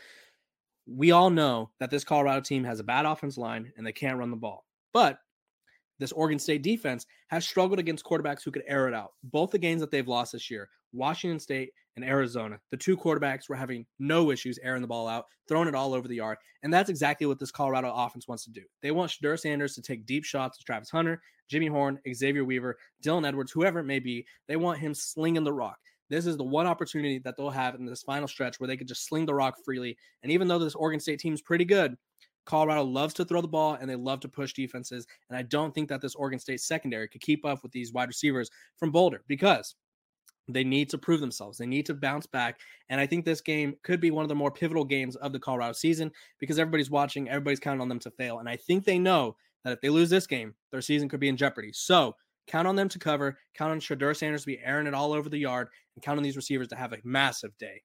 We 0.86 1.12
all 1.12 1.30
know 1.30 1.70
that 1.80 1.90
this 1.90 2.04
Colorado 2.04 2.40
team 2.40 2.64
has 2.64 2.80
a 2.80 2.84
bad 2.84 3.06
offense 3.06 3.38
line 3.38 3.72
and 3.76 3.86
they 3.86 3.92
can't 3.92 4.18
run 4.18 4.30
the 4.30 4.36
ball. 4.36 4.66
But 4.92 5.18
this 5.98 6.12
Oregon 6.12 6.38
State 6.38 6.62
defense 6.62 7.06
has 7.28 7.44
struggled 7.44 7.78
against 7.78 8.04
quarterbacks 8.04 8.42
who 8.44 8.50
could 8.50 8.64
air 8.66 8.88
it 8.88 8.94
out. 8.94 9.12
Both 9.22 9.50
the 9.50 9.58
games 9.58 9.80
that 9.80 9.90
they've 9.90 10.08
lost 10.08 10.32
this 10.32 10.50
year, 10.50 10.68
Washington 10.92 11.40
State 11.40 11.70
and 11.96 12.04
Arizona, 12.04 12.58
the 12.70 12.76
two 12.76 12.96
quarterbacks 12.96 13.48
were 13.48 13.56
having 13.56 13.86
no 13.98 14.30
issues 14.30 14.58
airing 14.62 14.82
the 14.82 14.88
ball 14.88 15.08
out, 15.08 15.26
throwing 15.48 15.68
it 15.68 15.74
all 15.74 15.94
over 15.94 16.08
the 16.08 16.16
yard. 16.16 16.38
And 16.62 16.72
that's 16.72 16.90
exactly 16.90 17.26
what 17.26 17.38
this 17.38 17.50
Colorado 17.50 17.92
offense 17.94 18.26
wants 18.26 18.44
to 18.44 18.50
do. 18.50 18.62
They 18.82 18.90
want 18.90 19.10
Shedeur 19.10 19.38
Sanders 19.38 19.74
to 19.74 19.82
take 19.82 20.06
deep 20.06 20.24
shots 20.24 20.58
to 20.58 20.64
Travis 20.64 20.90
Hunter, 20.90 21.20
Jimmy 21.48 21.66
Horn, 21.66 21.98
Xavier 22.12 22.44
Weaver, 22.44 22.76
Dylan 23.04 23.26
Edwards, 23.26 23.52
whoever 23.52 23.80
it 23.80 23.84
may 23.84 23.98
be. 23.98 24.26
They 24.48 24.56
want 24.56 24.78
him 24.78 24.94
slinging 24.94 25.44
the 25.44 25.52
rock. 25.52 25.78
This 26.10 26.26
is 26.26 26.36
the 26.36 26.44
one 26.44 26.66
opportunity 26.66 27.18
that 27.20 27.36
they'll 27.36 27.50
have 27.50 27.74
in 27.74 27.86
this 27.86 28.02
final 28.02 28.28
stretch 28.28 28.60
where 28.60 28.66
they 28.66 28.76
could 28.76 28.88
just 28.88 29.06
sling 29.06 29.26
the 29.26 29.34
rock 29.34 29.56
freely. 29.64 29.96
And 30.22 30.30
even 30.30 30.48
though 30.48 30.58
this 30.58 30.74
Oregon 30.74 31.00
State 31.00 31.18
team 31.18 31.34
is 31.34 31.42
pretty 31.42 31.64
good, 31.64 31.96
Colorado 32.44 32.84
loves 32.84 33.14
to 33.14 33.24
throw 33.24 33.40
the 33.40 33.48
ball 33.48 33.74
and 33.74 33.88
they 33.88 33.96
love 33.96 34.20
to 34.20 34.28
push 34.28 34.52
defenses. 34.52 35.06
And 35.28 35.38
I 35.38 35.42
don't 35.42 35.74
think 35.74 35.88
that 35.88 36.00
this 36.00 36.14
Oregon 36.14 36.38
State 36.38 36.60
secondary 36.60 37.08
could 37.08 37.20
keep 37.20 37.44
up 37.44 37.62
with 37.62 37.72
these 37.72 37.92
wide 37.92 38.08
receivers 38.08 38.50
from 38.76 38.90
Boulder 38.90 39.22
because 39.28 39.74
they 40.48 40.64
need 40.64 40.90
to 40.90 40.98
prove 40.98 41.20
themselves. 41.20 41.56
They 41.56 41.66
need 41.66 41.86
to 41.86 41.94
bounce 41.94 42.26
back. 42.26 42.60
And 42.90 43.00
I 43.00 43.06
think 43.06 43.24
this 43.24 43.40
game 43.40 43.76
could 43.82 44.00
be 44.00 44.10
one 44.10 44.24
of 44.24 44.28
the 44.28 44.34
more 44.34 44.50
pivotal 44.50 44.84
games 44.84 45.16
of 45.16 45.32
the 45.32 45.38
Colorado 45.38 45.72
season 45.72 46.10
because 46.38 46.58
everybody's 46.58 46.90
watching, 46.90 47.28
everybody's 47.28 47.60
counting 47.60 47.80
on 47.80 47.88
them 47.88 48.00
to 48.00 48.10
fail. 48.10 48.38
And 48.38 48.48
I 48.48 48.56
think 48.56 48.84
they 48.84 48.98
know 48.98 49.36
that 49.64 49.72
if 49.72 49.80
they 49.80 49.88
lose 49.88 50.10
this 50.10 50.26
game, 50.26 50.54
their 50.70 50.82
season 50.82 51.08
could 51.08 51.20
be 51.20 51.28
in 51.28 51.36
jeopardy. 51.36 51.70
So 51.72 52.14
count 52.46 52.68
on 52.68 52.76
them 52.76 52.90
to 52.90 52.98
cover, 52.98 53.38
count 53.54 53.72
on 53.72 53.80
Shedeur 53.80 54.14
Sanders 54.14 54.42
to 54.42 54.46
be 54.46 54.60
airing 54.62 54.86
it 54.86 54.94
all 54.94 55.14
over 55.14 55.30
the 55.30 55.38
yard, 55.38 55.68
and 55.96 56.02
count 56.02 56.18
on 56.18 56.22
these 56.22 56.36
receivers 56.36 56.68
to 56.68 56.76
have 56.76 56.92
a 56.92 56.98
massive 57.04 57.56
day. 57.58 57.82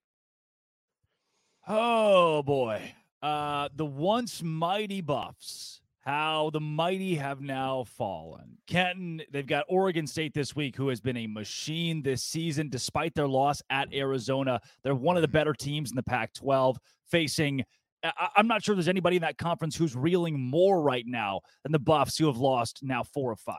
Oh 1.68 2.44
boy. 2.44 2.94
Uh, 3.22 3.70
the 3.76 3.86
once 3.86 4.42
mighty 4.42 5.02
Buffs, 5.02 5.82
how 6.02 6.50
the 6.52 6.60
mighty 6.60 7.16
have 7.16 7.42
now 7.42 7.84
fallen. 7.84 8.58
Kenton, 8.66 9.22
they've 9.32 9.46
got 9.46 9.66
Oregon 9.68 10.08
State 10.08 10.34
this 10.34 10.56
week, 10.56 10.76
who 10.76 10.88
has 10.88 11.02
been 11.02 11.18
a 11.18 11.28
machine 11.28 12.02
this 12.02 12.24
season, 12.24 12.70
despite 12.70 13.14
their 13.14 13.28
loss 13.28 13.62
at 13.70 13.94
Arizona. 13.94 14.62
They're 14.84 14.96
one 14.96 15.18
of 15.18 15.22
the 15.22 15.28
better 15.28 15.54
teams 15.54 15.92
in 15.92 15.96
the 15.96 16.04
Pac 16.04 16.34
12, 16.34 16.80
facing. 17.12 17.64
I- 18.04 18.30
I'm 18.38 18.48
not 18.48 18.64
sure 18.64 18.76
there's 18.76 18.88
anybody 18.88 19.18
in 19.18 19.22
that 19.24 19.38
conference 19.38 19.76
who's 19.76 19.96
reeling 19.96 20.40
more 20.40 20.82
right 20.82 21.06
now 21.06 21.42
than 21.64 21.74
the 21.74 21.80
Buffs, 21.80 22.18
who 22.18 22.28
have 22.28 22.38
lost 22.38 22.80
now 22.82 23.04
four 23.04 23.34
of 23.34 23.40
five. 23.42 23.58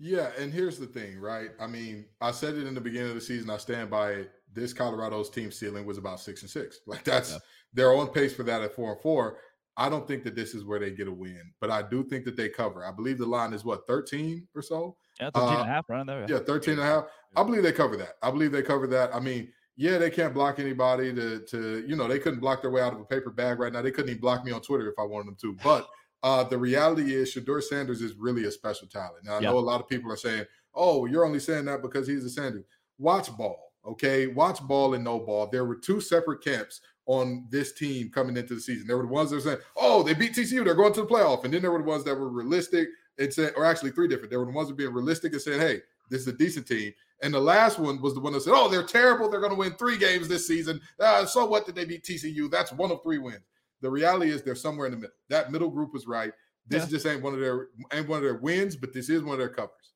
Yeah, 0.00 0.30
and 0.38 0.52
here's 0.52 0.78
the 0.78 0.86
thing, 0.86 1.20
right? 1.20 1.50
I 1.60 1.66
mean, 1.66 2.06
I 2.20 2.30
said 2.32 2.56
it 2.56 2.66
in 2.66 2.74
the 2.74 2.80
beginning 2.80 3.10
of 3.10 3.14
the 3.14 3.20
season. 3.20 3.48
I 3.50 3.58
stand 3.58 3.90
by 3.90 4.12
it. 4.12 4.32
This 4.52 4.72
Colorado's 4.72 5.30
team 5.30 5.50
ceiling 5.50 5.86
was 5.86 5.98
about 5.98 6.20
six 6.20 6.42
and 6.42 6.50
six. 6.50 6.80
Like 6.86 7.04
that's 7.04 7.32
yeah. 7.32 7.38
They're 7.74 7.94
on 7.94 8.08
pace 8.08 8.34
for 8.34 8.44
that 8.44 8.62
at 8.62 8.74
four 8.74 8.92
and 8.92 9.00
four. 9.00 9.38
I 9.76 9.88
don't 9.88 10.06
think 10.06 10.22
that 10.24 10.36
this 10.36 10.54
is 10.54 10.64
where 10.64 10.78
they 10.78 10.92
get 10.92 11.08
a 11.08 11.12
win, 11.12 11.52
but 11.60 11.70
I 11.70 11.82
do 11.82 12.04
think 12.04 12.24
that 12.26 12.36
they 12.36 12.48
cover. 12.48 12.84
I 12.84 12.92
believe 12.92 13.18
the 13.18 13.26
line 13.26 13.52
is 13.52 13.64
what 13.64 13.86
13 13.88 14.46
or 14.54 14.62
so. 14.62 14.96
Yeah, 15.20 15.30
13 15.30 15.42
uh, 15.42 15.52
and 15.52 15.60
a 15.60 15.64
half 15.72 15.84
right 15.88 16.06
there. 16.06 16.26
Yeah, 16.28 16.38
13 16.38 16.74
and 16.74 16.82
a 16.82 16.84
half. 16.84 17.04
I 17.36 17.42
believe 17.42 17.64
they 17.64 17.72
cover 17.72 17.96
that. 17.96 18.14
I 18.22 18.30
believe 18.30 18.52
they 18.52 18.62
cover 18.62 18.86
that. 18.88 19.14
I 19.14 19.18
mean, 19.18 19.52
yeah, 19.76 19.98
they 19.98 20.10
can't 20.10 20.32
block 20.32 20.60
anybody 20.60 21.12
to 21.14 21.40
to 21.40 21.84
you 21.88 21.96
know, 21.96 22.06
they 22.06 22.20
couldn't 22.20 22.40
block 22.40 22.62
their 22.62 22.70
way 22.70 22.80
out 22.80 22.92
of 22.92 23.00
a 23.00 23.04
paper 23.04 23.30
bag 23.30 23.58
right 23.58 23.72
now. 23.72 23.82
They 23.82 23.90
couldn't 23.90 24.10
even 24.10 24.20
block 24.20 24.44
me 24.44 24.52
on 24.52 24.60
Twitter 24.60 24.88
if 24.88 24.98
I 24.98 25.02
wanted 25.02 25.26
them 25.26 25.36
to. 25.40 25.56
But 25.64 25.88
uh, 26.22 26.44
the 26.44 26.56
reality 26.56 27.14
is, 27.14 27.34
Shedeur 27.34 27.62
Sanders 27.62 28.00
is 28.00 28.14
really 28.14 28.44
a 28.46 28.50
special 28.50 28.88
talent. 28.88 29.24
Now, 29.24 29.36
I 29.36 29.40
know 29.40 29.58
a 29.58 29.60
lot 29.60 29.80
of 29.80 29.88
people 29.88 30.10
are 30.12 30.16
saying, 30.16 30.44
"Oh, 30.72 31.06
you're 31.06 31.26
only 31.26 31.40
saying 31.40 31.64
that 31.66 31.82
because 31.82 32.06
he's 32.06 32.24
a 32.24 32.30
Sanders." 32.30 32.64
Watch 32.98 33.36
ball, 33.36 33.72
okay? 33.84 34.28
Watch 34.28 34.62
ball 34.62 34.94
and 34.94 35.02
no 35.02 35.18
ball. 35.18 35.48
There 35.50 35.64
were 35.64 35.74
two 35.74 36.00
separate 36.00 36.42
camps 36.42 36.80
on 37.06 37.46
this 37.50 37.72
team 37.72 38.10
coming 38.10 38.36
into 38.36 38.54
the 38.54 38.60
season. 38.60 38.86
There 38.86 38.96
were 38.96 39.02
the 39.04 39.08
ones 39.08 39.30
that 39.30 39.36
were 39.36 39.42
saying, 39.42 39.58
"Oh, 39.76 40.02
they 40.02 40.14
beat 40.14 40.34
TCU, 40.34 40.64
they're 40.64 40.74
going 40.74 40.92
to 40.94 41.02
the 41.02 41.06
playoff," 41.06 41.44
and 41.44 41.52
then 41.52 41.62
there 41.62 41.70
were 41.70 41.78
the 41.78 41.84
ones 41.84 42.04
that 42.04 42.18
were 42.18 42.28
realistic 42.28 42.88
and 43.18 43.32
said, 43.32 43.52
or 43.56 43.64
actually 43.64 43.90
three 43.90 44.08
different. 44.08 44.30
There 44.30 44.40
were 44.40 44.46
the 44.46 44.52
ones 44.52 44.68
that 44.68 44.74
were 44.74 44.78
being 44.78 44.92
realistic 44.92 45.32
and 45.32 45.42
said, 45.42 45.60
"Hey, 45.60 45.82
this 46.10 46.22
is 46.22 46.28
a 46.28 46.32
decent 46.32 46.66
team." 46.66 46.92
And 47.22 47.32
the 47.32 47.40
last 47.40 47.78
one 47.78 48.00
was 48.00 48.14
the 48.14 48.20
one 48.20 48.32
that 48.32 48.42
said, 48.42 48.54
"Oh, 48.54 48.68
they're 48.68 48.82
terrible. 48.82 49.28
They're 49.28 49.40
going 49.40 49.52
to 49.52 49.58
win 49.58 49.74
three 49.74 49.96
games 49.96 50.28
this 50.28 50.46
season. 50.46 50.80
Uh, 50.98 51.26
so 51.26 51.44
what? 51.46 51.66
Did 51.66 51.74
they 51.74 51.84
beat 51.84 52.04
TCU? 52.04 52.50
That's 52.50 52.72
one 52.72 52.90
of 52.90 53.02
three 53.02 53.18
wins." 53.18 53.44
The 53.80 53.90
reality 53.90 54.30
is 54.30 54.42
they're 54.42 54.54
somewhere 54.54 54.86
in 54.86 54.92
the 54.92 54.98
middle. 54.98 55.16
That 55.28 55.52
middle 55.52 55.70
group 55.70 55.92
was 55.92 56.06
right. 56.06 56.32
This 56.66 56.84
yeah. 56.84 56.88
just 56.88 57.06
ain't 57.06 57.22
one 57.22 57.34
of 57.34 57.40
their 57.40 57.68
ain't 57.92 58.08
one 58.08 58.18
of 58.18 58.24
their 58.24 58.38
wins, 58.38 58.76
but 58.76 58.92
this 58.92 59.10
is 59.10 59.22
one 59.22 59.34
of 59.34 59.38
their 59.38 59.48
covers. 59.50 59.93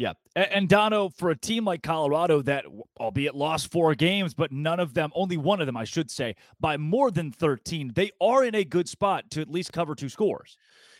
Yeah. 0.00 0.14
And, 0.34 0.66
Dono, 0.66 1.10
for 1.10 1.28
a 1.28 1.36
team 1.36 1.66
like 1.66 1.82
Colorado 1.82 2.40
that, 2.40 2.64
albeit 2.98 3.34
lost 3.34 3.70
four 3.70 3.94
games, 3.94 4.32
but 4.32 4.50
none 4.50 4.80
of 4.80 4.94
them, 4.94 5.10
only 5.14 5.36
one 5.36 5.60
of 5.60 5.66
them, 5.66 5.76
I 5.76 5.84
should 5.84 6.10
say, 6.10 6.36
by 6.58 6.78
more 6.78 7.10
than 7.10 7.30
13, 7.30 7.92
they 7.94 8.10
are 8.18 8.42
in 8.42 8.54
a 8.54 8.64
good 8.64 8.88
spot 8.88 9.30
to 9.32 9.42
at 9.42 9.50
least 9.50 9.74
cover 9.74 9.94
two 9.94 10.08
scores. 10.08 10.56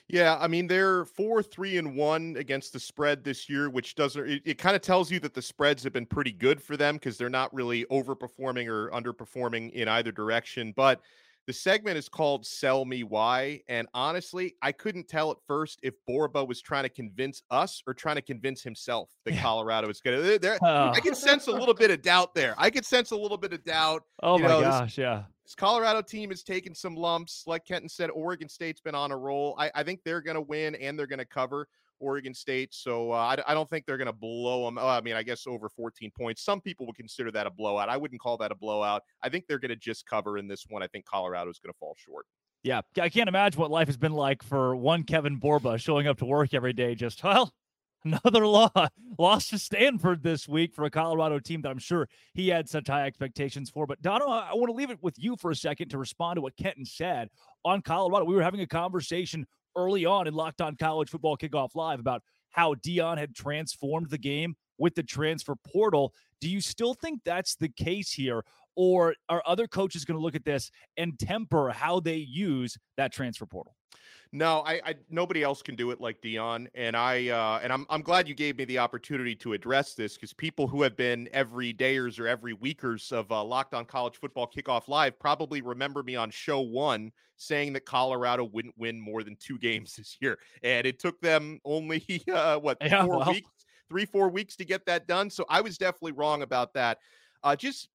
Yeah, 0.06 0.36
I 0.38 0.48
mean 0.48 0.66
they're 0.66 1.06
four, 1.06 1.42
three, 1.42 1.78
and 1.78 1.96
one 1.96 2.36
against 2.36 2.74
the 2.74 2.80
spread 2.80 3.24
this 3.24 3.48
year, 3.48 3.70
which 3.70 3.94
doesn't. 3.94 4.28
It, 4.28 4.42
it 4.44 4.58
kind 4.58 4.74
of 4.74 4.82
tells 4.82 5.08
you 5.10 5.20
that 5.20 5.34
the 5.34 5.40
spreads 5.40 5.84
have 5.84 5.92
been 5.92 6.04
pretty 6.04 6.32
good 6.32 6.60
for 6.60 6.76
them 6.76 6.96
because 6.96 7.16
they're 7.16 7.30
not 7.30 7.54
really 7.54 7.84
overperforming 7.86 8.66
or 8.66 8.90
underperforming 8.90 9.70
in 9.70 9.86
either 9.86 10.10
direction. 10.10 10.74
But 10.76 11.00
the 11.46 11.52
segment 11.52 11.96
is 11.96 12.08
called 12.08 12.46
Sell 12.46 12.84
Me 12.84 13.02
Why. 13.02 13.60
And 13.68 13.88
honestly, 13.94 14.54
I 14.62 14.72
couldn't 14.72 15.08
tell 15.08 15.30
at 15.30 15.38
first 15.46 15.80
if 15.82 15.94
Borba 16.06 16.44
was 16.44 16.60
trying 16.60 16.84
to 16.84 16.88
convince 16.88 17.42
us 17.50 17.82
or 17.86 17.94
trying 17.94 18.16
to 18.16 18.22
convince 18.22 18.62
himself 18.62 19.10
that 19.24 19.34
yeah. 19.34 19.42
Colorado 19.42 19.88
is 19.88 20.00
good. 20.00 20.42
to. 20.42 20.58
Oh. 20.62 20.90
I 20.90 21.00
can 21.00 21.14
sense 21.14 21.46
a 21.46 21.52
little 21.52 21.74
bit 21.74 21.90
of 21.90 22.02
doubt 22.02 22.34
there. 22.34 22.54
I 22.58 22.70
could 22.70 22.84
sense 22.84 23.10
a 23.10 23.16
little 23.16 23.38
bit 23.38 23.52
of 23.52 23.64
doubt. 23.64 24.02
Oh, 24.22 24.36
you 24.36 24.44
my 24.44 24.48
know, 24.48 24.60
gosh. 24.60 24.90
This, 24.90 24.98
yeah. 24.98 25.22
This 25.44 25.54
Colorado 25.54 26.02
team 26.02 26.30
has 26.30 26.42
taken 26.42 26.74
some 26.74 26.94
lumps. 26.94 27.44
Like 27.46 27.64
Kenton 27.64 27.88
said, 27.88 28.10
Oregon 28.10 28.48
State's 28.48 28.80
been 28.80 28.94
on 28.94 29.10
a 29.10 29.16
roll. 29.16 29.56
I, 29.58 29.70
I 29.74 29.82
think 29.82 30.00
they're 30.04 30.20
going 30.20 30.36
to 30.36 30.40
win 30.40 30.74
and 30.76 30.98
they're 30.98 31.06
going 31.06 31.18
to 31.18 31.24
cover. 31.24 31.66
Oregon 32.00 32.34
State. 32.34 32.74
So 32.74 33.12
uh, 33.12 33.16
I, 33.16 33.50
I, 33.50 33.54
don't 33.54 33.68
think 33.68 33.86
they're 33.86 33.96
going 33.96 34.06
to 34.06 34.12
blow 34.12 34.64
them. 34.64 34.78
Oh, 34.78 34.88
I 34.88 35.00
mean, 35.00 35.14
I 35.14 35.22
guess 35.22 35.46
over 35.46 35.68
14 35.68 36.10
points. 36.16 36.42
Some 36.42 36.60
people 36.60 36.86
would 36.86 36.96
consider 36.96 37.30
that 37.32 37.46
a 37.46 37.50
blowout. 37.50 37.88
I 37.88 37.96
wouldn't 37.96 38.20
call 38.20 38.36
that 38.38 38.50
a 38.50 38.54
blowout. 38.54 39.02
I 39.22 39.28
think 39.28 39.46
they're 39.46 39.58
going 39.58 39.70
to 39.70 39.76
just 39.76 40.06
cover 40.06 40.38
in 40.38 40.48
this 40.48 40.66
one. 40.68 40.82
I 40.82 40.86
think 40.88 41.04
Colorado 41.04 41.50
is 41.50 41.58
going 41.58 41.72
to 41.72 41.78
fall 41.78 41.94
short. 41.96 42.26
Yeah, 42.62 42.82
I 43.00 43.08
can't 43.08 43.28
imagine 43.28 43.60
what 43.60 43.70
life 43.70 43.88
has 43.88 43.96
been 43.96 44.12
like 44.12 44.42
for 44.42 44.76
one 44.76 45.04
Kevin 45.04 45.36
Borba 45.36 45.78
showing 45.78 46.06
up 46.06 46.18
to 46.18 46.26
work 46.26 46.52
every 46.52 46.74
day. 46.74 46.94
Just 46.94 47.22
well, 47.24 47.52
another 48.04 48.46
loss 48.46 48.90
loss 49.18 49.48
to 49.48 49.58
Stanford 49.58 50.22
this 50.22 50.48
week 50.48 50.74
for 50.74 50.84
a 50.84 50.90
Colorado 50.90 51.38
team 51.38 51.62
that 51.62 51.70
I'm 51.70 51.78
sure 51.78 52.08
he 52.34 52.48
had 52.48 52.68
such 52.68 52.88
high 52.88 53.06
expectations 53.06 53.70
for. 53.70 53.86
But 53.86 54.02
Dono, 54.02 54.26
I 54.28 54.52
want 54.54 54.68
to 54.68 54.76
leave 54.76 54.90
it 54.90 55.02
with 55.02 55.14
you 55.18 55.36
for 55.36 55.50
a 55.50 55.56
second 55.56 55.88
to 55.90 55.98
respond 55.98 56.36
to 56.36 56.42
what 56.42 56.56
Kenton 56.56 56.84
said 56.84 57.28
on 57.64 57.82
Colorado. 57.82 58.24
We 58.24 58.34
were 58.34 58.42
having 58.42 58.60
a 58.60 58.66
conversation 58.66 59.46
early 59.76 60.04
on 60.04 60.26
in 60.26 60.34
Locked 60.34 60.60
On 60.60 60.76
College 60.76 61.08
Football 61.08 61.36
Kickoff 61.36 61.74
Live 61.74 62.00
about 62.00 62.22
how 62.50 62.74
Deion 62.74 63.18
had 63.18 63.34
transformed 63.34 64.10
the 64.10 64.18
game 64.18 64.54
with 64.78 64.94
the 64.94 65.02
transfer 65.02 65.54
portal. 65.56 66.12
Do 66.40 66.48
you 66.48 66.60
still 66.60 66.94
think 66.94 67.20
that's 67.24 67.54
the 67.56 67.68
case 67.68 68.12
here? 68.12 68.44
Or 68.76 69.14
are 69.28 69.42
other 69.46 69.66
coaches 69.66 70.04
going 70.04 70.18
to 70.18 70.22
look 70.22 70.34
at 70.34 70.44
this 70.44 70.70
and 70.96 71.18
temper 71.18 71.70
how 71.70 72.00
they 72.00 72.16
use 72.16 72.76
that 72.96 73.12
transfer 73.12 73.46
portal? 73.46 73.74
No, 74.32 74.62
I, 74.64 74.80
I, 74.84 74.94
nobody 75.10 75.42
else 75.42 75.60
can 75.60 75.74
do 75.74 75.90
it 75.90 76.00
like 76.00 76.22
Deion, 76.22 76.68
and 76.76 76.96
I 76.96 77.28
uh, 77.30 77.58
and 77.64 77.72
I'm 77.72 77.84
I'm 77.90 78.02
glad 78.02 78.28
you 78.28 78.34
gave 78.34 78.58
me 78.58 78.64
the 78.64 78.78
opportunity 78.78 79.34
to 79.36 79.54
address 79.54 79.94
this 79.94 80.14
because 80.14 80.32
people 80.32 80.68
who 80.68 80.82
have 80.82 80.96
been 80.96 81.28
every 81.32 81.74
dayers 81.74 82.20
or 82.20 82.28
every 82.28 82.52
weekers 82.52 83.10
of 83.10 83.30
uh, 83.32 83.42
Locked 83.42 83.74
On 83.74 83.84
College 83.84 84.18
Football 84.18 84.48
Kickoff 84.48 84.86
Live 84.86 85.18
probably 85.18 85.62
remember 85.62 86.04
me 86.04 86.14
on 86.14 86.30
show 86.30 86.60
one 86.60 87.10
saying 87.38 87.72
that 87.72 87.84
Colorado 87.84 88.44
wouldn't 88.44 88.78
win 88.78 89.00
more 89.00 89.24
than 89.24 89.36
two 89.40 89.58
games 89.58 89.96
this 89.96 90.16
year, 90.20 90.38
and 90.62 90.86
it 90.86 91.00
took 91.00 91.20
them 91.20 91.58
only 91.64 92.22
uh, 92.32 92.56
what 92.58 92.78
yeah, 92.82 93.04
four 93.04 93.18
well. 93.18 93.32
weeks, 93.32 93.50
three 93.88 94.04
four 94.04 94.28
weeks 94.28 94.54
to 94.54 94.64
get 94.64 94.86
that 94.86 95.08
done. 95.08 95.28
So 95.28 95.44
I 95.48 95.60
was 95.60 95.76
definitely 95.76 96.12
wrong 96.12 96.42
about 96.42 96.72
that. 96.74 96.98
Uh, 97.42 97.56
just 97.56 97.88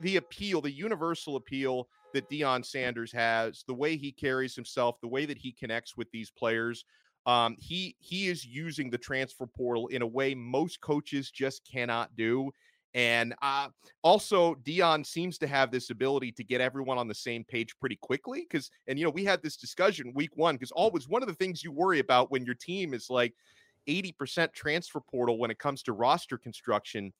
the 0.00 0.16
appeal, 0.16 0.62
the 0.62 0.72
universal 0.72 1.36
appeal 1.36 1.88
that 2.12 2.28
Deion 2.30 2.64
Sanders 2.64 3.12
has, 3.12 3.64
the 3.66 3.74
way 3.74 3.96
he 3.96 4.12
carries 4.12 4.54
himself, 4.54 5.00
the 5.00 5.08
way 5.08 5.26
that 5.26 5.38
he 5.38 5.52
connects 5.52 5.96
with 5.96 6.10
these 6.10 6.30
players. 6.30 6.84
Um, 7.24 7.56
he 7.58 7.94
he 8.00 8.28
is 8.28 8.44
using 8.44 8.90
the 8.90 8.98
transfer 8.98 9.46
portal 9.46 9.86
in 9.88 10.02
a 10.02 10.06
way 10.06 10.34
most 10.34 10.80
coaches 10.80 11.30
just 11.30 11.62
cannot 11.70 12.14
do. 12.16 12.50
And 12.94 13.34
uh, 13.40 13.68
also, 14.02 14.54
Deion 14.56 15.06
seems 15.06 15.38
to 15.38 15.46
have 15.46 15.70
this 15.70 15.90
ability 15.90 16.32
to 16.32 16.44
get 16.44 16.60
everyone 16.60 16.98
on 16.98 17.08
the 17.08 17.14
same 17.14 17.42
page 17.42 17.74
pretty 17.80 17.96
quickly. 17.96 18.40
Because, 18.40 18.70
and 18.86 18.98
you 18.98 19.04
know, 19.04 19.10
we 19.10 19.24
had 19.24 19.42
this 19.42 19.56
discussion 19.56 20.12
week 20.14 20.36
one. 20.36 20.56
Because 20.56 20.72
always 20.72 21.08
one 21.08 21.22
of 21.22 21.28
the 21.28 21.34
things 21.34 21.64
you 21.64 21.72
worry 21.72 22.00
about 22.00 22.30
when 22.30 22.44
your 22.44 22.54
team 22.54 22.92
is 22.92 23.08
like 23.08 23.34
80% 23.88 24.52
transfer 24.52 25.00
portal 25.00 25.38
when 25.38 25.50
it 25.50 25.58
comes 25.58 25.82
to 25.84 25.92
roster 25.92 26.36
construction. 26.36 27.12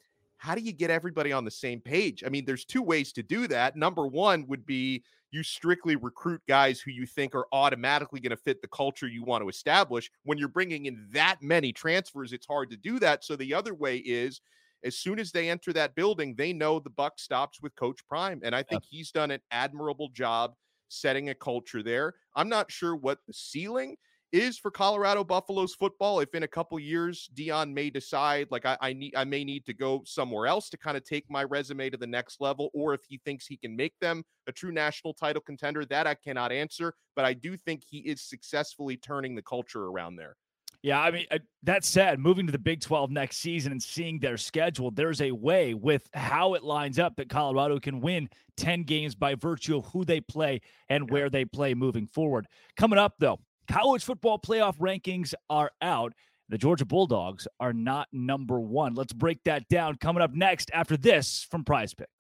How 0.43 0.57
do 0.57 0.61
you 0.61 0.73
get 0.73 0.91
everybody 0.91 1.31
on 1.31 1.45
the 1.45 1.53
same 1.53 1.79
page? 1.79 2.25
I 2.27 2.29
mean, 2.29 2.45
there's 2.45 2.65
two 2.65 2.83
ways 2.83 3.13
to 3.13 3.23
do 3.23 3.47
that. 3.47 3.77
Number 3.77 4.09
one 4.09 4.45
would 4.49 4.67
be 4.67 5.05
you 5.31 5.45
strictly 5.45 5.95
recruit 5.95 6.43
guys 6.49 6.81
who 6.81 6.91
you 6.91 7.07
think 7.07 7.37
are 7.37 7.47
automatically 7.53 8.19
going 8.19 8.31
to 8.31 8.37
fit 8.37 8.61
the 8.61 8.67
culture 8.67 9.07
you 9.07 9.23
want 9.23 9.45
to 9.45 9.49
establish. 9.49 10.11
When 10.25 10.39
you're 10.39 10.49
bringing 10.49 10.87
in 10.87 11.07
that 11.13 11.37
many 11.43 11.73
transfers, 11.73 12.33
it's 12.33 12.45
hard 12.45 12.71
to 12.71 12.77
do 12.77 12.99
that. 12.99 13.23
So 13.23 13.37
the 13.37 13.55
other 13.55 13.73
way 13.73 13.99
is 13.99 14.41
as 14.83 14.99
soon 14.99 15.21
as 15.21 15.31
they 15.31 15.49
enter 15.49 15.73
that 15.75 15.95
building, 15.95 16.35
they 16.37 16.53
know 16.53 16.81
the 16.81 16.91
buck 16.91 17.21
stops 17.21 17.63
with 17.63 17.77
Coach 17.77 18.01
Prime. 18.09 18.41
And 18.43 18.53
I 18.53 18.65
think 18.65 18.83
he's 18.83 19.13
done 19.13 19.31
an 19.31 19.43
admirable 19.53 20.09
job 20.09 20.55
setting 20.89 21.29
a 21.29 21.37
culture 21.37 21.85
there. 21.85 22.15
I'm 22.35 22.49
not 22.49 22.69
sure 22.69 22.97
what 22.97 23.21
the 23.29 23.33
ceiling 23.33 23.95
is 24.33 24.59
for 24.59 24.71
Colorado 24.71 25.23
Buffaloes 25.23 25.75
football. 25.75 26.21
If 26.21 26.35
in 26.35 26.43
a 26.43 26.49
couple 26.49 26.79
years 26.81 27.29
Deion 27.35 27.73
may 27.73 27.91
decide 27.91 28.49
like 28.51 28.67
I, 28.67 28.77
I 28.81 28.93
need 28.93 29.15
I 29.15 29.25
may 29.25 29.45
need 29.45 29.65
to 29.67 29.75
go 29.75 30.03
somewhere 30.05 30.47
else 30.47 30.71
to 30.71 30.79
kind 30.79 30.97
of 30.97 31.05
take 31.05 31.25
my 31.31 31.45
resume 31.45 31.91
to 31.91 31.97
the 31.97 32.07
next 32.07 32.41
level, 32.41 32.71
or 32.73 32.95
if 32.95 33.03
he 33.09 33.21
thinks 33.25 33.47
he 33.47 33.57
can 33.57 33.77
make 33.77 33.95
them 34.01 34.25
a 34.47 34.53
true 34.53 34.73
national 34.73 35.15
title 35.15 35.43
contender, 35.43 35.85
that 35.87 36.07
I 36.07 36.15
cannot 36.15 36.51
answer. 36.51 36.95
But 37.15 37.27
I 37.27 37.35
do 37.35 37.57
think 37.57 37.83
he 37.87 37.99
is 37.99 38.23
successfully 38.23 38.97
turning 38.97 39.35
the 39.35 39.43
culture 39.43 39.85
around 39.85 40.17
there. 40.17 40.37
Yeah, 40.83 41.01
I 41.01 41.13
mean, 41.13 41.27
uh, 41.31 41.39
that 41.63 41.85
said, 41.85 42.19
moving 42.19 42.47
to 42.47 42.53
the 42.53 42.59
Big 42.59 42.81
12 42.81 43.09
next 43.13 43.37
season 43.37 43.71
and 43.71 43.81
seeing 43.81 44.19
their 44.19 44.37
schedule, 44.37 44.91
there's 44.91 45.21
a 45.21 45.31
way 45.31 45.75
with 45.75 46.09
how 46.13 46.55
it 46.55 46.65
lines 46.65 46.99
up 46.99 47.15
that 47.17 47.29
Colorado 47.29 47.79
can 47.79 48.01
win 48.01 48.29
10 48.57 48.83
games 48.83 49.15
by 49.15 49.37
virtue 49.37 49.77
of 49.77 49.85
who 49.87 50.05
they 50.05 50.21
play 50.21 50.61
and 50.89 51.09
where 51.09 51.31
they 51.31 51.45
play 51.45 51.75
moving 51.75 52.09
forward. 52.09 52.49
Coming 52.77 52.99
up, 52.99 53.15
though, 53.21 53.39
college 53.69 54.05
football 54.05 54.39
playoff 54.39 54.79
rankings 54.79 55.35
are 55.51 55.71
out. 55.81 56.13
The 56.49 56.59
Georgia 56.59 56.85
Bulldogs 56.85 57.49
are 57.61 57.73
not 57.73 58.09
number 58.13 58.61
one. 58.61 58.95
Let's 58.95 59.13
break 59.13 59.39
that 59.45 59.69
down 59.69 59.97
coming 59.97 60.23
up 60.23 60.35
next 60.35 60.71
after 60.75 60.97
this 60.97 61.47
from 61.51 61.65
Prize 61.65 61.95
Picks. 61.95 62.11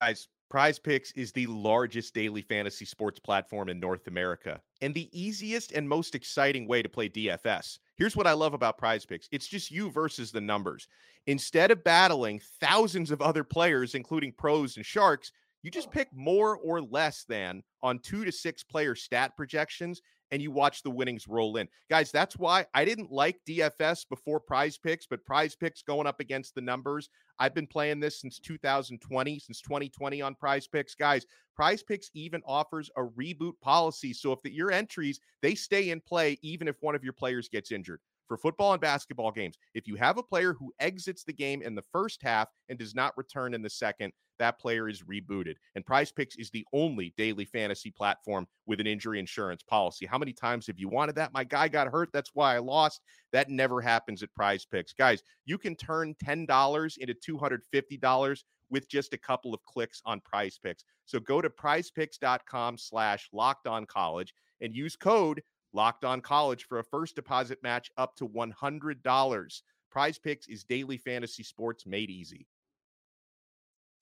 Guys, 0.00 0.28
Prize 0.50 0.80
Picks 0.80 1.12
is 1.12 1.30
the 1.30 1.46
largest 1.46 2.12
daily 2.12 2.42
fantasy 2.42 2.84
sports 2.84 3.20
platform 3.20 3.68
in 3.68 3.78
North 3.78 4.08
America 4.08 4.60
and 4.82 4.92
the 4.92 5.08
easiest 5.12 5.70
and 5.70 5.88
most 5.88 6.16
exciting 6.16 6.66
way 6.66 6.82
to 6.82 6.88
play 6.88 7.08
DFS. 7.08 7.78
Here's 7.96 8.16
what 8.16 8.26
I 8.26 8.32
love 8.32 8.52
about 8.52 8.76
Prize 8.76 9.06
Picks 9.06 9.28
it's 9.30 9.46
just 9.46 9.70
you 9.70 9.92
versus 9.92 10.32
the 10.32 10.40
numbers. 10.40 10.88
Instead 11.28 11.70
of 11.70 11.84
battling 11.84 12.40
thousands 12.60 13.12
of 13.12 13.22
other 13.22 13.44
players, 13.44 13.94
including 13.94 14.32
pros 14.32 14.76
and 14.76 14.84
sharks, 14.84 15.30
you 15.62 15.70
just 15.70 15.86
oh. 15.86 15.92
pick 15.92 16.08
more 16.12 16.56
or 16.56 16.82
less 16.82 17.24
than 17.28 17.62
on 17.80 18.00
two 18.00 18.24
to 18.24 18.32
six 18.32 18.64
player 18.64 18.96
stat 18.96 19.36
projections 19.36 20.02
and 20.30 20.40
you 20.40 20.50
watch 20.50 20.82
the 20.82 20.90
winnings 20.90 21.26
roll 21.28 21.56
in. 21.56 21.68
Guys, 21.88 22.10
that's 22.10 22.36
why 22.36 22.66
I 22.74 22.84
didn't 22.84 23.10
like 23.10 23.40
DFS 23.48 24.08
before 24.08 24.40
prize 24.40 24.78
picks, 24.78 25.06
but 25.06 25.24
prize 25.24 25.54
picks 25.54 25.82
going 25.82 26.06
up 26.06 26.20
against 26.20 26.54
the 26.54 26.60
numbers. 26.60 27.08
I've 27.38 27.54
been 27.54 27.66
playing 27.66 28.00
this 28.00 28.20
since 28.20 28.38
2020, 28.38 29.38
since 29.38 29.60
2020 29.60 30.22
on 30.22 30.34
prize 30.34 30.66
picks. 30.66 30.94
Guys, 30.94 31.26
prize 31.56 31.82
picks 31.82 32.10
even 32.14 32.42
offers 32.46 32.90
a 32.96 33.02
reboot 33.02 33.54
policy. 33.60 34.12
So 34.12 34.32
if 34.32 34.42
the, 34.42 34.52
your 34.52 34.70
entries, 34.70 35.20
they 35.42 35.54
stay 35.54 35.90
in 35.90 36.00
play 36.00 36.38
even 36.42 36.68
if 36.68 36.76
one 36.80 36.94
of 36.94 37.04
your 37.04 37.12
players 37.12 37.48
gets 37.48 37.72
injured 37.72 38.00
for 38.30 38.36
football 38.36 38.72
and 38.72 38.80
basketball 38.80 39.32
games. 39.32 39.58
If 39.74 39.88
you 39.88 39.96
have 39.96 40.16
a 40.16 40.22
player 40.22 40.54
who 40.54 40.72
exits 40.78 41.24
the 41.24 41.32
game 41.32 41.62
in 41.62 41.74
the 41.74 41.82
first 41.90 42.22
half 42.22 42.46
and 42.68 42.78
does 42.78 42.94
not 42.94 43.18
return 43.18 43.54
in 43.54 43.60
the 43.60 43.68
second, 43.68 44.12
that 44.38 44.60
player 44.60 44.88
is 44.88 45.02
rebooted. 45.02 45.56
And 45.74 45.84
Prize 45.84 46.12
Picks 46.12 46.36
is 46.36 46.48
the 46.48 46.64
only 46.72 47.12
daily 47.18 47.44
fantasy 47.44 47.90
platform 47.90 48.46
with 48.66 48.78
an 48.78 48.86
injury 48.86 49.18
insurance 49.18 49.64
policy. 49.64 50.06
How 50.06 50.16
many 50.16 50.32
times 50.32 50.68
have 50.68 50.78
you 50.78 50.88
wanted 50.88 51.16
that? 51.16 51.32
My 51.34 51.42
guy 51.42 51.66
got 51.66 51.88
hurt. 51.88 52.10
That's 52.12 52.30
why 52.32 52.54
I 52.54 52.58
lost. 52.58 53.00
That 53.32 53.50
never 53.50 53.80
happens 53.80 54.22
at 54.22 54.32
Prize 54.32 54.64
Picks. 54.64 54.92
Guys, 54.92 55.24
you 55.44 55.58
can 55.58 55.74
turn 55.74 56.14
$10 56.24 56.98
into 56.98 57.14
$250 57.14 58.44
with 58.70 58.88
just 58.88 59.12
a 59.12 59.18
couple 59.18 59.52
of 59.52 59.64
clicks 59.64 60.00
on 60.04 60.20
Prize 60.20 60.56
Picks. 60.62 60.84
So 61.04 61.18
go 61.18 61.42
to 61.42 61.50
prizepicks.com 61.50 62.78
slash 62.78 63.28
locked 63.32 63.66
on 63.66 63.86
college 63.86 64.32
and 64.60 64.72
use 64.72 64.94
code 64.94 65.42
Locked 65.72 66.04
on 66.04 66.20
College 66.20 66.64
for 66.64 66.78
a 66.78 66.84
first 66.84 67.14
deposit 67.14 67.62
match 67.62 67.90
up 67.96 68.16
to 68.16 68.28
$100. 68.28 69.62
Prize 69.90 70.18
Picks 70.18 70.48
is 70.48 70.64
daily 70.64 70.98
fantasy 70.98 71.42
sports 71.42 71.86
made 71.86 72.10
easy. 72.10 72.46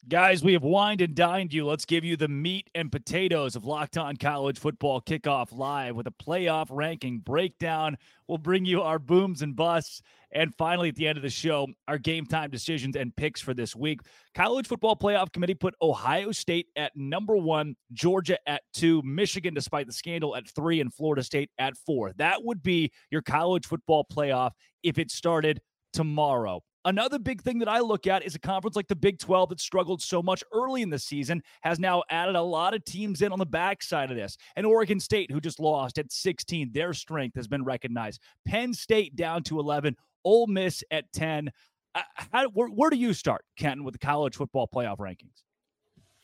Guys, 0.06 0.42
we 0.42 0.54
have 0.54 0.62
wined 0.62 1.02
and 1.02 1.14
dined 1.14 1.52
you. 1.52 1.66
Let's 1.66 1.84
give 1.84 2.02
you 2.02 2.16
the 2.16 2.28
meat 2.28 2.70
and 2.74 2.90
potatoes 2.90 3.56
of 3.56 3.66
Locked 3.66 3.98
On 3.98 4.16
College 4.16 4.58
Football 4.58 5.02
Kickoff 5.02 5.48
Live 5.52 5.96
with 5.96 6.06
a 6.06 6.12
playoff 6.12 6.68
ranking 6.70 7.18
breakdown. 7.18 7.98
We'll 8.26 8.38
bring 8.38 8.64
you 8.64 8.80
our 8.80 8.98
booms 8.98 9.42
and 9.42 9.54
busts. 9.54 10.00
And 10.32 10.54
finally, 10.54 10.88
at 10.88 10.94
the 10.94 11.06
end 11.06 11.18
of 11.18 11.22
the 11.22 11.28
show, 11.28 11.66
our 11.88 11.98
game 11.98 12.24
time 12.24 12.50
decisions 12.50 12.96
and 12.96 13.14
picks 13.16 13.42
for 13.42 13.52
this 13.52 13.76
week. 13.76 14.00
College 14.34 14.66
Football 14.66 14.96
Playoff 14.96 15.32
Committee 15.32 15.54
put 15.54 15.74
Ohio 15.82 16.32
State 16.32 16.68
at 16.76 16.92
number 16.96 17.36
one, 17.36 17.76
Georgia 17.92 18.38
at 18.48 18.62
two, 18.72 19.02
Michigan, 19.02 19.52
despite 19.52 19.86
the 19.88 19.92
scandal, 19.92 20.36
at 20.36 20.48
three, 20.48 20.80
and 20.80 20.94
Florida 20.94 21.22
State 21.22 21.50
at 21.58 21.76
four. 21.76 22.12
That 22.16 22.44
would 22.44 22.62
be 22.62 22.92
your 23.10 23.20
college 23.20 23.66
football 23.66 24.06
playoff 24.10 24.52
if 24.82 24.96
it 24.96 25.10
started 25.10 25.60
tomorrow. 25.92 26.62
Another 26.88 27.18
big 27.18 27.42
thing 27.42 27.58
that 27.58 27.68
I 27.68 27.80
look 27.80 28.06
at 28.06 28.24
is 28.24 28.34
a 28.34 28.38
conference 28.38 28.74
like 28.74 28.88
the 28.88 28.96
Big 28.96 29.18
12 29.18 29.50
that 29.50 29.60
struggled 29.60 30.00
so 30.00 30.22
much 30.22 30.42
early 30.54 30.80
in 30.80 30.88
the 30.88 30.98
season 30.98 31.42
has 31.60 31.78
now 31.78 32.02
added 32.08 32.34
a 32.34 32.40
lot 32.40 32.72
of 32.72 32.82
teams 32.86 33.20
in 33.20 33.30
on 33.30 33.38
the 33.38 33.44
backside 33.44 34.10
of 34.10 34.16
this. 34.16 34.38
And 34.56 34.64
Oregon 34.64 34.98
State, 34.98 35.30
who 35.30 35.38
just 35.38 35.60
lost 35.60 35.98
at 35.98 36.10
16, 36.10 36.70
their 36.72 36.94
strength 36.94 37.36
has 37.36 37.46
been 37.46 37.62
recognized. 37.62 38.22
Penn 38.46 38.72
State 38.72 39.16
down 39.16 39.42
to 39.42 39.60
11, 39.60 39.96
Ole 40.24 40.46
Miss 40.46 40.82
at 40.90 41.04
10. 41.12 41.50
Uh, 41.94 42.00
how, 42.32 42.48
where, 42.54 42.68
where 42.68 42.88
do 42.88 42.96
you 42.96 43.12
start, 43.12 43.44
Kenton, 43.58 43.84
with 43.84 43.92
the 43.92 43.98
college 43.98 44.36
football 44.36 44.66
playoff 44.66 44.96
rankings? 44.96 45.42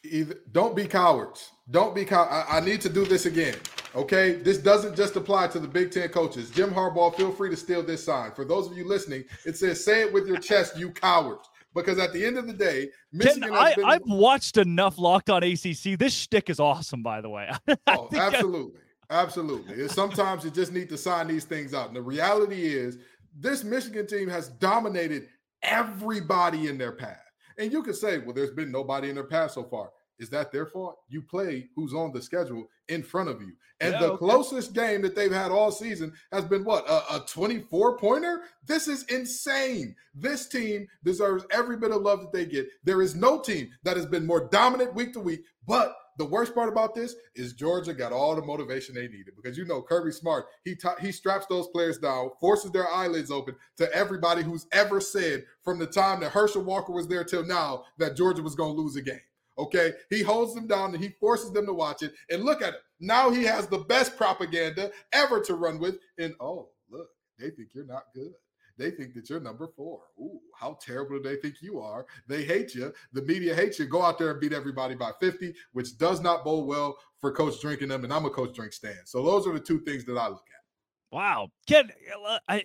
Either, 0.05 0.37
don't 0.53 0.77
be 0.77 0.87
cowards. 0.87 1.51
Don't 1.71 1.95
be 1.95 2.05
cow. 2.05 2.25
I, 2.25 2.59
I 2.59 2.61
need 2.61 2.81
to 2.83 2.88
do 2.88 3.05
this 3.05 3.27
again. 3.27 3.57
Okay, 3.95 4.35
this 4.35 4.59
doesn't 4.59 4.97
just 4.97 5.17
apply 5.17 5.47
to 5.49 5.59
the 5.59 5.69
Big 5.69 5.90
Ten 5.90 6.09
coaches. 6.09 6.51
Jim 6.51 6.71
Harbaugh, 6.71 7.14
feel 7.14 7.33
free 7.33 7.51
to 7.51 7.57
steal 7.57 7.83
this 7.83 8.05
sign. 8.05 8.33
For 8.33 8.45
those 8.45 8.67
of 8.71 8.77
you 8.77 8.87
listening, 8.87 9.25
it 9.47 9.57
says, 9.57 9.85
"Say 9.85 10.03
it 10.03 10.12
with 10.12 10.27
your 10.27 10.38
chest, 10.38 10.77
you 10.77 10.90
cowards." 10.90 11.49
Because 11.75 11.99
at 11.99 12.12
the 12.12 12.25
end 12.25 12.38
of 12.38 12.47
the 12.47 12.53
day, 12.53 12.90
Michigan 13.12 13.51
Ken, 13.51 13.53
I, 13.53 13.75
been... 13.75 13.85
I've 13.85 14.07
watched 14.07 14.57
enough 14.59 14.97
Locked 14.97 15.29
On 15.29 15.43
ACC. 15.43 15.99
This 15.99 16.14
shtick 16.14 16.49
is 16.49 16.61
awesome, 16.61 17.03
by 17.03 17.21
the 17.21 17.29
way. 17.29 17.51
oh, 17.88 18.09
absolutely, 18.14 18.81
I... 19.11 19.23
absolutely. 19.23 19.88
Sometimes 19.88 20.45
you 20.45 20.51
just 20.51 20.73
need 20.73 20.88
to 20.90 20.97
sign 20.97 21.27
these 21.27 21.45
things 21.45 21.75
out. 21.75 21.88
And 21.88 21.97
the 21.97 22.03
reality 22.03 22.64
is, 22.64 22.99
this 23.37 23.64
Michigan 23.64 24.07
team 24.07 24.29
has 24.29 24.49
dominated 24.49 25.29
everybody 25.62 26.69
in 26.69 26.79
their 26.79 26.93
path. 26.93 27.24
And 27.59 27.73
you 27.73 27.83
could 27.83 27.97
say, 27.97 28.19
well, 28.19 28.35
there's 28.35 28.51
been 28.51 28.73
nobody 28.73 29.09
in 29.09 29.14
their 29.14 29.25
past 29.25 29.55
so 29.55 29.64
far. 29.64 29.90
Is 30.19 30.31
that 30.31 30.53
their 30.53 30.67
fault? 30.67 30.99
You 31.09 31.23
play 31.23 31.69
who's 31.75 31.93
on 31.93 32.12
the 32.12 32.23
schedule 32.23 32.69
in 32.88 33.03
front 33.03 33.29
of 33.29 33.40
you. 33.40 33.53
And 33.81 33.93
yeah, 33.95 33.99
the 34.01 34.12
okay. 34.12 34.19
closest 34.19 34.73
game 34.73 35.03
that 35.03 35.17
they've 35.17 35.33
had 35.33 35.51
all 35.51 35.73
season 35.73 36.12
has 36.33 36.45
been 36.45 36.64
what? 36.64 36.88
A, 36.88 37.17
a 37.17 37.25
24 37.27 37.99
pointer? 37.99 38.43
This 38.67 38.87
is 38.87 39.03
insane. 39.05 39.97
This 40.14 40.47
team 40.47 40.87
deserves 41.03 41.45
every 41.51 41.77
bit 41.77 41.90
of 41.90 42.03
love 42.03 42.21
that 42.21 42.33
they 42.33 42.47
get. 42.47 42.69
There 42.85 43.03
is 43.03 43.17
no 43.17 43.40
team 43.40 43.71
that 43.83 43.97
has 43.97 44.07
been 44.07 44.25
more 44.25 44.49
dominant 44.49 44.95
week 44.95 45.12
to 45.14 45.21
week. 45.21 45.40
But 45.67 45.97
the 46.18 46.24
worst 46.24 46.55
part 46.55 46.68
about 46.68 46.94
this 46.94 47.14
is 47.35 47.53
Georgia 47.53 47.94
got 47.94 48.12
all 48.12 48.35
the 48.37 48.42
motivation 48.42 48.94
they 48.94 49.09
needed 49.09 49.35
because 49.37 49.59
you 49.59 49.64
know 49.64 49.83
Kirby 49.83 50.12
Smart, 50.12 50.46
he 50.64 50.77
he 51.00 51.12
straps 51.12 51.46
those 51.46 51.68
players 51.68 51.98
down, 51.98 52.31
forces 52.40 52.70
their 52.70 52.88
eyelids 52.88 53.31
open 53.31 53.57
to 53.77 53.92
everybody 53.94 54.42
who's 54.42 54.66
ever 54.72 55.00
said 55.00 55.44
from 55.62 55.79
the 55.79 55.87
time 55.87 56.20
that 56.20 56.33
Herschel 56.33 56.62
Walker 56.62 56.92
was 56.92 57.09
there 57.09 57.24
till 57.24 57.44
now 57.44 57.85
that 57.98 58.16
Georgia 58.16 58.42
was 58.42 58.55
going 58.55 58.74
to 58.74 58.81
lose 58.81 58.96
a 58.96 59.03
game. 59.03 59.20
Okay. 59.59 59.92
He 60.11 60.22
holds 60.22 60.55
them 60.55 60.66
down 60.66 60.94
and 60.94 61.03
he 61.03 61.11
forces 61.20 61.53
them 61.53 61.66
to 61.66 61.72
watch 61.72 62.03
it. 62.03 62.12
And 62.31 62.44
look 62.44 62.62
at 62.62 62.74
it. 62.74 62.81
Now 63.00 63.31
he 63.31 63.44
has 63.44 63.66
the 63.66 63.79
best 63.79 64.16
propaganda 64.16 64.90
ever 65.12 65.40
to 65.42 65.55
run 65.55 65.79
with. 65.79 65.98
And 66.18 66.35
oh, 66.40 66.70
look, 66.90 67.09
they 67.38 67.50
think 67.50 67.68
you're 67.72 67.87
not 67.87 68.05
good. 68.14 68.33
They 68.77 68.91
think 68.91 69.15
that 69.15 69.31
you're 69.31 69.41
number 69.41 69.69
four. 69.77 70.01
Ooh, 70.19 70.41
how 70.59 70.79
terrible 70.81 71.19
do 71.19 71.23
they 71.23 71.37
think 71.37 71.57
you 71.61 71.81
are? 71.81 72.07
They 72.29 72.45
hate 72.45 72.75
you. 72.75 72.93
The 73.13 73.23
media 73.23 73.55
hates 73.55 73.79
you. 73.79 73.87
Go 73.87 74.03
out 74.03 74.19
there 74.19 74.33
and 74.33 74.41
beat 74.41 74.53
everybody 74.53 74.95
by 74.95 75.13
50, 75.21 75.55
which 75.73 75.97
does 75.97 76.21
not 76.21 76.45
bode 76.45 76.67
well 76.67 76.97
for 77.21 77.33
Coach 77.33 77.63
Drinkwitz. 77.63 78.05
And 78.05 78.13
I'm 78.13 78.25
a 78.25 78.31
Coach 78.31 78.55
Drink 78.55 78.73
stand. 78.73 78.99
So 79.05 79.23
those 79.23 79.47
are 79.47 79.53
the 79.53 79.61
two 79.61 79.81
things 79.81 80.05
that 80.07 80.17
I 80.17 80.29
look 80.29 80.43
at. 80.47 81.15
Wow, 81.15 81.51
Ken, 81.69 81.93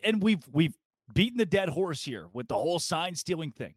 and 0.04 0.24
we've 0.24 0.42
we've 0.52 0.76
beaten 1.14 1.38
the 1.38 1.46
dead 1.46 1.70
horse 1.70 2.04
here 2.04 2.28
with 2.34 2.48
the 2.48 2.56
whole 2.56 2.80
sign 2.80 3.14
stealing 3.14 3.52
thing. 3.52 3.76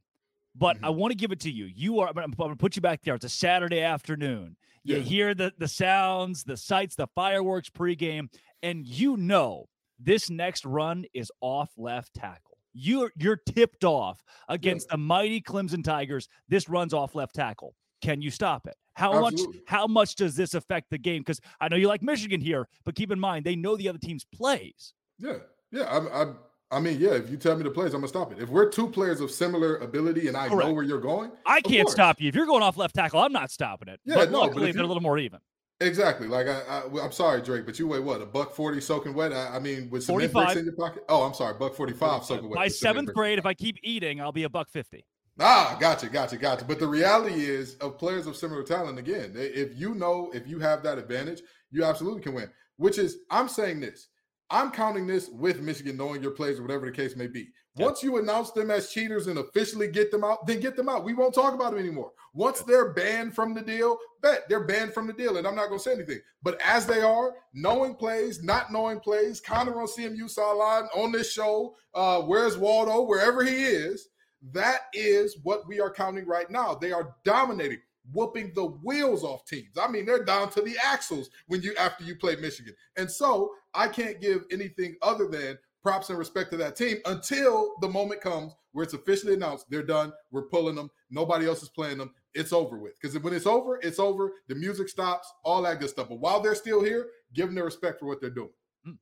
but 0.54 0.76
mm-hmm. 0.76 0.86
I 0.86 0.90
want 0.90 1.10
to 1.10 1.16
give 1.16 1.30
it 1.30 1.40
to 1.40 1.50
you. 1.50 1.66
You 1.66 2.00
are. 2.00 2.08
I'm, 2.08 2.30
going 2.30 2.50
to 2.50 2.56
put 2.56 2.74
you 2.74 2.80
back 2.80 3.02
there. 3.02 3.14
It's 3.14 3.24
a 3.26 3.28
Saturday 3.28 3.80
afternoon. 3.80 4.56
You 4.82 4.96
yeah. 4.96 5.02
hear 5.02 5.34
the 5.34 5.52
the 5.58 5.68
sounds, 5.68 6.44
the 6.44 6.56
sights, 6.56 6.94
the 6.94 7.06
fireworks 7.14 7.68
pregame, 7.68 8.28
and 8.62 8.86
you 8.86 9.18
know 9.18 9.68
this 10.02 10.30
next 10.30 10.64
run 10.64 11.04
is 11.14 11.30
off 11.40 11.70
left 11.76 12.14
tackle. 12.14 12.58
You're 12.74 13.12
you're 13.16 13.36
tipped 13.36 13.84
off 13.84 14.22
against 14.48 14.86
yeah. 14.88 14.94
the 14.94 14.98
mighty 14.98 15.40
Clemson 15.40 15.84
Tigers. 15.84 16.28
This 16.48 16.68
runs 16.68 16.94
off 16.94 17.14
left 17.14 17.34
tackle. 17.34 17.74
Can 18.00 18.22
you 18.22 18.30
stop 18.30 18.66
it? 18.66 18.74
How 18.94 19.12
Absolutely. 19.12 19.58
much 19.58 19.64
how 19.66 19.86
much 19.86 20.14
does 20.16 20.34
this 20.34 20.54
affect 20.54 20.90
the 20.90 20.98
game? 20.98 21.20
Because 21.20 21.40
I 21.60 21.68
know 21.68 21.76
you 21.76 21.88
like 21.88 22.02
Michigan 22.02 22.40
here, 22.40 22.68
but 22.84 22.94
keep 22.94 23.10
in 23.10 23.20
mind 23.20 23.44
they 23.44 23.56
know 23.56 23.76
the 23.76 23.88
other 23.88 23.98
team's 23.98 24.24
plays. 24.24 24.94
Yeah, 25.18 25.36
yeah. 25.70 25.82
I, 25.82 26.22
I, 26.22 26.32
I 26.70 26.80
mean, 26.80 26.98
yeah. 26.98 27.12
If 27.12 27.30
you 27.30 27.36
tell 27.36 27.56
me 27.56 27.62
the 27.62 27.70
plays, 27.70 27.94
I'm 27.94 28.00
gonna 28.00 28.08
stop 28.08 28.32
it. 28.32 28.38
If 28.38 28.48
we're 28.48 28.70
two 28.70 28.88
players 28.88 29.20
of 29.20 29.30
similar 29.30 29.76
ability 29.76 30.28
and 30.28 30.36
I 30.36 30.48
Correct. 30.48 30.68
know 30.68 30.74
where 30.74 30.84
you're 30.84 31.00
going, 31.00 31.30
I 31.46 31.60
can't 31.60 31.88
stop 31.88 32.20
you. 32.20 32.28
If 32.28 32.34
you're 32.34 32.46
going 32.46 32.62
off 32.62 32.76
left 32.76 32.94
tackle, 32.94 33.20
I'm 33.20 33.32
not 33.32 33.50
stopping 33.50 33.88
it. 33.88 34.00
Yeah, 34.04 34.16
but 34.16 34.30
no. 34.30 34.40
Luckily, 34.40 34.68
but 34.68 34.74
they're 34.74 34.84
a 34.84 34.88
little 34.88 35.02
more 35.02 35.18
even. 35.18 35.40
Exactly. 35.82 36.26
Like 36.26 36.46
I, 36.46 36.60
I, 36.68 37.04
am 37.04 37.12
sorry, 37.12 37.42
Drake, 37.42 37.66
but 37.66 37.78
you 37.78 37.86
weigh 37.86 38.00
what? 38.00 38.22
A 38.22 38.26
buck 38.26 38.52
forty 38.52 38.80
soaking 38.80 39.14
wet. 39.14 39.32
I, 39.32 39.56
I 39.56 39.58
mean, 39.58 39.90
with 39.90 40.04
some 40.04 40.16
bricks 40.16 40.56
in 40.56 40.64
your 40.64 40.74
pocket. 40.74 41.04
Oh, 41.08 41.22
I'm 41.22 41.34
sorry, 41.34 41.54
buck 41.58 41.74
forty 41.74 41.92
five 41.92 42.24
soaking 42.24 42.48
wet. 42.48 42.56
By 42.56 42.68
seventh 42.68 43.12
grade, 43.12 43.38
if 43.38 43.46
I 43.46 43.54
keep 43.54 43.76
eating, 43.82 44.20
I'll 44.20 44.32
be 44.32 44.44
a 44.44 44.48
buck 44.48 44.68
fifty. 44.68 45.04
Ah, 45.40 45.76
gotcha, 45.80 46.08
gotcha, 46.08 46.36
gotcha. 46.36 46.64
But 46.64 46.78
the 46.78 46.86
reality 46.86 47.44
is, 47.44 47.76
of 47.76 47.98
players 47.98 48.26
of 48.26 48.36
similar 48.36 48.62
talent, 48.62 48.98
again, 48.98 49.32
if 49.34 49.78
you 49.78 49.94
know, 49.94 50.30
if 50.34 50.46
you 50.46 50.58
have 50.58 50.82
that 50.82 50.98
advantage, 50.98 51.42
you 51.70 51.84
absolutely 51.84 52.20
can 52.20 52.34
win. 52.34 52.50
Which 52.76 52.98
is, 52.98 53.18
I'm 53.30 53.48
saying 53.48 53.80
this. 53.80 54.08
I'm 54.52 54.70
counting 54.70 55.06
this 55.06 55.30
with 55.30 55.62
Michigan 55.62 55.96
knowing 55.96 56.22
your 56.22 56.32
plays 56.32 56.58
or 56.58 56.62
whatever 56.62 56.86
the 56.86 56.92
case 56.92 57.16
may 57.16 57.26
be. 57.26 57.48
Once 57.76 58.02
you 58.02 58.18
announce 58.18 58.50
them 58.50 58.70
as 58.70 58.90
cheaters 58.90 59.26
and 59.26 59.38
officially 59.38 59.88
get 59.88 60.10
them 60.10 60.22
out, 60.22 60.46
then 60.46 60.60
get 60.60 60.76
them 60.76 60.90
out. 60.90 61.04
We 61.04 61.14
won't 61.14 61.34
talk 61.34 61.54
about 61.54 61.70
them 61.70 61.80
anymore. 61.80 62.12
Once 62.34 62.60
they're 62.60 62.92
banned 62.92 63.34
from 63.34 63.54
the 63.54 63.62
deal, 63.62 63.96
bet 64.20 64.42
they're 64.50 64.66
banned 64.66 64.92
from 64.92 65.06
the 65.06 65.14
deal, 65.14 65.38
and 65.38 65.46
I'm 65.46 65.54
not 65.54 65.68
going 65.68 65.78
to 65.78 65.82
say 65.82 65.94
anything. 65.94 66.20
But 66.42 66.60
as 66.60 66.84
they 66.84 67.00
are, 67.00 67.32
knowing 67.54 67.94
plays, 67.94 68.42
not 68.42 68.70
knowing 68.70 69.00
plays, 69.00 69.40
Connor 69.40 69.80
on 69.80 69.86
CMU 69.86 70.28
sideline 70.28 70.84
on 70.94 71.12
this 71.12 71.32
show, 71.32 71.74
uh, 71.94 72.20
where's 72.20 72.58
Waldo, 72.58 73.02
wherever 73.02 73.42
he 73.42 73.64
is, 73.64 74.08
that 74.52 74.82
is 74.92 75.38
what 75.42 75.66
we 75.66 75.80
are 75.80 75.90
counting 75.90 76.26
right 76.26 76.50
now. 76.50 76.74
They 76.74 76.92
are 76.92 77.14
dominating, 77.24 77.80
whooping 78.12 78.52
the 78.54 78.64
wheels 78.64 79.24
off 79.24 79.44
teams. 79.44 79.76
I 79.80 79.88
mean, 79.88 80.06
they're 80.06 80.24
down 80.24 80.50
to 80.50 80.62
the 80.62 80.76
axles 80.84 81.30
when 81.46 81.62
you 81.62 81.74
after 81.76 82.04
you 82.04 82.16
play 82.16 82.36
Michigan. 82.36 82.74
And 82.96 83.10
so 83.10 83.52
I 83.74 83.88
can't 83.88 84.20
give 84.20 84.44
anything 84.50 84.96
other 85.02 85.28
than 85.28 85.58
props 85.82 86.10
and 86.10 86.18
respect 86.18 86.50
to 86.52 86.56
that 86.56 86.76
team 86.76 86.98
until 87.06 87.74
the 87.80 87.88
moment 87.88 88.20
comes 88.20 88.54
where 88.72 88.84
it's 88.84 88.94
officially 88.94 89.34
announced 89.34 89.66
they're 89.68 89.82
done. 89.82 90.12
We're 90.30 90.42
pulling 90.42 90.76
them. 90.76 90.90
Nobody 91.10 91.46
else 91.46 91.62
is 91.62 91.68
playing 91.68 91.98
them. 91.98 92.12
It's 92.34 92.52
over 92.52 92.78
with. 92.78 92.94
Because 93.00 93.18
when 93.18 93.34
it's 93.34 93.46
over, 93.46 93.78
it's 93.82 93.98
over. 93.98 94.32
The 94.48 94.54
music 94.54 94.88
stops, 94.88 95.30
all 95.44 95.62
that 95.62 95.80
good 95.80 95.90
stuff. 95.90 96.08
But 96.08 96.20
while 96.20 96.40
they're 96.40 96.54
still 96.54 96.82
here, 96.82 97.08
give 97.34 97.46
them 97.46 97.54
their 97.54 97.64
respect 97.64 98.00
for 98.00 98.06
what 98.06 98.20
they're 98.20 98.30
doing. 98.30 98.50
Hmm. 98.84 98.92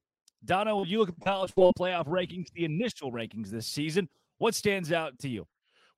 Dono, 0.44 0.78
when 0.78 0.88
you 0.88 0.98
look 0.98 1.10
at 1.10 1.14
college 1.24 1.50
football 1.50 1.72
playoff 1.78 2.06
rankings, 2.06 2.50
the 2.52 2.64
initial 2.64 3.12
rankings 3.12 3.50
this 3.50 3.66
season, 3.66 4.08
what 4.38 4.54
stands 4.54 4.90
out 4.90 5.18
to 5.20 5.28
you? 5.28 5.46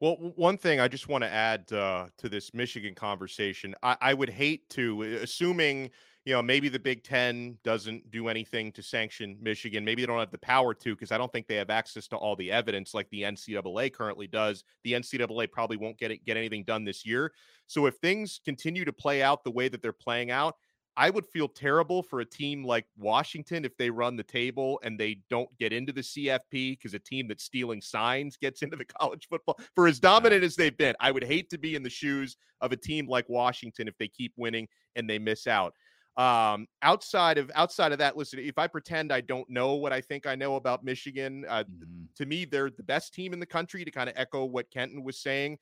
Well, 0.03 0.17
one 0.35 0.59
thing 0.59 0.81
I 0.81 0.89
just 0.89 1.07
want 1.07 1.23
to 1.23 1.33
add 1.33 1.73
uh, 1.73 2.07
to 2.19 2.29
this 2.29 2.53
Michigan 2.53 2.93
conversation, 2.93 3.73
I, 3.85 3.97
I 4.01 4.15
would 4.15 4.31
hate 4.31 4.69
to, 4.71 5.03
assuming 5.23 5.91
you 6.25 6.33
know, 6.33 6.43
maybe 6.43 6.69
the 6.69 6.81
Big 6.81 7.05
Ten 7.05 7.57
doesn't 7.63 8.11
do 8.11 8.27
anything 8.27 8.73
to 8.73 8.83
sanction 8.83 9.37
Michigan. 9.41 9.85
Maybe 9.85 10.03
they 10.03 10.07
don't 10.07 10.19
have 10.19 10.33
the 10.33 10.39
power 10.39 10.75
to 10.75 10.97
because 10.97 11.13
I 11.13 11.19
don't 11.19 11.31
think 11.31 11.47
they 11.47 11.55
have 11.55 11.71
access 11.71 12.09
to 12.09 12.17
all 12.17 12.35
the 12.35 12.51
evidence 12.51 12.95
like 12.95 13.09
the 13.11 13.23
NCAA 13.23 13.93
currently 13.93 14.27
does. 14.27 14.65
The 14.83 14.95
NCAA 14.95 15.53
probably 15.53 15.77
won't 15.77 15.99
get 15.99 16.11
it, 16.11 16.25
get 16.25 16.37
anything 16.37 16.65
done 16.65 16.85
this 16.85 17.07
year. 17.07 17.33
So 17.69 17.87
if 17.87 17.95
things 17.99 18.41
continue 18.45 18.85
to 18.85 18.93
play 18.93 19.23
out 19.23 19.45
the 19.45 19.53
way 19.53 19.69
that 19.69 19.83
they're 19.83 19.93
playing 19.93 20.33
out, 20.33 20.57
I 20.97 21.11
would 21.11 21.27
feel 21.27 21.49
terrible 21.49 22.03
for 22.03 22.21
a 22.21 22.25
team 22.25 22.65
like 22.65 22.87
Washington 22.99 23.65
if 23.65 23.77
they 23.77 23.89
run 23.89 24.17
the 24.17 24.23
table 24.23 24.79
and 24.83 24.99
they 24.99 25.19
don't 25.31 25.49
get 25.59 25.73
into 25.73 25.93
the 25.93 26.03
CFP 26.03 26.79
because 26.79 26.93
a 26.93 26.99
team 26.99 27.29
that's 27.29 27.45
stealing 27.45 27.81
signs 27.81 28.37
gets 28.37 28.63
into 28.63 28.77
the 28.77 28.85
college 28.85 29.27
football. 29.29 29.59
For 29.75 29.89
as 29.89 29.99
dominant 29.99 30.45
as 30.45 30.57
they've 30.57 30.77
been, 30.77 30.95
I 31.01 31.11
would 31.11 31.25
hate 31.25 31.49
to 31.51 31.59
be 31.59 31.75
in 31.75 31.83
the 31.83 31.91
shoes 31.91 32.37
of 32.61 32.73
a 32.73 32.77
team 32.77 33.09
like 33.09 33.29
Washington 33.29 33.89
if 33.89 33.97
they 33.99 34.09
keep 34.09 34.33
winning 34.37 34.69
and 34.95 35.09
they 35.09 35.19
miss 35.19 35.47
out. 35.47 35.75
Um, 36.19 36.67
outside 36.83 37.39
of 37.39 37.51
outside 37.55 37.93
of 37.93 37.99
that, 37.99 38.19
listen, 38.19 38.39
if 38.39 38.59
I 38.59 38.67
pretend 38.67 39.13
I 39.13 39.23
don't 39.23 39.49
know 39.49 39.77
what 39.77 39.95
I 39.95 40.03
think 40.03 40.27
I 40.27 40.35
know 40.35 40.57
about 40.57 40.85
Michigan, 40.85 41.47
uh, 41.49 41.65
mm-hmm. 41.65 42.05
to 42.17 42.27
me, 42.27 42.45
they're 42.45 42.69
the 42.69 42.83
best 42.83 43.15
team 43.15 43.33
in 43.33 43.41
the 43.41 43.47
country. 43.47 43.83
To 43.83 43.91
kind 43.91 44.11
of 44.11 44.15
echo 44.19 44.45
what 44.45 44.71
Kenton 44.71 45.03
was 45.05 45.19
saying, 45.19 45.57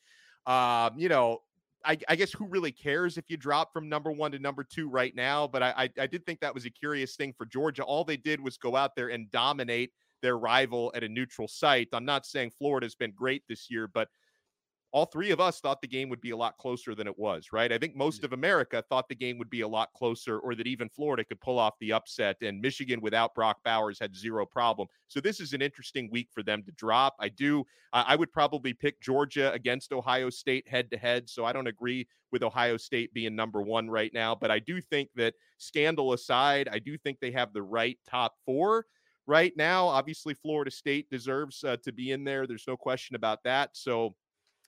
um, 0.46 0.98
you 0.98 1.08
know, 1.08 1.38
I, 1.84 1.98
I, 2.08 2.16
guess 2.16 2.32
who 2.32 2.46
really 2.46 2.72
cares 2.72 3.16
if 3.16 3.24
you 3.28 3.36
drop 3.36 3.72
from 3.72 3.88
number 3.88 4.12
one 4.12 4.32
to 4.32 4.38
number 4.38 4.64
two 4.64 4.88
right 4.88 5.14
now? 5.14 5.46
But 5.46 5.62
I, 5.62 5.74
I, 5.76 6.02
I 6.02 6.06
did 6.06 6.26
think 6.26 6.40
that 6.40 6.54
was 6.54 6.66
a 6.66 6.70
curious 6.70 7.16
thing 7.16 7.32
for 7.36 7.46
Georgia. 7.46 7.82
All 7.82 8.04
they 8.04 8.16
did 8.16 8.40
was 8.40 8.56
go 8.56 8.76
out 8.76 8.94
there 8.96 9.08
and 9.08 9.30
dominate 9.30 9.92
their 10.22 10.38
rival 10.38 10.92
at 10.94 11.02
a 11.02 11.08
neutral 11.08 11.48
site. 11.48 11.88
I'm 11.92 12.04
not 12.04 12.26
saying 12.26 12.52
Florida's 12.58 12.94
been 12.94 13.12
great 13.12 13.42
this 13.48 13.70
year, 13.70 13.88
but 13.88 14.08
all 14.92 15.06
three 15.06 15.30
of 15.30 15.40
us 15.40 15.60
thought 15.60 15.80
the 15.80 15.88
game 15.88 16.08
would 16.08 16.20
be 16.20 16.30
a 16.30 16.36
lot 16.36 16.58
closer 16.58 16.94
than 16.94 17.06
it 17.06 17.18
was, 17.18 17.48
right? 17.52 17.72
I 17.72 17.78
think 17.78 17.94
most 17.94 18.24
of 18.24 18.32
America 18.32 18.82
thought 18.88 19.08
the 19.08 19.14
game 19.14 19.38
would 19.38 19.50
be 19.50 19.60
a 19.60 19.68
lot 19.68 19.90
closer 19.96 20.38
or 20.38 20.54
that 20.56 20.66
even 20.66 20.88
Florida 20.88 21.24
could 21.24 21.40
pull 21.40 21.58
off 21.58 21.74
the 21.80 21.92
upset. 21.92 22.36
And 22.42 22.60
Michigan 22.60 23.00
without 23.00 23.34
Brock 23.34 23.58
Bowers 23.64 23.98
had 24.00 24.16
zero 24.16 24.44
problem. 24.44 24.88
So 25.06 25.20
this 25.20 25.38
is 25.38 25.52
an 25.52 25.62
interesting 25.62 26.08
week 26.10 26.28
for 26.32 26.42
them 26.42 26.64
to 26.64 26.72
drop. 26.72 27.14
I 27.20 27.28
do, 27.28 27.64
I 27.92 28.16
would 28.16 28.32
probably 28.32 28.72
pick 28.72 29.00
Georgia 29.00 29.52
against 29.52 29.92
Ohio 29.92 30.28
State 30.28 30.66
head 30.68 30.90
to 30.90 30.98
head. 30.98 31.28
So 31.28 31.44
I 31.44 31.52
don't 31.52 31.68
agree 31.68 32.08
with 32.32 32.42
Ohio 32.42 32.76
State 32.76 33.14
being 33.14 33.36
number 33.36 33.62
one 33.62 33.88
right 33.88 34.12
now. 34.12 34.34
But 34.34 34.50
I 34.50 34.58
do 34.58 34.80
think 34.80 35.10
that 35.14 35.34
scandal 35.58 36.12
aside, 36.14 36.68
I 36.70 36.80
do 36.80 36.98
think 36.98 37.18
they 37.20 37.32
have 37.32 37.52
the 37.52 37.62
right 37.62 37.98
top 38.08 38.34
four 38.44 38.86
right 39.26 39.52
now. 39.56 39.86
Obviously, 39.86 40.34
Florida 40.34 40.70
State 40.70 41.08
deserves 41.10 41.62
uh, 41.62 41.76
to 41.84 41.92
be 41.92 42.10
in 42.10 42.24
there. 42.24 42.46
There's 42.46 42.66
no 42.66 42.76
question 42.76 43.14
about 43.16 43.44
that. 43.44 43.70
So, 43.74 44.14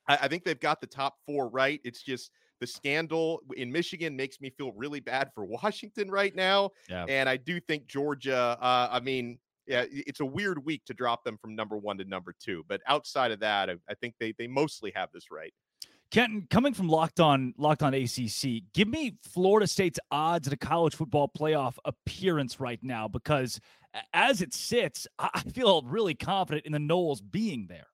I, 0.08 0.18
I 0.22 0.28
think 0.28 0.44
they've 0.44 0.58
got 0.58 0.80
the 0.80 0.86
top 0.86 1.16
four 1.26 1.48
right. 1.48 1.80
It's 1.84 2.02
just 2.02 2.30
the 2.60 2.66
scandal 2.66 3.40
in 3.56 3.72
Michigan 3.72 4.14
makes 4.16 4.40
me 4.40 4.50
feel 4.50 4.72
really 4.72 5.00
bad 5.00 5.30
for 5.34 5.44
Washington 5.62 6.10
right 6.10 6.34
now. 6.34 6.70
Yeah. 6.88 7.04
And 7.08 7.28
I 7.28 7.36
do 7.36 7.60
think 7.60 7.86
Georgia, 7.86 8.56
uh, 8.60 8.88
I 8.90 9.00
mean, 9.00 9.38
yeah, 9.66 9.84
it's 9.90 10.20
a 10.20 10.24
weird 10.24 10.64
week 10.64 10.84
to 10.86 10.94
drop 10.94 11.24
them 11.24 11.38
from 11.40 11.54
number 11.54 11.76
one 11.76 11.98
to 11.98 12.04
number 12.04 12.34
two. 12.40 12.64
But 12.68 12.80
outside 12.86 13.30
of 13.30 13.40
that, 13.40 13.70
I, 13.70 13.74
I 13.88 13.94
think 13.94 14.14
they 14.18 14.34
they 14.36 14.46
mostly 14.46 14.92
have 14.94 15.10
this 15.12 15.30
right. 15.30 15.52
Kenton, 16.10 16.46
coming 16.50 16.74
from 16.74 16.88
Locked 16.88 17.20
On 17.20 17.54
Locked 17.56 17.82
On 17.82 17.94
ACC, 17.94 18.62
give 18.74 18.86
me 18.86 19.14
Florida 19.22 19.66
State's 19.66 19.98
odds 20.10 20.46
at 20.46 20.52
a 20.52 20.58
college 20.58 20.94
football 20.94 21.26
playoff 21.28 21.76
appearance 21.84 22.60
right 22.60 22.80
now 22.82 23.08
because 23.08 23.60
as 24.12 24.42
it 24.42 24.52
sits, 24.52 25.06
I 25.18 25.40
feel 25.40 25.82
really 25.82 26.14
confident 26.14 26.66
in 26.66 26.72
the 26.72 26.78
Noles 26.78 27.20
being 27.30 27.66
there. 27.66 27.86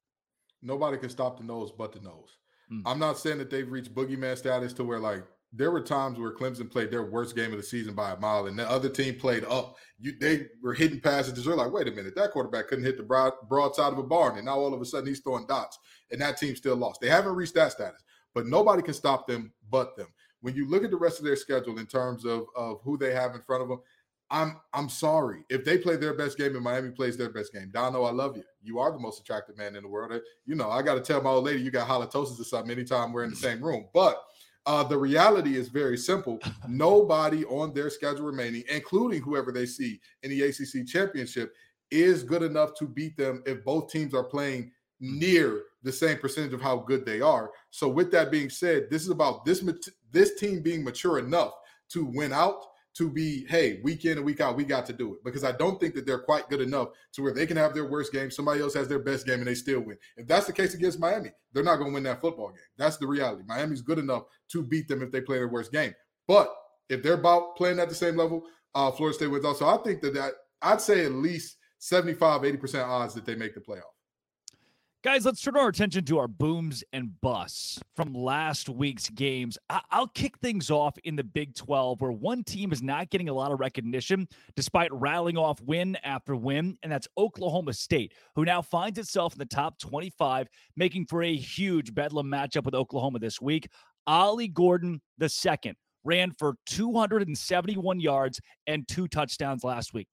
Nobody 0.62 0.98
can 0.98 1.10
stop 1.10 1.38
the 1.38 1.44
Noles 1.44 1.70
but 1.76 1.92
the 1.92 2.00
Noles. 2.00 2.36
Mm. 2.72 2.82
I'm 2.86 2.98
not 2.98 3.18
saying 3.18 3.38
that 3.38 3.50
they've 3.50 3.70
reached 3.70 3.94
boogeyman 3.94 4.36
status 4.36 4.72
to 4.74 4.84
where 4.84 4.98
like 4.98 5.24
there 5.52 5.70
were 5.70 5.80
times 5.80 6.18
where 6.18 6.34
Clemson 6.34 6.70
played 6.70 6.90
their 6.90 7.04
worst 7.04 7.34
game 7.34 7.52
of 7.52 7.56
the 7.56 7.62
season 7.62 7.94
by 7.94 8.10
a 8.10 8.18
mile, 8.18 8.46
and 8.46 8.58
the 8.58 8.70
other 8.70 8.88
team 8.88 9.14
played 9.18 9.44
up. 9.44 9.76
You 9.98 10.12
they 10.18 10.46
were 10.62 10.74
hitting 10.74 11.00
passes. 11.00 11.42
They're 11.42 11.56
like, 11.56 11.72
wait 11.72 11.88
a 11.88 11.90
minute, 11.90 12.14
that 12.16 12.32
quarterback 12.32 12.68
couldn't 12.68 12.84
hit 12.84 12.96
the 12.96 13.02
broad, 13.02 13.32
broadside 13.48 13.92
of 13.92 13.98
a 13.98 14.02
barn, 14.02 14.36
and 14.36 14.44
now 14.44 14.58
all 14.58 14.74
of 14.74 14.80
a 14.80 14.84
sudden 14.84 15.08
he's 15.08 15.20
throwing 15.20 15.46
dots, 15.46 15.78
and 16.10 16.20
that 16.20 16.36
team 16.36 16.54
still 16.54 16.76
lost. 16.76 17.00
They 17.00 17.08
haven't 17.08 17.34
reached 17.34 17.54
that 17.54 17.72
status, 17.72 18.02
but 18.34 18.46
nobody 18.46 18.82
can 18.82 18.94
stop 18.94 19.26
them 19.26 19.52
but 19.70 19.96
them. 19.96 20.08
When 20.40 20.54
you 20.54 20.68
look 20.68 20.84
at 20.84 20.90
the 20.90 20.96
rest 20.96 21.18
of 21.18 21.24
their 21.24 21.36
schedule 21.36 21.78
in 21.78 21.86
terms 21.86 22.24
of 22.26 22.46
of 22.54 22.80
who 22.82 22.98
they 22.98 23.14
have 23.14 23.34
in 23.34 23.40
front 23.40 23.62
of 23.62 23.68
them, 23.68 23.80
I'm 24.30 24.56
I'm 24.74 24.88
sorry 24.88 25.44
if 25.48 25.64
they 25.64 25.78
play 25.78 25.96
their 25.96 26.14
best 26.14 26.36
game 26.36 26.54
and 26.54 26.62
Miami 26.62 26.90
plays 26.90 27.16
their 27.16 27.30
best 27.30 27.52
game. 27.52 27.70
Dono, 27.72 28.04
I 28.04 28.10
love 28.10 28.36
you. 28.36 28.44
You 28.62 28.78
are 28.78 28.92
the 28.92 28.98
most 28.98 29.20
attractive 29.20 29.56
man 29.56 29.74
in 29.74 29.82
the 29.82 29.88
world. 29.88 30.20
You 30.44 30.54
know, 30.54 30.70
I 30.70 30.82
got 30.82 30.94
to 30.94 31.00
tell 31.00 31.22
my 31.22 31.30
old 31.30 31.44
lady 31.44 31.62
you 31.62 31.70
got 31.70 31.88
halitosis 31.88 32.38
or 32.38 32.44
something 32.44 32.70
anytime 32.70 33.12
we're 33.12 33.24
in 33.24 33.30
the 33.30 33.36
same 33.36 33.62
room. 33.62 33.86
But 33.94 34.22
uh, 34.66 34.84
the 34.84 34.98
reality 34.98 35.56
is 35.56 35.68
very 35.68 35.96
simple. 35.96 36.38
Nobody 36.68 37.44
on 37.46 37.72
their 37.72 37.88
schedule 37.88 38.26
remaining, 38.26 38.64
including 38.70 39.22
whoever 39.22 39.50
they 39.50 39.64
see 39.64 39.98
in 40.22 40.30
the 40.30 40.42
ACC 40.42 40.86
championship, 40.86 41.54
is 41.90 42.22
good 42.22 42.42
enough 42.42 42.74
to 42.74 42.86
beat 42.86 43.16
them 43.16 43.42
if 43.46 43.64
both 43.64 43.90
teams 43.90 44.12
are 44.12 44.24
playing 44.24 44.70
near 45.00 45.62
the 45.82 45.92
same 45.92 46.18
percentage 46.18 46.52
of 46.52 46.60
how 46.60 46.76
good 46.76 47.06
they 47.06 47.22
are. 47.22 47.50
So, 47.70 47.88
with 47.88 48.10
that 48.12 48.30
being 48.30 48.50
said, 48.50 48.90
this 48.90 49.02
is 49.02 49.08
about 49.08 49.46
this 49.46 49.64
this 50.12 50.34
team 50.34 50.60
being 50.60 50.84
mature 50.84 51.18
enough 51.18 51.52
to 51.90 52.04
win 52.04 52.32
out 52.32 52.62
to 52.98 53.08
be, 53.08 53.46
hey, 53.48 53.80
week 53.84 54.04
in 54.04 54.18
and 54.18 54.26
week 54.26 54.40
out, 54.40 54.56
we 54.56 54.64
got 54.64 54.84
to 54.86 54.92
do 54.92 55.14
it. 55.14 55.24
Because 55.24 55.44
I 55.44 55.52
don't 55.52 55.78
think 55.80 55.94
that 55.94 56.04
they're 56.04 56.18
quite 56.18 56.48
good 56.50 56.60
enough 56.60 56.88
to 57.12 57.22
where 57.22 57.32
they 57.32 57.46
can 57.46 57.56
have 57.56 57.72
their 57.72 57.86
worst 57.86 58.12
game, 58.12 58.30
somebody 58.30 58.60
else 58.60 58.74
has 58.74 58.88
their 58.88 58.98
best 58.98 59.24
game, 59.24 59.38
and 59.38 59.46
they 59.46 59.54
still 59.54 59.80
win. 59.80 59.96
If 60.16 60.26
that's 60.26 60.46
the 60.46 60.52
case 60.52 60.74
against 60.74 60.98
Miami, 60.98 61.30
they're 61.52 61.62
not 61.62 61.76
going 61.76 61.90
to 61.90 61.94
win 61.94 62.02
that 62.02 62.20
football 62.20 62.48
game. 62.48 62.58
That's 62.76 62.96
the 62.96 63.06
reality. 63.06 63.44
Miami's 63.46 63.82
good 63.82 64.00
enough 64.00 64.24
to 64.50 64.62
beat 64.62 64.88
them 64.88 65.02
if 65.02 65.12
they 65.12 65.20
play 65.20 65.38
their 65.38 65.48
worst 65.48 65.70
game. 65.70 65.94
But 66.26 66.52
if 66.88 67.02
they're 67.02 67.14
about 67.14 67.56
playing 67.56 67.78
at 67.78 67.88
the 67.88 67.94
same 67.94 68.16
level, 68.16 68.42
uh, 68.74 68.90
Florida 68.90 69.16
State 69.16 69.28
wins 69.28 69.44
also. 69.44 69.66
I 69.66 69.76
think 69.78 70.00
that, 70.02 70.14
that 70.14 70.32
I'd 70.60 70.80
say 70.80 71.04
at 71.04 71.12
least 71.12 71.56
75, 71.78 72.42
80% 72.42 72.84
odds 72.84 73.14
that 73.14 73.24
they 73.24 73.36
make 73.36 73.54
the 73.54 73.60
playoff. 73.60 73.82
Guys, 75.08 75.24
let's 75.24 75.40
turn 75.40 75.56
our 75.56 75.68
attention 75.68 76.04
to 76.04 76.18
our 76.18 76.28
booms 76.28 76.84
and 76.92 77.18
busts 77.22 77.80
from 77.96 78.12
last 78.12 78.68
week's 78.68 79.08
games. 79.08 79.56
I- 79.70 79.80
will 79.96 80.08
kick 80.08 80.36
things 80.36 80.70
off 80.70 80.98
in 80.98 81.16
the 81.16 81.24
Big 81.24 81.54
12, 81.54 82.02
where 82.02 82.12
one 82.12 82.44
team 82.44 82.72
is 82.72 82.82
not 82.82 83.08
getting 83.08 83.30
a 83.30 83.32
lot 83.32 83.50
of 83.50 83.58
recognition 83.58 84.28
despite 84.54 84.92
rattling 84.92 85.38
off 85.38 85.62
win 85.62 85.96
after 86.04 86.36
win, 86.36 86.76
and 86.82 86.92
that's 86.92 87.08
Oklahoma 87.16 87.72
State, 87.72 88.12
who 88.36 88.44
now 88.44 88.60
finds 88.60 88.98
itself 88.98 89.32
in 89.32 89.38
the 89.38 89.46
top 89.46 89.78
25, 89.78 90.46
making 90.76 91.06
for 91.06 91.22
a 91.22 91.34
huge 91.34 91.94
Bedlam 91.94 92.26
matchup 92.26 92.66
with 92.66 92.74
Oklahoma 92.74 93.18
this 93.18 93.40
week. 93.40 93.66
Ollie 94.06 94.46
Gordon, 94.46 95.00
the 95.16 95.30
second, 95.30 95.76
ran 96.04 96.32
for 96.32 96.56
271 96.66 97.98
yards 97.98 98.42
and 98.66 98.86
two 98.86 99.08
touchdowns 99.08 99.64
last 99.64 99.94
week. 99.94 100.06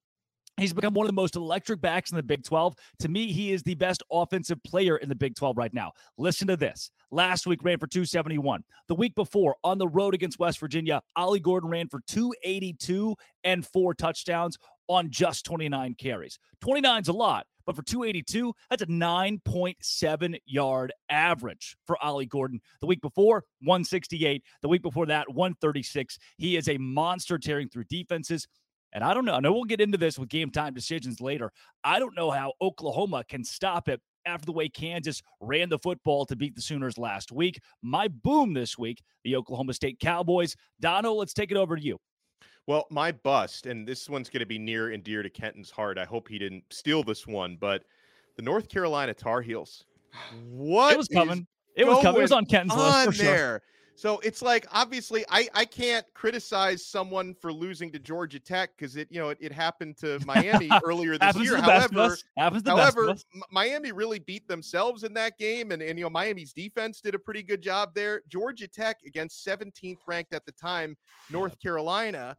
He's 0.58 0.74
become 0.74 0.94
one 0.94 1.06
of 1.06 1.10
the 1.10 1.22
most 1.22 1.36
electric 1.36 1.82
backs 1.82 2.12
in 2.12 2.18
the 2.18 2.24
Big 2.24 2.44
12. 2.44 2.76
To 3.00 3.10
me, 3.10 3.32
he 3.32 3.52
is 3.52 3.62
the 3.64 3.76
best 3.76 4.04
offensive 4.10 4.64
player 4.64 4.96
in 4.98 5.10
the 5.10 5.16
Big 5.16 5.36
12 5.36 5.58
right 5.58 5.74
now. 5.74 5.92
Listen 6.18 6.48
to 6.48 6.56
this. 6.56 6.92
Last 7.12 7.46
week 7.46 7.64
ran 7.64 7.78
for 7.78 7.88
271. 7.88 8.64
The 8.88 8.96
week 8.96 9.16
before, 9.16 9.56
on 9.64 9.78
the 9.78 9.88
road 9.88 10.14
against 10.14 10.40
West 10.40 10.60
Virginia, 10.60 11.02
Ollie 11.16 11.42
Gordon 11.42 11.70
ran 11.70 11.90
for 11.90 12.02
282 12.08 13.16
and 13.44 13.66
four 13.66 13.94
touchdowns 13.94 14.58
on 14.88 15.10
just 15.10 15.46
29 15.46 15.96
carries. 15.96 16.40
29 16.62 17.02
is 17.02 17.08
a 17.10 17.14
lot, 17.14 17.46
but 17.66 17.76
for 17.76 17.82
282, 17.82 18.54
that's 18.70 18.84
a 18.84 18.88
9.7 18.88 20.38
yard 20.46 20.94
average 21.10 21.76
for 21.86 22.02
Ollie 22.04 22.26
Gordon. 22.26 22.62
The 22.80 22.88
week 22.88 23.02
before, 23.02 23.44
168. 23.62 24.44
The 24.62 24.70
week 24.70 24.84
before 24.84 25.08
that, 25.08 25.28
136. 25.34 26.18
He 26.38 26.56
is 26.56 26.70
a 26.70 26.78
monster 26.78 27.38
tearing 27.38 27.68
through 27.68 27.86
defenses. 27.86 28.48
And 28.96 29.04
I 29.04 29.14
don't 29.14 29.26
know. 29.26 29.34
I 29.34 29.42
know 29.42 29.52
we'll 29.52 29.66
get 29.66 29.82
into 29.82 29.98
this 29.98 30.18
with 30.18 30.30
game 30.30 30.50
time 30.50 30.74
decisions 30.74 31.20
later. 31.20 31.52
I 31.84 32.00
don't 32.00 32.16
know 32.16 32.32
how 32.32 32.54
Oklahoma 32.62 33.26
can 33.28 33.44
stop 33.44 33.90
it 33.90 34.00
after 34.26 34.46
the 34.46 34.54
way 34.54 34.70
Kansas 34.70 35.22
ran 35.42 35.68
the 35.68 35.78
football 35.78 36.26
to 36.26 36.36
beat 36.38 36.56
the 36.56 36.62
Sooners 36.62 36.98
last 36.98 37.34
week. 37.34 37.60
My 37.84 38.08
boom 38.08 38.54
this 38.54 38.78
week, 38.78 39.04
the 39.26 39.36
Oklahoma 39.36 39.74
State 39.74 40.00
Cowboys. 40.00 40.56
Dono, 40.80 41.12
let's 41.12 41.34
take 41.34 41.52
it 41.52 41.58
over 41.58 41.76
to 41.76 41.84
you. 41.84 42.00
Well, 42.68 42.86
my 42.90 43.12
bust, 43.12 43.66
and 43.66 43.86
this 43.86 44.10
one's 44.10 44.30
going 44.30 44.40
to 44.40 44.46
be 44.46 44.58
near 44.58 44.92
and 44.92 45.04
dear 45.04 45.22
to 45.22 45.30
Kenton's 45.30 45.70
heart. 45.70 45.98
I 45.98 46.06
hope 46.06 46.30
he 46.30 46.40
didn't 46.40 46.64
steal 46.72 47.04
this 47.04 47.28
one, 47.28 47.58
but 47.60 47.84
the 48.38 48.42
North 48.44 48.70
Carolina 48.70 49.14
Tar 49.14 49.42
Heels. 49.42 49.86
What 50.48 50.94
it 50.94 50.98
was 50.98 51.10
coming. 51.10 51.46
It 51.76 51.86
was 51.86 52.02
coming. 52.02 52.20
It 52.20 52.24
was 52.24 52.32
on 52.32 52.46
Kenton's 52.46 52.80
list 52.80 53.06
for 53.06 53.12
sure. 53.12 53.62
So 53.96 54.20
it's 54.20 54.42
like 54.42 54.68
obviously 54.72 55.24
I 55.30 55.48
I 55.54 55.66
can't 55.66 56.06
criticize 56.14 56.86
someone 56.86 57.34
for 57.34 57.52
losing 57.52 57.92
to 57.94 58.00
Georgia 58.00 58.40
Tech 58.40 58.72
because 58.78 58.98
it 58.98 59.08
you 59.10 59.20
know 59.20 59.30
it, 59.30 59.38
it 59.40 59.52
happened 59.52 59.98
to 59.98 60.20
Miami 60.26 60.70
earlier 60.84 61.18
this 61.18 61.36
year. 61.38 61.58
However, 61.58 62.18
however, 62.66 63.16
Miami 63.52 63.92
really 63.94 64.20
beat 64.20 64.48
themselves 64.48 65.04
in 65.04 65.14
that 65.14 65.38
game, 65.38 65.72
and 65.72 65.82
and 65.82 65.98
you 65.98 66.04
know 66.06 66.10
Miami's 66.10 66.52
defense 66.52 67.00
did 67.00 67.16
a 67.16 67.20
pretty 67.20 67.42
good 67.42 67.62
job 67.62 67.94
there. 67.96 68.22
Georgia 68.28 68.68
Tech 68.68 68.98
against 69.06 69.46
17th 69.48 70.00
ranked 70.08 70.34
at 70.34 70.46
the 70.46 70.52
time 70.52 70.98
North 71.30 71.60
Carolina 71.60 72.36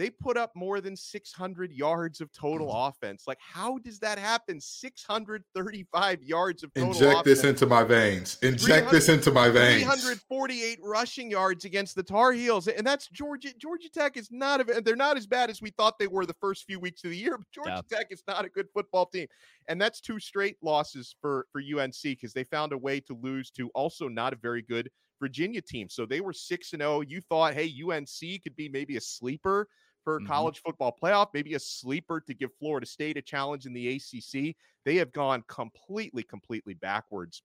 they 0.00 0.08
put 0.08 0.38
up 0.38 0.50
more 0.56 0.80
than 0.80 0.96
600 0.96 1.70
yards 1.70 2.22
of 2.22 2.32
total 2.32 2.68
mm-hmm. 2.68 2.88
offense. 2.88 3.24
Like, 3.26 3.36
how 3.38 3.76
does 3.78 3.98
that 3.98 4.18
happen? 4.18 4.58
635 4.58 6.22
yards 6.22 6.62
of 6.62 6.72
total 6.72 6.92
Inject 6.92 7.12
offense. 7.12 7.24
this 7.24 7.44
into 7.44 7.66
my 7.66 7.84
veins. 7.84 8.38
Inject 8.40 8.90
this 8.90 9.10
into 9.10 9.30
my 9.30 9.50
veins. 9.50 9.82
348 9.82 10.78
rushing 10.82 11.30
yards 11.30 11.66
against 11.66 11.96
the 11.96 12.02
Tar 12.02 12.32
Heels. 12.32 12.66
And 12.66 12.86
that's 12.86 13.08
Georgia. 13.08 13.50
Georgia 13.58 13.90
Tech 13.90 14.16
is 14.16 14.30
not, 14.30 14.62
a, 14.62 14.80
they're 14.80 14.96
not 14.96 15.18
as 15.18 15.26
bad 15.26 15.50
as 15.50 15.60
we 15.60 15.68
thought 15.68 15.98
they 15.98 16.06
were 16.06 16.24
the 16.24 16.36
first 16.40 16.64
few 16.64 16.80
weeks 16.80 17.04
of 17.04 17.10
the 17.10 17.18
year, 17.18 17.36
but 17.36 17.50
Georgia 17.52 17.84
yeah. 17.90 17.98
Tech 17.98 18.06
is 18.08 18.22
not 18.26 18.46
a 18.46 18.48
good 18.48 18.68
football 18.72 19.04
team. 19.04 19.26
And 19.68 19.78
that's 19.78 20.00
two 20.00 20.18
straight 20.18 20.56
losses 20.62 21.14
for, 21.20 21.46
for 21.52 21.60
UNC 21.60 21.92
because 22.02 22.32
they 22.32 22.44
found 22.44 22.72
a 22.72 22.78
way 22.78 23.00
to 23.00 23.14
lose 23.20 23.50
to 23.50 23.68
also 23.74 24.08
not 24.08 24.32
a 24.32 24.36
very 24.36 24.62
good 24.62 24.88
Virginia 25.20 25.60
team. 25.60 25.90
So 25.90 26.06
they 26.06 26.22
were 26.22 26.32
6 26.32 26.72
and 26.72 26.80
0. 26.80 27.02
You 27.02 27.20
thought, 27.20 27.52
hey, 27.52 27.70
UNC 27.86 28.42
could 28.42 28.56
be 28.56 28.70
maybe 28.70 28.96
a 28.96 29.00
sleeper 29.02 29.68
for 30.10 30.18
mm-hmm. 30.18 30.26
college 30.26 30.60
football 30.64 30.96
playoff, 31.00 31.28
maybe 31.32 31.54
a 31.54 31.58
sleeper 31.58 32.20
to 32.20 32.34
give 32.34 32.50
Florida 32.58 32.86
State 32.86 33.16
a 33.16 33.22
challenge 33.22 33.66
in 33.66 33.72
the 33.72 33.96
ACC. 33.96 34.56
They 34.84 34.96
have 34.96 35.12
gone 35.12 35.44
completely, 35.46 36.22
completely 36.22 36.74
backwards. 36.74 37.42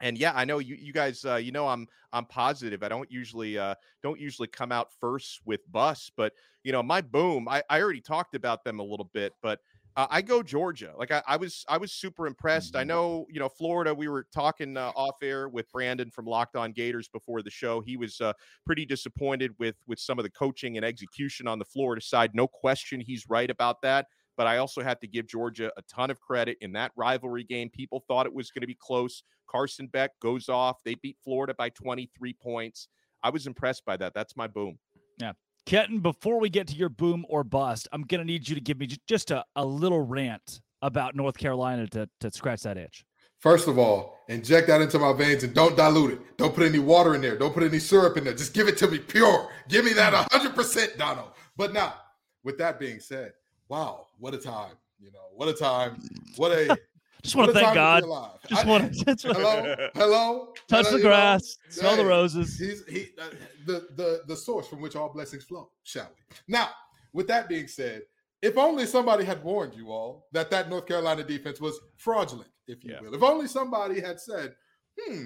And 0.00 0.16
yeah, 0.16 0.32
I 0.34 0.44
know 0.44 0.60
you, 0.60 0.76
you 0.76 0.92
guys. 0.92 1.24
Uh, 1.24 1.36
you 1.36 1.50
know, 1.50 1.66
I'm 1.66 1.88
I'm 2.12 2.24
positive. 2.24 2.84
I 2.84 2.88
don't 2.88 3.10
usually 3.10 3.58
uh, 3.58 3.74
don't 4.00 4.20
usually 4.20 4.46
come 4.46 4.70
out 4.70 4.92
first 5.00 5.40
with 5.44 5.60
bus, 5.72 6.08
but 6.16 6.34
you 6.62 6.70
know, 6.70 6.84
my 6.84 7.00
boom. 7.00 7.48
I, 7.48 7.64
I 7.68 7.80
already 7.80 8.00
talked 8.00 8.36
about 8.36 8.62
them 8.62 8.78
a 8.78 8.84
little 8.84 9.10
bit, 9.12 9.32
but 9.42 9.58
uh, 9.98 10.06
I 10.10 10.22
go 10.22 10.44
Georgia. 10.44 10.92
Like 10.96 11.10
I, 11.10 11.22
I, 11.26 11.36
was, 11.36 11.64
I 11.68 11.76
was 11.76 11.92
super 11.92 12.28
impressed. 12.28 12.76
I 12.76 12.82
mm-hmm. 12.82 12.88
know, 12.88 13.26
you 13.28 13.40
know, 13.40 13.48
Florida. 13.48 13.92
We 13.92 14.06
were 14.06 14.26
talking 14.32 14.76
uh, 14.76 14.92
off 14.94 15.16
air 15.22 15.48
with 15.48 15.68
Brandon 15.72 16.08
from 16.08 16.24
Locked 16.24 16.54
On 16.54 16.70
Gators 16.70 17.08
before 17.08 17.42
the 17.42 17.50
show. 17.50 17.80
He 17.80 17.96
was 17.96 18.20
uh, 18.20 18.32
pretty 18.64 18.86
disappointed 18.86 19.50
with 19.58 19.74
with 19.88 19.98
some 19.98 20.16
of 20.20 20.22
the 20.22 20.30
coaching 20.30 20.76
and 20.76 20.86
execution 20.86 21.48
on 21.48 21.58
the 21.58 21.64
Florida 21.64 22.00
side. 22.00 22.30
No 22.32 22.46
question, 22.46 23.00
he's 23.00 23.28
right 23.28 23.50
about 23.50 23.82
that. 23.82 24.06
But 24.36 24.46
I 24.46 24.58
also 24.58 24.84
have 24.84 25.00
to 25.00 25.08
give 25.08 25.26
Georgia 25.26 25.72
a 25.76 25.82
ton 25.92 26.12
of 26.12 26.20
credit 26.20 26.58
in 26.60 26.70
that 26.74 26.92
rivalry 26.94 27.42
game. 27.42 27.68
People 27.68 28.04
thought 28.06 28.24
it 28.24 28.32
was 28.32 28.52
going 28.52 28.60
to 28.60 28.68
be 28.68 28.78
close. 28.80 29.24
Carson 29.50 29.88
Beck 29.88 30.12
goes 30.22 30.48
off. 30.48 30.76
They 30.84 30.94
beat 30.94 31.16
Florida 31.24 31.54
by 31.58 31.70
23 31.70 32.34
points. 32.34 32.86
I 33.24 33.30
was 33.30 33.48
impressed 33.48 33.84
by 33.84 33.96
that. 33.96 34.14
That's 34.14 34.36
my 34.36 34.46
boom. 34.46 34.78
Yeah. 35.20 35.32
Kenton, 35.68 36.00
before 36.00 36.40
we 36.40 36.48
get 36.48 36.66
to 36.68 36.74
your 36.74 36.88
boom 36.88 37.26
or 37.28 37.44
bust, 37.44 37.88
I'm 37.92 38.00
going 38.00 38.20
to 38.20 38.24
need 38.24 38.48
you 38.48 38.54
to 38.54 38.60
give 38.60 38.78
me 38.78 38.88
just 39.06 39.30
a, 39.30 39.44
a 39.54 39.62
little 39.62 40.00
rant 40.00 40.62
about 40.80 41.14
North 41.14 41.36
Carolina 41.36 41.86
to, 41.88 42.08
to 42.20 42.30
scratch 42.30 42.62
that 42.62 42.78
itch. 42.78 43.04
First 43.38 43.68
of 43.68 43.78
all, 43.78 44.16
inject 44.30 44.68
that 44.68 44.80
into 44.80 44.98
my 44.98 45.12
veins 45.12 45.44
and 45.44 45.52
don't 45.52 45.76
dilute 45.76 46.12
it. 46.14 46.38
Don't 46.38 46.54
put 46.54 46.64
any 46.64 46.78
water 46.78 47.14
in 47.14 47.20
there. 47.20 47.36
Don't 47.36 47.52
put 47.52 47.64
any 47.64 47.78
syrup 47.78 48.16
in 48.16 48.24
there. 48.24 48.32
Just 48.32 48.54
give 48.54 48.66
it 48.66 48.78
to 48.78 48.88
me 48.88 48.98
pure. 48.98 49.50
Give 49.68 49.84
me 49.84 49.92
that 49.92 50.14
100%, 50.30 50.96
Dono. 50.96 51.34
But 51.58 51.74
now, 51.74 51.96
with 52.44 52.56
that 52.56 52.80
being 52.80 52.98
said, 52.98 53.32
wow, 53.68 54.06
what 54.18 54.32
a 54.32 54.38
time. 54.38 54.72
You 54.98 55.12
know, 55.12 55.26
what 55.34 55.50
a 55.50 55.52
time. 55.52 56.00
What 56.36 56.50
a 56.50 56.78
Just 57.22 57.36
want 57.36 57.48
to 57.48 57.54
thank 57.54 57.74
God. 57.74 58.04
Just 58.46 58.66
want 58.66 58.94
to 59.06 59.32
hello, 59.32 59.76
hello, 59.94 60.54
touch 60.68 60.86
hello, 60.86 60.96
the 60.96 61.02
grass, 61.02 61.58
know, 61.66 61.70
smell 61.70 61.96
hey, 61.96 62.02
the 62.02 62.08
roses. 62.08 62.58
He's 62.58 62.84
he 62.86 63.08
uh, 63.20 63.30
the 63.66 63.88
the 63.96 64.22
the 64.26 64.36
source 64.36 64.68
from 64.68 64.80
which 64.80 64.96
all 64.96 65.08
blessings 65.12 65.44
flow. 65.44 65.70
Shall 65.82 66.08
we? 66.08 66.36
Now, 66.46 66.68
with 67.12 67.26
that 67.28 67.48
being 67.48 67.66
said, 67.66 68.02
if 68.40 68.56
only 68.56 68.86
somebody 68.86 69.24
had 69.24 69.42
warned 69.42 69.74
you 69.74 69.90
all 69.90 70.28
that 70.32 70.50
that 70.50 70.70
North 70.70 70.86
Carolina 70.86 71.24
defense 71.24 71.60
was 71.60 71.78
fraudulent, 71.96 72.50
if 72.66 72.84
you 72.84 72.92
yeah. 72.92 73.00
will. 73.00 73.14
If 73.14 73.22
only 73.22 73.48
somebody 73.48 74.00
had 74.00 74.20
said, 74.20 74.54
"Hmm, 74.98 75.24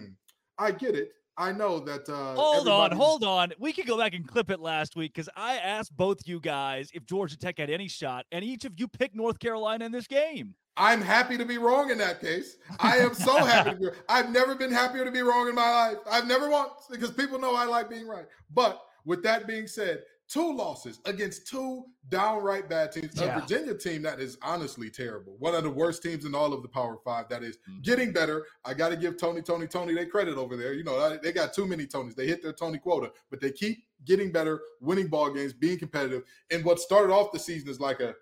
I 0.59 0.73
get 0.73 0.95
it. 0.95 1.13
I 1.37 1.53
know 1.53 1.81
that. 1.81 2.09
Uh, 2.09 2.35
hold 2.35 2.69
on, 2.69 2.93
hold 2.93 3.25
on. 3.25 3.53
We 3.59 3.73
could 3.73 3.87
go 3.87 3.97
back 3.99 4.15
and 4.15 4.27
clip 4.27 4.51
it 4.51 4.61
last 4.61 4.97
week 4.97 5.15
because 5.15 5.29
I 5.37 5.57
asked 5.57 5.97
both 5.97 6.27
you 6.27 6.41
guys 6.41 6.91
if 6.93 7.07
Georgia 7.07 7.39
Tech 7.39 7.59
had 7.59 7.71
any 7.71 7.89
shot, 7.89 8.27
and 8.33 8.45
each 8.45 8.65
of 8.65 8.79
you 8.79 8.87
picked 8.87 9.15
North 9.15 9.39
Carolina 9.39 9.85
in 9.87 9.93
this 9.93 10.07
game. 10.07 10.55
I'm 10.77 11.03
happy 11.03 11.37
to 11.37 11.45
be 11.45 11.59
wrong 11.59 11.91
in 11.91 11.99
that 11.99 12.21
case. 12.21 12.57
I 12.79 12.99
am 12.99 13.15
so 13.15 13.45
happy 13.45 13.71
to 13.71 13.77
be. 13.77 13.87
I've 14.09 14.31
never 14.31 14.55
been 14.55 14.73
happier 14.73 15.05
to 15.05 15.11
be 15.11 15.21
wrong 15.21 15.49
in 15.49 15.55
my 15.55 15.71
life. 15.71 15.99
I've 16.11 16.27
never 16.27 16.49
once 16.49 16.87
because 16.91 17.11
people 17.11 17.39
know 17.39 17.55
I 17.55 17.67
like 17.67 17.91
being 17.91 18.09
right. 18.09 18.27
But 18.55 18.83
with 19.05 19.23
that 19.25 19.47
being 19.47 19.67
said, 19.67 20.03
two 20.29 20.55
losses 20.55 21.01
against 21.05 21.47
two 21.47 21.85
downright 22.09 22.69
bad 22.69 22.91
teams. 22.91 23.21
Yeah. 23.21 23.37
A 23.37 23.41
Virginia 23.41 23.75
team 23.75 24.03
that 24.03 24.19
is 24.19 24.39
honestly 24.41 24.89
terrible. 24.89 25.37
One 25.39 25.55
of 25.55 25.63
the 25.63 25.71
worst 25.71 26.03
teams 26.03 26.25
in 26.25 26.35
all 26.35 26.55
of 26.55 26.63
the 26.63 26.69
Power 26.69 26.97
Five. 27.05 27.29
That 27.29 27.43
is 27.43 27.59
mm-hmm. 27.59 27.83
getting 27.83 28.13
better. 28.13 28.47
I 28.65 28.73
got 28.73 28.89
to 28.89 28.97
give 28.97 29.19
Tony, 29.19 29.43
Tony, 29.43 29.67
Tony 29.67 29.95
they 29.95 30.07
credit 30.07 30.39
over 30.39 30.57
there. 30.57 30.73
You 30.73 30.85
know, 30.85 31.19
they 31.23 31.33
got 31.33 31.53
too 31.53 31.67
many 31.67 31.87
Tonys. 31.87 32.15
They 32.15 32.27
hit 32.27 32.43
their 32.43 32.55
Tony 32.55 32.79
quota, 32.79 33.13
but 33.31 33.41
they 33.41 33.53
keep 33.53 33.85
getting 34.07 34.33
better, 34.33 34.63
winning 34.81 35.09
ball 35.09 35.31
games, 35.31 35.53
being 35.53 35.79
competitive. 35.79 36.23
And 36.51 36.65
what 36.65 36.81
started 36.81 37.13
off 37.13 37.31
the 37.31 37.39
season 37.39 37.69
is 37.69 37.79
like 37.79 38.01
a 38.01 38.15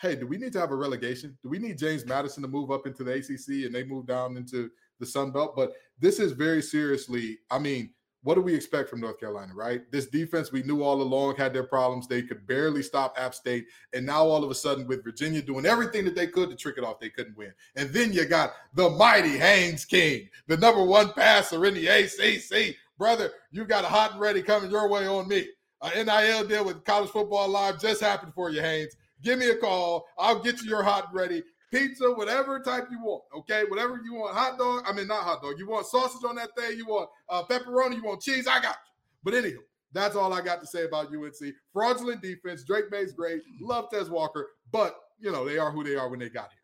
hey, 0.00 0.14
do 0.14 0.26
we 0.26 0.36
need 0.36 0.52
to 0.52 0.60
have 0.60 0.72
a 0.72 0.76
relegation? 0.76 1.36
Do 1.42 1.48
we 1.48 1.58
need 1.58 1.78
James 1.78 2.04
Madison 2.04 2.42
to 2.42 2.48
move 2.48 2.70
up 2.70 2.86
into 2.86 3.04
the 3.04 3.12
ACC 3.12 3.64
and 3.66 3.74
they 3.74 3.84
move 3.84 4.06
down 4.06 4.36
into 4.36 4.70
the 5.00 5.06
Sun 5.06 5.32
Belt? 5.32 5.54
But 5.56 5.72
this 5.98 6.18
is 6.18 6.32
very 6.32 6.62
seriously, 6.62 7.38
I 7.50 7.58
mean, 7.58 7.90
what 8.22 8.34
do 8.34 8.40
we 8.40 8.54
expect 8.54 8.90
from 8.90 9.00
North 9.00 9.20
Carolina, 9.20 9.52
right? 9.54 9.82
This 9.92 10.06
defense 10.06 10.50
we 10.50 10.64
knew 10.64 10.82
all 10.82 11.00
along 11.00 11.36
had 11.36 11.54
their 11.54 11.62
problems. 11.62 12.08
They 12.08 12.22
could 12.22 12.44
barely 12.46 12.82
stop 12.82 13.14
App 13.16 13.36
State. 13.36 13.66
And 13.92 14.04
now 14.04 14.24
all 14.24 14.42
of 14.42 14.50
a 14.50 14.54
sudden, 14.54 14.88
with 14.88 15.04
Virginia 15.04 15.40
doing 15.40 15.64
everything 15.64 16.04
that 16.06 16.16
they 16.16 16.26
could 16.26 16.50
to 16.50 16.56
trick 16.56 16.76
it 16.76 16.82
off, 16.82 16.98
they 16.98 17.08
couldn't 17.08 17.36
win. 17.36 17.52
And 17.76 17.90
then 17.90 18.12
you 18.12 18.24
got 18.24 18.54
the 18.74 18.90
mighty 18.90 19.38
Haynes 19.38 19.84
King, 19.84 20.28
the 20.48 20.56
number 20.56 20.82
one 20.82 21.12
passer 21.12 21.64
in 21.66 21.74
the 21.74 21.86
ACC. 21.86 22.74
Brother, 22.98 23.30
you 23.52 23.64
got 23.64 23.84
a 23.84 23.88
hot 23.88 24.12
and 24.12 24.20
ready 24.20 24.42
coming 24.42 24.72
your 24.72 24.88
way 24.88 25.06
on 25.06 25.28
me. 25.28 25.46
An 25.82 26.06
NIL 26.06 26.48
deal 26.48 26.64
with 26.64 26.84
College 26.84 27.10
Football 27.10 27.48
Live 27.48 27.80
just 27.80 28.00
happened 28.00 28.34
for 28.34 28.50
you, 28.50 28.60
Haynes 28.60 28.96
give 29.22 29.38
me 29.38 29.50
a 29.50 29.56
call. 29.56 30.06
I'll 30.18 30.42
get 30.42 30.62
you 30.62 30.68
your 30.68 30.82
hot 30.82 31.12
ready 31.12 31.42
pizza, 31.70 32.10
whatever 32.12 32.60
type 32.60 32.88
you 32.90 33.00
want. 33.02 33.24
Okay, 33.34 33.64
whatever 33.68 34.00
you 34.04 34.14
want. 34.14 34.36
Hot 34.36 34.58
dog. 34.58 34.84
I 34.86 34.92
mean, 34.92 35.06
not 35.06 35.22
hot 35.22 35.42
dog. 35.42 35.58
You 35.58 35.68
want 35.68 35.86
sausage 35.86 36.24
on 36.24 36.36
that 36.36 36.54
thing? 36.56 36.76
You 36.76 36.86
want 36.86 37.10
uh, 37.28 37.42
pepperoni? 37.44 37.96
You 37.96 38.04
want 38.04 38.20
cheese? 38.20 38.46
I 38.46 38.60
got 38.60 38.76
you. 38.76 38.92
But 39.24 39.34
anywho, 39.34 39.58
that's 39.92 40.16
all 40.16 40.32
I 40.32 40.40
got 40.40 40.60
to 40.60 40.66
say 40.66 40.84
about 40.84 41.08
UNC. 41.14 41.54
Fraudulent 41.72 42.22
defense. 42.22 42.64
Drake 42.64 42.90
Maye's 42.90 43.12
great. 43.12 43.42
Love 43.60 43.90
Tez 43.90 44.08
Walker, 44.10 44.48
but 44.72 44.96
you 45.18 45.32
know 45.32 45.44
they 45.44 45.58
are 45.58 45.70
who 45.70 45.84
they 45.84 45.96
are 45.96 46.08
when 46.08 46.20
they 46.20 46.28
got 46.28 46.50
here. 46.50 46.60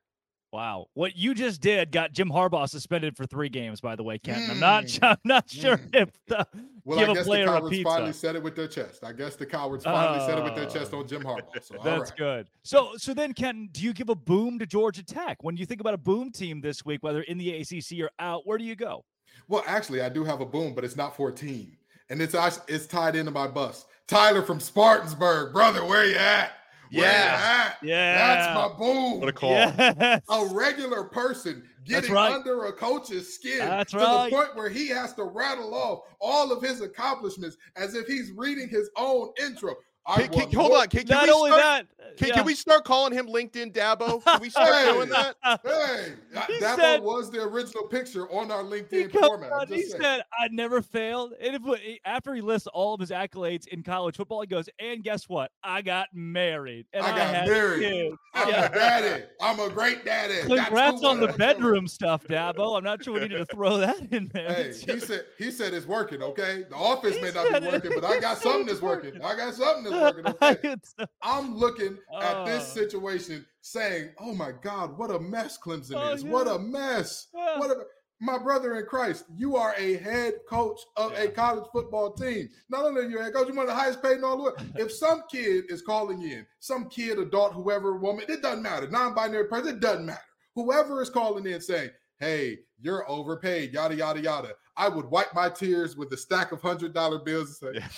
Wow, 0.52 0.88
what 0.92 1.16
you 1.16 1.34
just 1.34 1.62
did 1.62 1.90
got 1.92 2.12
Jim 2.12 2.28
Harbaugh 2.28 2.68
suspended 2.68 3.16
for 3.16 3.24
three 3.24 3.48
games. 3.48 3.80
By 3.80 3.96
the 3.96 4.02
way, 4.02 4.18
Ken, 4.18 4.50
I'm 4.50 4.60
not. 4.60 4.84
Mm. 4.84 4.98
I'm 5.02 5.16
not 5.24 5.48
sure 5.48 5.78
mm. 5.78 5.94
if 5.94 6.10
the 6.26 6.46
well, 6.84 6.98
give 6.98 7.08
I 7.08 7.14
guess 7.14 7.22
a 7.22 7.26
player 7.26 7.46
the 7.46 7.52
cowards 7.52 7.82
finally 7.82 8.12
said 8.12 8.36
it 8.36 8.42
with 8.42 8.54
their 8.54 8.68
chest. 8.68 9.02
I 9.02 9.12
guess 9.12 9.34
the 9.34 9.46
cowards 9.46 9.84
finally 9.84 10.18
uh, 10.18 10.26
said 10.26 10.38
it 10.38 10.44
with 10.44 10.54
their 10.54 10.66
chest 10.68 10.92
on 10.92 11.08
Jim 11.08 11.22
Harbaugh. 11.22 11.62
So 11.62 11.76
that's 11.82 12.10
right. 12.10 12.18
good. 12.18 12.48
So, 12.64 12.90
so 12.98 13.14
then, 13.14 13.32
Kenton, 13.32 13.70
do 13.72 13.82
you 13.82 13.94
give 13.94 14.10
a 14.10 14.14
boom 14.14 14.58
to 14.58 14.66
Georgia 14.66 15.02
Tech 15.02 15.42
when 15.42 15.56
you 15.56 15.64
think 15.64 15.80
about 15.80 15.94
a 15.94 15.98
boom 15.98 16.30
team 16.30 16.60
this 16.60 16.84
week, 16.84 17.02
whether 17.02 17.22
in 17.22 17.38
the 17.38 17.60
ACC 17.60 18.00
or 18.00 18.10
out? 18.18 18.46
Where 18.46 18.58
do 18.58 18.64
you 18.64 18.76
go? 18.76 19.06
Well, 19.48 19.64
actually, 19.66 20.02
I 20.02 20.10
do 20.10 20.22
have 20.22 20.42
a 20.42 20.46
boom, 20.46 20.74
but 20.74 20.84
it's 20.84 20.96
not 20.96 21.16
for 21.16 21.30
a 21.30 21.32
team, 21.32 21.78
and 22.10 22.20
it's 22.20 22.34
it's 22.68 22.86
tied 22.86 23.16
into 23.16 23.30
my 23.30 23.46
bus. 23.46 23.86
Tyler 24.06 24.42
from 24.42 24.58
Spartansburg, 24.58 25.54
brother, 25.54 25.82
where 25.86 26.04
you 26.04 26.16
at? 26.16 26.52
Yeah. 26.92 27.72
Yeah. 27.82 28.16
That's 28.16 28.54
my 28.54 28.78
boom. 28.78 29.20
What 29.20 29.28
a 29.28 29.32
call. 29.32 29.50
Yes. 29.50 30.22
A 30.28 30.46
regular 30.52 31.04
person 31.04 31.62
getting 31.84 32.12
right. 32.12 32.32
under 32.32 32.66
a 32.66 32.72
coach's 32.72 33.34
skin 33.34 33.58
That's 33.58 33.92
to 33.92 33.98
right. 33.98 34.30
the 34.30 34.36
point 34.36 34.54
where 34.54 34.68
he 34.68 34.88
has 34.88 35.14
to 35.14 35.24
rattle 35.24 35.74
off 35.74 36.00
all 36.20 36.52
of 36.52 36.62
his 36.62 36.80
accomplishments 36.80 37.56
as 37.76 37.94
if 37.94 38.06
he's 38.06 38.30
reading 38.32 38.68
his 38.68 38.90
own 38.96 39.32
intro. 39.42 39.74
Can, 40.16 40.28
can, 40.28 40.52
hold 40.52 40.72
on. 40.72 40.88
Can, 40.88 41.06
can 41.06 41.16
Not 41.16 41.28
only 41.28 41.50
start, 41.52 41.86
that, 41.98 42.01
Uh, 42.02 42.14
can, 42.16 42.28
yeah. 42.28 42.34
can, 42.34 42.44
we 42.44 42.54
start 42.54 42.84
calling 42.84 43.12
him 43.12 43.26
LinkedIn 43.26 43.72
Dabo? 43.72 44.22
Can 44.24 44.40
we 44.40 44.50
start 44.50 44.74
hey, 44.74 44.92
doing 44.92 45.08
that? 45.10 45.36
Hey, 45.42 46.14
Dabo 46.34 46.76
said, 46.76 47.02
was 47.02 47.30
the 47.30 47.42
original 47.42 47.84
picture 47.84 48.30
on 48.30 48.50
our 48.50 48.62
LinkedIn 48.62 49.12
format. 49.12 49.52
On, 49.52 49.66
he 49.66 49.82
saying. 49.82 50.02
said, 50.02 50.22
"I 50.38 50.48
never 50.48 50.82
failed." 50.82 51.32
And 51.40 51.54
if, 51.54 52.00
after 52.04 52.34
he 52.34 52.40
lists 52.40 52.68
all 52.68 52.94
of 52.94 53.00
his 53.00 53.10
accolades 53.10 53.66
in 53.68 53.82
college 53.82 54.16
football, 54.16 54.40
he 54.40 54.46
goes, 54.46 54.68
"And 54.78 55.02
guess 55.02 55.28
what? 55.28 55.50
I 55.62 55.82
got 55.82 56.08
married. 56.12 56.86
And 56.92 57.04
I 57.04 57.16
got 57.16 57.34
I 57.34 57.46
married. 57.46 57.82
Kids. 57.82 58.16
I'm 58.34 58.48
yeah. 58.48 58.66
a 58.66 58.74
daddy. 58.74 59.24
I'm 59.40 59.60
a 59.60 59.68
great 59.68 60.04
daddy." 60.04 60.40
Congrats 60.46 61.02
on 61.04 61.20
the 61.20 61.28
bedroom 61.28 61.86
stuff, 61.86 62.24
Dabo. 62.24 62.76
I'm 62.76 62.84
not 62.84 63.02
sure 63.04 63.14
we 63.14 63.20
needed 63.20 63.38
to 63.38 63.46
throw 63.46 63.78
that 63.78 63.98
in 64.12 64.30
there. 64.32 64.52
Hey, 64.52 64.72
he 64.72 65.00
said 65.00 65.24
he 65.38 65.50
said 65.50 65.74
it's 65.74 65.86
working. 65.86 66.22
Okay, 66.22 66.64
the 66.68 66.76
office 66.76 67.20
may 67.20 67.30
not 67.30 67.62
be 67.62 67.68
working, 67.68 67.92
but 67.94 68.04
I 68.04 68.20
got 68.20 68.38
something 68.42 68.66
that's 68.66 68.82
working. 68.82 69.22
I 69.22 69.36
got 69.36 69.54
something 69.54 69.92
that's 69.92 70.16
working. 70.16 70.34
Okay. 70.42 70.76
I'm 71.22 71.56
looking 71.56 71.91
at 72.20 72.44
this 72.44 72.70
oh. 72.70 72.80
situation 72.80 73.46
saying, 73.60 74.10
"Oh 74.18 74.34
my 74.34 74.52
God, 74.52 74.98
what 74.98 75.10
a 75.10 75.18
mess 75.18 75.58
Clemson 75.58 75.94
oh, 75.96 76.12
is! 76.12 76.24
Yeah. 76.24 76.30
What 76.30 76.48
a 76.48 76.58
mess! 76.58 77.28
Yeah. 77.34 77.58
What 77.58 77.70
a 77.70 77.84
my 78.22 78.38
brother 78.38 78.76
in 78.78 78.86
Christ, 78.86 79.24
you 79.34 79.56
are 79.56 79.74
a 79.76 79.96
head 79.96 80.34
coach 80.48 80.78
of 80.96 81.12
yeah. 81.12 81.22
a 81.22 81.28
college 81.28 81.64
football 81.72 82.12
team. 82.12 82.48
Not 82.70 82.84
only 82.84 83.00
are 83.00 83.08
you 83.08 83.18
a 83.18 83.24
head 83.24 83.34
coach, 83.34 83.48
you're 83.48 83.56
one 83.56 83.68
of 83.68 83.74
the 83.74 83.74
highest 83.74 84.00
paid 84.00 84.18
in 84.18 84.24
all 84.24 84.36
the 84.36 84.42
world. 84.44 84.62
if 84.76 84.92
some 84.92 85.24
kid 85.28 85.64
is 85.68 85.82
calling 85.82 86.22
in, 86.22 86.46
some 86.60 86.88
kid, 86.88 87.18
adult, 87.18 87.52
whoever, 87.52 87.96
woman, 87.96 88.24
it 88.28 88.40
doesn't 88.40 88.62
matter. 88.62 88.88
Non-binary 88.88 89.48
person, 89.48 89.74
it 89.74 89.80
doesn't 89.80 90.06
matter. 90.06 90.20
Whoever 90.54 91.02
is 91.02 91.10
calling 91.10 91.46
in 91.46 91.60
saying, 91.60 91.90
"Hey, 92.20 92.60
you're 92.80 93.10
overpaid," 93.10 93.72
yada 93.72 93.96
yada 93.96 94.20
yada. 94.20 94.52
I 94.76 94.88
would 94.88 95.06
wipe 95.06 95.34
my 95.34 95.48
tears 95.48 95.96
with 95.96 96.12
a 96.12 96.16
stack 96.16 96.52
of 96.52 96.62
hundred 96.62 96.94
dollar 96.94 97.18
bills 97.18 97.60
and 97.60 97.74
say, 97.74 97.80
yeah. 97.80 97.88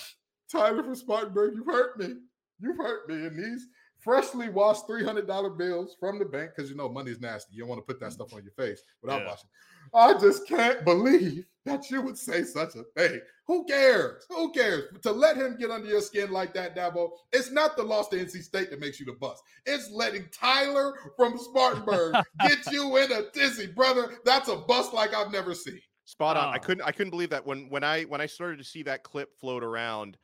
"Tyler 0.51 0.83
from 0.83 0.95
Spartanburg, 0.95 1.53
you've 1.55 1.67
hurt 1.67 1.99
me." 1.99 2.15
You've 2.59 2.77
hurt 2.77 3.09
me. 3.09 3.15
And 3.15 3.37
these 3.37 3.67
freshly 4.05 4.49
washed 4.49 4.87
$300 4.87 5.57
bills 5.57 5.97
from 5.99 6.19
the 6.19 6.25
bank, 6.25 6.51
because 6.55 6.69
you 6.69 6.77
know 6.77 6.87
money's 6.87 7.19
nasty. 7.19 7.55
You 7.55 7.61
don't 7.61 7.69
want 7.69 7.79
to 7.79 7.93
put 7.93 7.99
that 7.99 8.13
stuff 8.13 8.33
on 8.33 8.43
your 8.43 8.53
face 8.53 8.83
without 9.01 9.23
yeah. 9.23 9.27
washing. 9.27 9.49
I 9.93 10.13
just 10.19 10.47
can't 10.47 10.85
believe 10.85 11.45
that 11.65 11.89
you 11.89 12.01
would 12.01 12.17
say 12.17 12.43
such 12.43 12.75
a 12.75 12.83
thing. 12.95 13.19
Who 13.47 13.65
cares? 13.65 14.23
Who 14.29 14.51
cares? 14.51 14.85
To 15.01 15.11
let 15.11 15.37
him 15.37 15.57
get 15.59 15.71
under 15.71 15.87
your 15.87 16.01
skin 16.01 16.31
like 16.31 16.53
that, 16.53 16.75
Dabo, 16.75 17.09
it's 17.33 17.51
not 17.51 17.75
the 17.75 17.83
loss 17.83 18.07
to 18.09 18.17
NC 18.17 18.43
State 18.43 18.69
that 18.69 18.79
makes 18.79 18.99
you 18.99 19.07
the 19.07 19.13
bust. 19.13 19.41
It's 19.65 19.89
letting 19.91 20.27
Tyler 20.31 20.95
from 21.17 21.37
Spartanburg 21.37 22.15
get 22.41 22.71
you 22.71 22.97
in 22.97 23.11
a 23.11 23.23
dizzy, 23.33 23.67
brother. 23.67 24.13
That's 24.23 24.49
a 24.49 24.55
bust 24.55 24.93
like 24.93 25.15
I've 25.15 25.31
never 25.31 25.55
seen. 25.55 25.79
Spot 26.05 26.37
on. 26.37 26.45
Oh. 26.45 26.51
I 26.51 26.59
couldn't 26.59 26.83
I 26.83 26.91
couldn't 26.91 27.09
believe 27.09 27.31
that 27.31 27.45
when 27.45 27.69
when 27.69 27.83
I 27.83 28.03
when 28.03 28.21
I 28.21 28.27
started 28.27 28.59
to 28.59 28.63
see 28.63 28.83
that 28.83 29.03
clip 29.03 29.35
float 29.39 29.63
around 29.63 30.17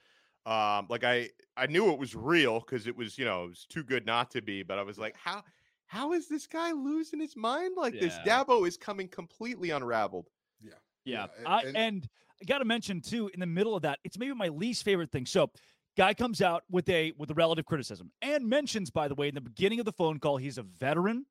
um, 0.45 0.87
like 0.89 1.03
I 1.03 1.29
I 1.61 1.67
knew 1.67 1.91
it 1.91 1.99
was 1.99 2.15
real 2.15 2.59
because 2.59 2.87
it 2.87 2.97
was 2.97 3.17
you 3.17 3.25
know 3.25 3.45
it 3.45 3.49
was 3.49 3.65
too 3.69 3.83
good 3.83 4.05
not 4.05 4.31
to 4.31 4.41
be, 4.41 4.63
but 4.63 4.79
I 4.79 4.83
was 4.83 4.97
like, 4.97 5.15
how 5.15 5.43
how 5.85 6.13
is 6.13 6.27
this 6.27 6.47
guy 6.47 6.71
losing 6.71 7.19
his 7.19 7.35
mind 7.35 7.75
like 7.77 7.93
yeah. 7.93 8.01
this? 8.01 8.17
Dabo 8.25 8.67
is 8.67 8.77
coming 8.77 9.07
completely 9.07 9.69
unraveled. 9.69 10.27
Yeah, 10.59 10.71
yeah. 11.05 11.27
yeah. 11.39 11.49
I, 11.49 11.61
and, 11.61 11.77
and 11.77 12.09
I 12.41 12.45
got 12.45 12.59
to 12.59 12.65
mention 12.65 12.99
too, 12.99 13.29
in 13.33 13.39
the 13.39 13.45
middle 13.45 13.75
of 13.75 13.83
that, 13.83 13.99
it's 14.03 14.17
maybe 14.17 14.33
my 14.33 14.47
least 14.47 14.83
favorite 14.83 15.11
thing. 15.11 15.27
So 15.27 15.51
guy 15.97 16.13
comes 16.13 16.41
out 16.41 16.63
with 16.69 16.89
a 16.89 17.13
with 17.17 17.29
a 17.29 17.33
relative 17.33 17.65
criticism 17.65 18.11
and 18.21 18.47
mentions 18.47 18.89
by 18.89 19.07
the 19.07 19.15
way 19.15 19.27
in 19.27 19.35
the 19.35 19.41
beginning 19.41 19.79
of 19.79 19.85
the 19.85 19.91
phone 19.91 20.19
call 20.19 20.37
he's 20.37 20.57
a 20.57 20.63
veteran 20.63 21.25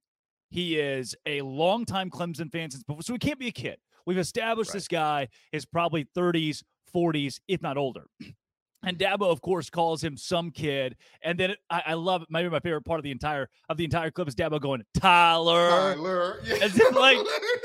he 0.50 0.78
is 0.78 1.14
a 1.26 1.40
longtime 1.42 2.10
clemson 2.10 2.50
fan 2.52 2.70
since 2.70 2.82
before 2.82 3.02
so 3.02 3.12
he 3.12 3.18
can't 3.18 3.38
be 3.38 3.48
a 3.48 3.52
kid 3.52 3.78
we've 4.06 4.18
established 4.18 4.70
right. 4.70 4.74
this 4.74 4.88
guy 4.88 5.28
is 5.52 5.64
probably 5.64 6.04
30s 6.16 6.62
40s 6.94 7.40
if 7.48 7.62
not 7.62 7.76
older 7.76 8.04
and 8.82 8.98
Dabo, 8.98 9.30
of 9.30 9.40
course, 9.40 9.68
calls 9.68 10.02
him 10.02 10.16
some 10.16 10.50
kid, 10.50 10.96
and 11.22 11.38
then 11.38 11.54
I, 11.68 11.82
I, 11.88 11.94
love 11.94 12.22
it 12.22 12.28
maybe 12.30 12.48
my 12.48 12.60
favorite 12.60 12.84
part 12.84 12.98
of 12.98 13.04
the 13.04 13.10
entire 13.10 13.48
of 13.68 13.76
the 13.76 13.84
entire 13.84 14.10
clip 14.10 14.28
is 14.28 14.34
Dabo 14.34 14.60
going 14.60 14.82
Tyler. 14.94 15.94
Tyler, 15.94 16.40
yeah. 16.44 16.56
If, 16.62 16.94
like 16.94 17.18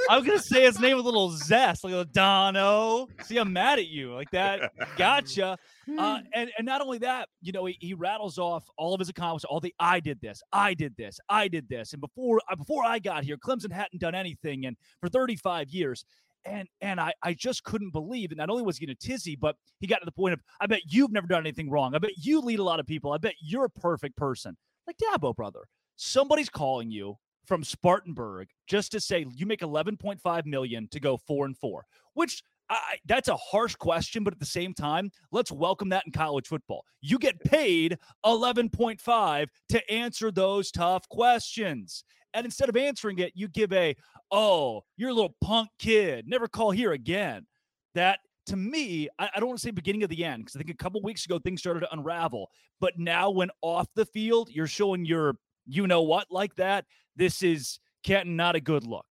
I'm 0.09 0.25
gonna 0.25 0.39
say 0.39 0.63
his 0.63 0.79
name 0.79 0.97
with 0.97 1.05
a 1.05 1.09
little 1.09 1.29
zest, 1.37 1.83
like 1.83 1.93
a 1.93 2.05
Dono. 2.05 3.07
See, 3.23 3.37
I'm 3.37 3.53
mad 3.53 3.79
at 3.79 3.87
you, 3.87 4.13
like 4.13 4.29
that. 4.31 4.71
Gotcha. 4.97 5.57
Uh, 5.97 6.19
and 6.33 6.51
and 6.57 6.65
not 6.65 6.81
only 6.81 6.97
that, 6.97 7.29
you 7.41 7.51
know, 7.51 7.65
he, 7.65 7.77
he 7.79 7.93
rattles 7.93 8.37
off 8.37 8.67
all 8.77 8.93
of 8.93 8.99
his 8.99 9.09
accomplishments. 9.09 9.45
All 9.45 9.59
the 9.59 9.73
I 9.79 9.99
did 9.99 10.19
this, 10.19 10.41
I 10.51 10.73
did 10.73 10.95
this, 10.97 11.19
I 11.29 11.47
did 11.47 11.69
this, 11.69 11.93
and 11.93 12.01
before 12.01 12.41
uh, 12.49 12.55
before 12.55 12.83
I 12.83 12.99
got 12.99 13.23
here, 13.23 13.37
Clemson 13.37 13.71
hadn't 13.71 13.99
done 13.99 14.15
anything, 14.15 14.65
and 14.65 14.75
for 14.99 15.09
35 15.09 15.69
years 15.69 16.03
and 16.45 16.67
and 16.81 16.99
I, 16.99 17.13
I 17.23 17.33
just 17.33 17.63
couldn't 17.63 17.91
believe 17.91 18.31
it. 18.31 18.37
Not 18.37 18.49
only 18.49 18.63
was 18.63 18.77
he 18.77 18.85
a 18.85 18.95
tizzy, 18.95 19.35
but 19.35 19.55
he 19.79 19.87
got 19.87 19.99
to 19.99 20.05
the 20.05 20.11
point 20.11 20.33
of, 20.33 20.41
I 20.61 20.67
bet 20.67 20.81
you've 20.87 21.11
never 21.11 21.27
done 21.27 21.41
anything 21.41 21.69
wrong. 21.69 21.95
I 21.95 21.99
bet 21.99 22.17
you 22.17 22.39
lead 22.41 22.59
a 22.59 22.63
lot 22.63 22.79
of 22.79 22.85
people. 22.85 23.11
I 23.11 23.17
bet 23.17 23.35
you're 23.41 23.65
a 23.65 23.69
perfect 23.69 24.15
person. 24.15 24.55
Like 24.87 24.97
Dabo, 24.97 25.35
brother. 25.35 25.67
Somebody's 25.95 26.49
calling 26.49 26.91
you 26.91 27.17
from 27.45 27.63
Spartanburg 27.63 28.49
just 28.67 28.91
to 28.91 28.99
say 28.99 29.25
you 29.35 29.45
make 29.45 29.61
11.5 29.61 30.45
million 30.45 30.87
to 30.89 30.99
go 30.99 31.17
four 31.17 31.45
and 31.45 31.57
four, 31.57 31.85
which 32.13 32.43
I, 32.69 32.97
that's 33.05 33.27
a 33.27 33.35
harsh 33.35 33.75
question, 33.75 34.23
but 34.23 34.33
at 34.33 34.39
the 34.39 34.45
same 34.45 34.73
time, 34.73 35.11
let's 35.31 35.51
welcome 35.51 35.89
that 35.89 36.03
in 36.05 36.11
college 36.11 36.47
football. 36.47 36.83
You 37.01 37.19
get 37.19 37.39
paid 37.43 37.97
11.5 38.25 39.47
to 39.69 39.91
answer 39.91 40.31
those 40.31 40.71
tough 40.71 41.07
questions. 41.09 42.03
And 42.33 42.45
instead 42.45 42.69
of 42.69 42.75
answering 42.75 43.19
it, 43.19 43.33
you 43.35 43.47
give 43.47 43.71
a, 43.71 43.95
oh, 44.31 44.81
you're 44.97 45.11
a 45.11 45.13
little 45.13 45.35
punk 45.41 45.69
kid. 45.79 46.27
Never 46.27 46.47
call 46.47 46.71
here 46.71 46.91
again. 46.91 47.45
That 47.93 48.19
to 48.47 48.55
me, 48.55 49.07
I, 49.19 49.29
I 49.35 49.39
don't 49.39 49.47
want 49.47 49.59
to 49.59 49.63
say 49.63 49.71
beginning 49.71 50.03
of 50.03 50.09
the 50.09 50.23
end 50.25 50.43
because 50.45 50.55
I 50.55 50.59
think 50.59 50.69
a 50.69 50.83
couple 50.83 51.01
weeks 51.01 51.25
ago 51.25 51.39
things 51.39 51.61
started 51.61 51.81
to 51.81 51.93
unravel. 51.93 52.49
But 52.81 52.93
now, 52.97 53.29
when 53.29 53.49
off 53.61 53.87
the 53.95 54.05
field, 54.05 54.49
you're 54.51 54.67
showing 54.67 55.05
your 55.05 55.35
you 55.65 55.87
know 55.87 56.01
what 56.01 56.27
like 56.29 56.55
that. 56.55 56.85
This 57.15 57.41
is 57.41 57.79
Kenton 58.03 58.35
not 58.35 58.55
a 58.55 58.61
good 58.61 58.85
look. 58.85 59.05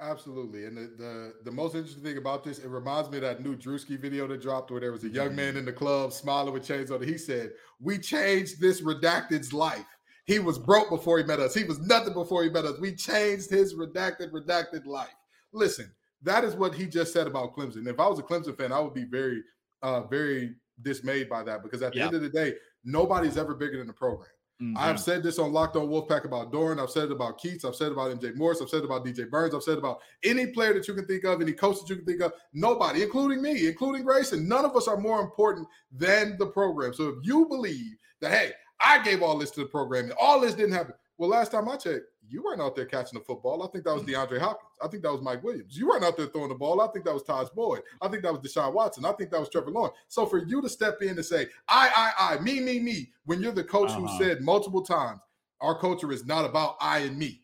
Absolutely. 0.00 0.64
And 0.64 0.76
the, 0.76 0.90
the, 0.96 1.34
the 1.44 1.52
most 1.52 1.74
interesting 1.74 2.02
thing 2.02 2.16
about 2.16 2.42
this, 2.42 2.58
it 2.58 2.68
reminds 2.68 3.10
me 3.10 3.18
of 3.18 3.22
that 3.22 3.44
new 3.44 3.54
Druski 3.54 4.00
video 4.00 4.26
that 4.28 4.40
dropped 4.40 4.70
where 4.70 4.80
there 4.80 4.92
was 4.92 5.04
a 5.04 5.08
young 5.08 5.36
man 5.36 5.58
in 5.58 5.66
the 5.66 5.72
club 5.72 6.12
smiling 6.12 6.54
with 6.54 6.66
chains 6.66 6.90
on. 6.90 7.02
He 7.02 7.18
said, 7.18 7.52
We 7.80 7.98
changed 7.98 8.60
this 8.60 8.80
redacted's 8.80 9.52
life. 9.52 9.84
He 10.24 10.38
was 10.38 10.58
broke 10.58 10.88
before 10.88 11.18
he 11.18 11.24
met 11.24 11.40
us. 11.40 11.54
He 11.54 11.64
was 11.64 11.80
nothing 11.80 12.14
before 12.14 12.42
he 12.44 12.50
met 12.50 12.64
us. 12.64 12.80
We 12.80 12.94
changed 12.94 13.50
his 13.50 13.74
redacted, 13.74 14.30
redacted 14.30 14.86
life. 14.86 15.08
Listen, 15.52 15.92
that 16.22 16.44
is 16.44 16.54
what 16.54 16.74
he 16.74 16.86
just 16.86 17.12
said 17.12 17.26
about 17.26 17.54
Clemson. 17.54 17.86
If 17.86 18.00
I 18.00 18.06
was 18.06 18.18
a 18.18 18.22
Clemson 18.22 18.56
fan, 18.56 18.72
I 18.72 18.80
would 18.80 18.94
be 18.94 19.04
very, 19.04 19.42
uh, 19.82 20.02
very 20.02 20.54
dismayed 20.82 21.28
by 21.28 21.42
that 21.42 21.62
because 21.62 21.82
at 21.82 21.92
the 21.92 22.00
end 22.00 22.14
of 22.14 22.22
the 22.22 22.28
day, 22.30 22.54
nobody's 22.84 23.36
ever 23.36 23.54
bigger 23.54 23.76
than 23.78 23.86
the 23.86 23.92
program. 23.92 24.30
Mm-hmm. 24.60 24.76
I've 24.76 25.00
said 25.00 25.22
this 25.22 25.38
on 25.38 25.52
Locked 25.52 25.76
On 25.76 25.88
Wolfpack 25.88 26.24
about 26.24 26.52
Doeren. 26.52 26.82
I've 26.82 26.90
said 26.90 27.04
it 27.04 27.12
about 27.12 27.40
Keatts. 27.40 27.64
I've 27.64 27.74
said 27.74 27.88
it 27.88 27.92
about 27.92 28.18
MJ 28.20 28.36
Morris. 28.36 28.60
I've 28.60 28.68
said 28.68 28.80
it 28.80 28.84
about 28.84 29.06
DJ 29.06 29.28
Burns. 29.28 29.54
I've 29.54 29.62
said 29.62 29.78
about 29.78 30.00
any 30.22 30.48
player 30.48 30.74
that 30.74 30.86
you 30.86 30.92
can 30.92 31.06
think 31.06 31.24
of, 31.24 31.40
any 31.40 31.52
coach 31.52 31.80
that 31.80 31.88
you 31.88 31.96
can 31.96 32.04
think 32.04 32.20
of. 32.20 32.32
Nobody, 32.52 33.02
including 33.02 33.40
me, 33.40 33.68
including 33.68 34.04
Grayson, 34.04 34.46
none 34.46 34.66
of 34.66 34.76
us 34.76 34.86
are 34.86 34.98
more 34.98 35.20
important 35.20 35.66
than 35.90 36.36
the 36.38 36.46
program. 36.46 36.92
So 36.92 37.08
if 37.08 37.14
you 37.22 37.46
believe 37.46 37.96
that, 38.20 38.32
hey, 38.32 38.52
I 38.80 39.02
gave 39.02 39.22
all 39.22 39.38
this 39.38 39.50
to 39.52 39.60
the 39.60 39.66
program. 39.66 40.04
And 40.04 40.14
all 40.20 40.40
this 40.40 40.54
didn't 40.54 40.72
happen. 40.72 40.94
Well, 41.16 41.30
last 41.30 41.52
time 41.52 41.68
I 41.68 41.76
checked, 41.76 42.04
you 42.30 42.42
weren't 42.42 42.60
out 42.60 42.76
there 42.76 42.86
catching 42.86 43.18
the 43.18 43.24
football. 43.24 43.62
I 43.62 43.66
think 43.68 43.84
that 43.84 43.94
was 43.94 44.02
DeAndre 44.04 44.38
Hopkins. 44.38 44.70
I 44.82 44.88
think 44.88 45.02
that 45.02 45.12
was 45.12 45.20
Mike 45.20 45.42
Williams. 45.42 45.76
You 45.76 45.88
weren't 45.88 46.04
out 46.04 46.16
there 46.16 46.26
throwing 46.26 46.48
the 46.48 46.54
ball. 46.54 46.80
I 46.80 46.86
think 46.88 47.04
that 47.04 47.14
was 47.14 47.22
Tajh 47.22 47.52
Boyd. 47.54 47.82
I 48.00 48.08
think 48.08 48.22
that 48.22 48.32
was 48.32 48.40
Deshaun 48.40 48.72
Watson. 48.72 49.04
I 49.04 49.12
think 49.12 49.30
that 49.30 49.40
was 49.40 49.48
Trevor 49.48 49.70
Lawrence. 49.70 49.96
So 50.08 50.26
for 50.26 50.38
you 50.38 50.62
to 50.62 50.68
step 50.68 51.02
in 51.02 51.10
and 51.10 51.24
say, 51.24 51.48
I, 51.68 52.12
I, 52.18 52.34
I, 52.34 52.40
me, 52.40 52.60
me, 52.60 52.78
me, 52.80 53.10
when 53.24 53.42
you're 53.42 53.52
the 53.52 53.64
coach 53.64 53.90
uh-huh. 53.90 54.00
who 54.00 54.24
said 54.24 54.40
multiple 54.40 54.82
times, 54.82 55.20
our 55.60 55.78
culture 55.78 56.12
is 56.12 56.24
not 56.24 56.44
about 56.44 56.76
I 56.80 57.00
and 57.00 57.18
me. 57.18 57.42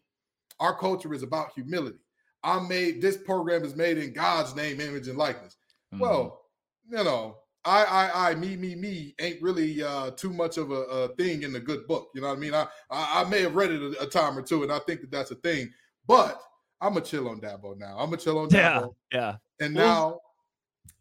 Our 0.61 0.77
culture 0.77 1.13
is 1.13 1.23
about 1.23 1.53
humility. 1.55 1.99
I 2.43 2.61
made 2.61 3.03
this 3.03 3.17
program 3.17 3.65
is 3.65 3.75
made 3.75 3.99
in 3.99 4.13
God's 4.13 4.55
name, 4.55 4.81
image, 4.81 5.09
and 5.09 5.19
likeness. 5.19 5.57
Mm-hmm. 5.93 6.03
Well, 6.03 6.43
you 6.89 7.03
know, 7.03 7.39
I, 7.67 7.83
I, 7.83 8.31
I, 8.31 8.35
me, 8.37 8.57
me, 8.57 8.77
me 8.77 9.15
ain't 9.21 9.43
really 9.43 9.83
uh, 9.83 10.13
too 10.13 10.33
much 10.33 10.57
of 10.57 10.71
a, 10.71 10.83
a, 10.83 11.09
thing 11.17 11.43
in 11.43 11.53
the 11.53 11.59
good 11.59 11.87
book. 11.89 12.11
You 12.15 12.21
know 12.21 12.29
what 12.29 12.37
I 12.37 12.41
mean? 12.41 12.55
I, 12.55 12.67
I, 12.91 13.23
I 13.23 13.29
may 13.29 13.43
have 13.43 13.57
read 13.57 13.73
it 13.73 13.83
a, 13.83 14.05
a, 14.05 14.07
time 14.07 14.39
or 14.39 14.43
two, 14.43 14.63
and 14.63 14.71
I 14.71 14.79
think 14.81 15.01
that 15.01 15.11
that's 15.11 15.33
a 15.33 15.35
thing. 15.35 15.73
But 16.07 16.41
I'm 16.81 16.95
gonna 16.95 17.05
chill 17.05 17.29
on 17.29 17.41
Dabo 17.41 17.77
now. 17.77 17.99
I'm 17.99 18.07
gonna 18.07 18.19
chill 18.19 18.39
on 18.39 18.49
Yeah, 18.51 18.81
Dabo. 18.81 18.95
yeah. 19.13 19.19
yeah. 19.19 19.37
And 19.67 19.75
now 19.75 20.21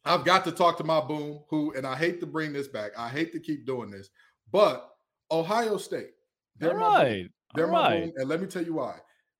I've 0.05 0.25
got 0.25 0.43
to 0.45 0.51
talk 0.51 0.77
to 0.77 0.83
my 0.83 1.01
boom, 1.01 1.41
who, 1.49 1.73
and 1.75 1.85
I 1.85 1.95
hate 1.95 2.19
to 2.21 2.25
bring 2.25 2.51
this 2.51 2.67
back. 2.67 2.91
I 2.97 3.09
hate 3.09 3.31
to 3.33 3.39
keep 3.39 3.65
doing 3.67 3.91
this, 3.91 4.09
but 4.51 4.89
Ohio 5.31 5.77
State. 5.77 6.11
They're 6.57 6.73
my 6.73 6.79
boom. 6.79 6.93
right. 6.93 7.31
They're 7.53 7.65
All 7.65 7.71
my 7.71 7.89
right. 7.89 8.03
boom. 8.05 8.13
And 8.17 8.29
let 8.29 8.41
me 8.41 8.47
tell 8.47 8.63
you 8.63 8.75
why. 8.75 8.97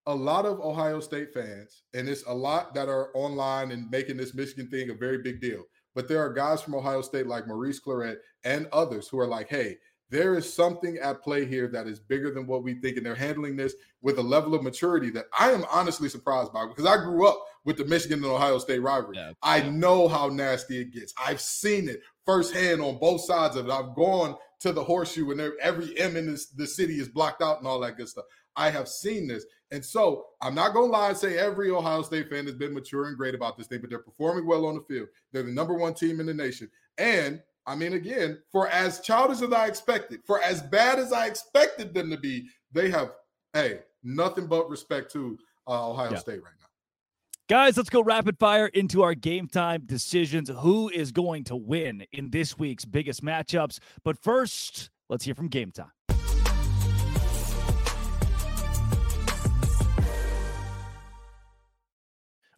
A 0.08 0.14
lot 0.14 0.46
of 0.46 0.60
Ohio 0.60 1.00
State 1.00 1.34
fans, 1.34 1.84
and 1.96 2.08
it's 2.08 2.24
a 2.28 2.34
lot 2.34 2.76
that 2.76 2.88
are 2.88 3.10
online 3.16 3.72
and 3.72 3.90
making 3.90 4.18
this 4.18 4.36
Michigan 4.36 4.70
thing 4.70 4.92
a 4.92 4.94
very 4.94 5.18
big 5.20 5.42
deal. 5.42 5.64
But 5.96 6.08
there 6.08 6.24
are 6.24 6.32
guys 6.32 6.62
from 6.62 6.76
Ohio 6.76 7.02
State 7.02 7.26
like 7.26 7.48
Maurice 7.48 7.80
Clarett 7.80 8.18
and 8.43 8.68
others 8.72 9.08
who 9.08 9.18
are 9.18 9.28
like, 9.28 9.50
hey, 9.50 9.78
there 10.10 10.36
is 10.36 10.52
something 10.52 10.98
at 10.98 11.24
play 11.24 11.46
here 11.46 11.68
that 11.70 11.88
is 11.88 12.00
bigger 12.00 12.32
than 12.32 12.46
what 12.46 12.64
we 12.64 12.76
think. 12.76 12.98
And 12.98 13.06
they're 13.06 13.16
handling 13.16 13.56
this 13.56 13.74
with 14.02 14.20
a 14.20 14.22
level 14.22 14.54
of 14.54 14.62
maturity 14.62 15.10
that 15.12 15.26
I 15.38 15.52
am 15.52 15.66
honestly 15.72 16.10
surprised 16.10 16.54
by 16.54 16.68
because 16.68 16.86
I 16.86 16.98
grew 16.98 17.28
up 17.28 17.39
with 17.64 17.78
the 17.78 17.86
Michigan 17.86 18.20
and 18.20 18.32
Ohio 18.32 18.60
State 18.60 18.80
rivalry. 18.80 19.18
Yeah, 19.18 19.32
I 19.41 19.58
yeah. 19.58 19.70
know 19.72 20.08
how 20.08 20.28
nasty 20.28 20.80
it 20.82 20.93
gets. 20.93 21.14
I've 21.20 21.41
seen 21.41 21.89
it 21.89 22.02
firsthand 22.26 22.82
on 22.82 23.00
both 23.00 23.22
sides 23.22 23.56
of 23.56 23.68
it. 23.68 23.72
I've 23.72 23.96
gone 23.96 24.36
to 24.60 24.72
the 24.72 24.84
horseshoe 24.84 25.32
and 25.32 25.41
every 25.62 25.98
M 26.00 26.16
in 26.18 26.28
this, 26.28 26.48
the 26.48 26.68
city 26.68 26.96
is 26.96 27.08
blocked 27.08 27.41
out 27.41 27.60
and 27.60 27.68
all 27.68 27.80
that 27.80 27.98
good 27.98 28.10
stuff. 28.10 28.26
I 28.56 28.70
have 28.70 28.88
seen 28.88 29.28
this. 29.28 29.46
And 29.72 29.84
so 29.84 30.28
I'm 30.41 30.55
not 30.55 30.74
going 30.74 30.91
to 30.91 30.97
lie 30.97 31.09
and 31.09 31.18
say 31.18 31.38
every 31.38 31.72
Ohio 31.72 32.01
State 32.01 32.30
fan 32.30 32.45
has 32.45 32.55
been 32.55 32.74
mature 32.74 33.07
and 33.07 33.18
great 33.18 33.36
about 33.36 33.57
this 33.57 33.68
thing, 33.68 33.82
but 33.82 33.89
they're 33.89 33.99
performing 33.99 34.45
well 34.45 34.66
on 34.66 34.76
the 34.76 34.82
field. 34.82 35.07
They're 35.32 35.43
the 35.43 35.51
number 35.51 35.74
one 35.74 35.93
team 35.93 36.20
in 36.20 36.26
the 36.28 36.34
nation. 36.34 36.70
And 36.97 37.41
I 37.66 37.76
mean, 37.76 37.93
again, 37.93 38.39
for 38.51 38.68
as 38.70 39.01
childish 39.01 39.41
as 39.41 39.51
I 39.51 39.68
expected, 39.68 40.22
for 40.26 40.41
as 40.41 40.61
bad 40.61 40.99
as 40.99 41.11
I 41.11 41.26
expected 41.26 41.93
them 41.93 42.11
to 42.11 42.18
be, 42.18 42.47
they 42.72 42.89
have, 42.91 43.11
hey, 43.53 43.80
nothing 44.03 44.45
but 44.45 44.70
respect 44.70 45.11
to 45.13 45.38
uh, 45.68 45.89
Ohio 45.89 46.11
Yeah. 46.11 46.18
State 46.18 46.43
right 46.43 46.53
now. 46.59 46.68
Guys, 47.47 47.78
let's 47.78 47.89
go 47.89 48.01
rapid 48.01 48.39
fire 48.39 48.68
into 48.68 49.03
our 49.03 49.13
game 49.13 49.47
time 49.47 49.84
decisions. 49.86 50.49
Who 50.49 50.89
is 50.89 51.11
going 51.11 51.43
to 51.45 51.55
win 51.55 52.05
in 52.11 52.32
this 52.32 52.57
week's 52.57 52.86
biggest 52.86 53.24
matchups? 53.24 53.80
But 54.03 54.18
first, 54.18 54.89
let's 55.09 55.26
hear 55.26 55.36
from 55.36 55.47
game 55.47 55.72
time. 55.72 55.91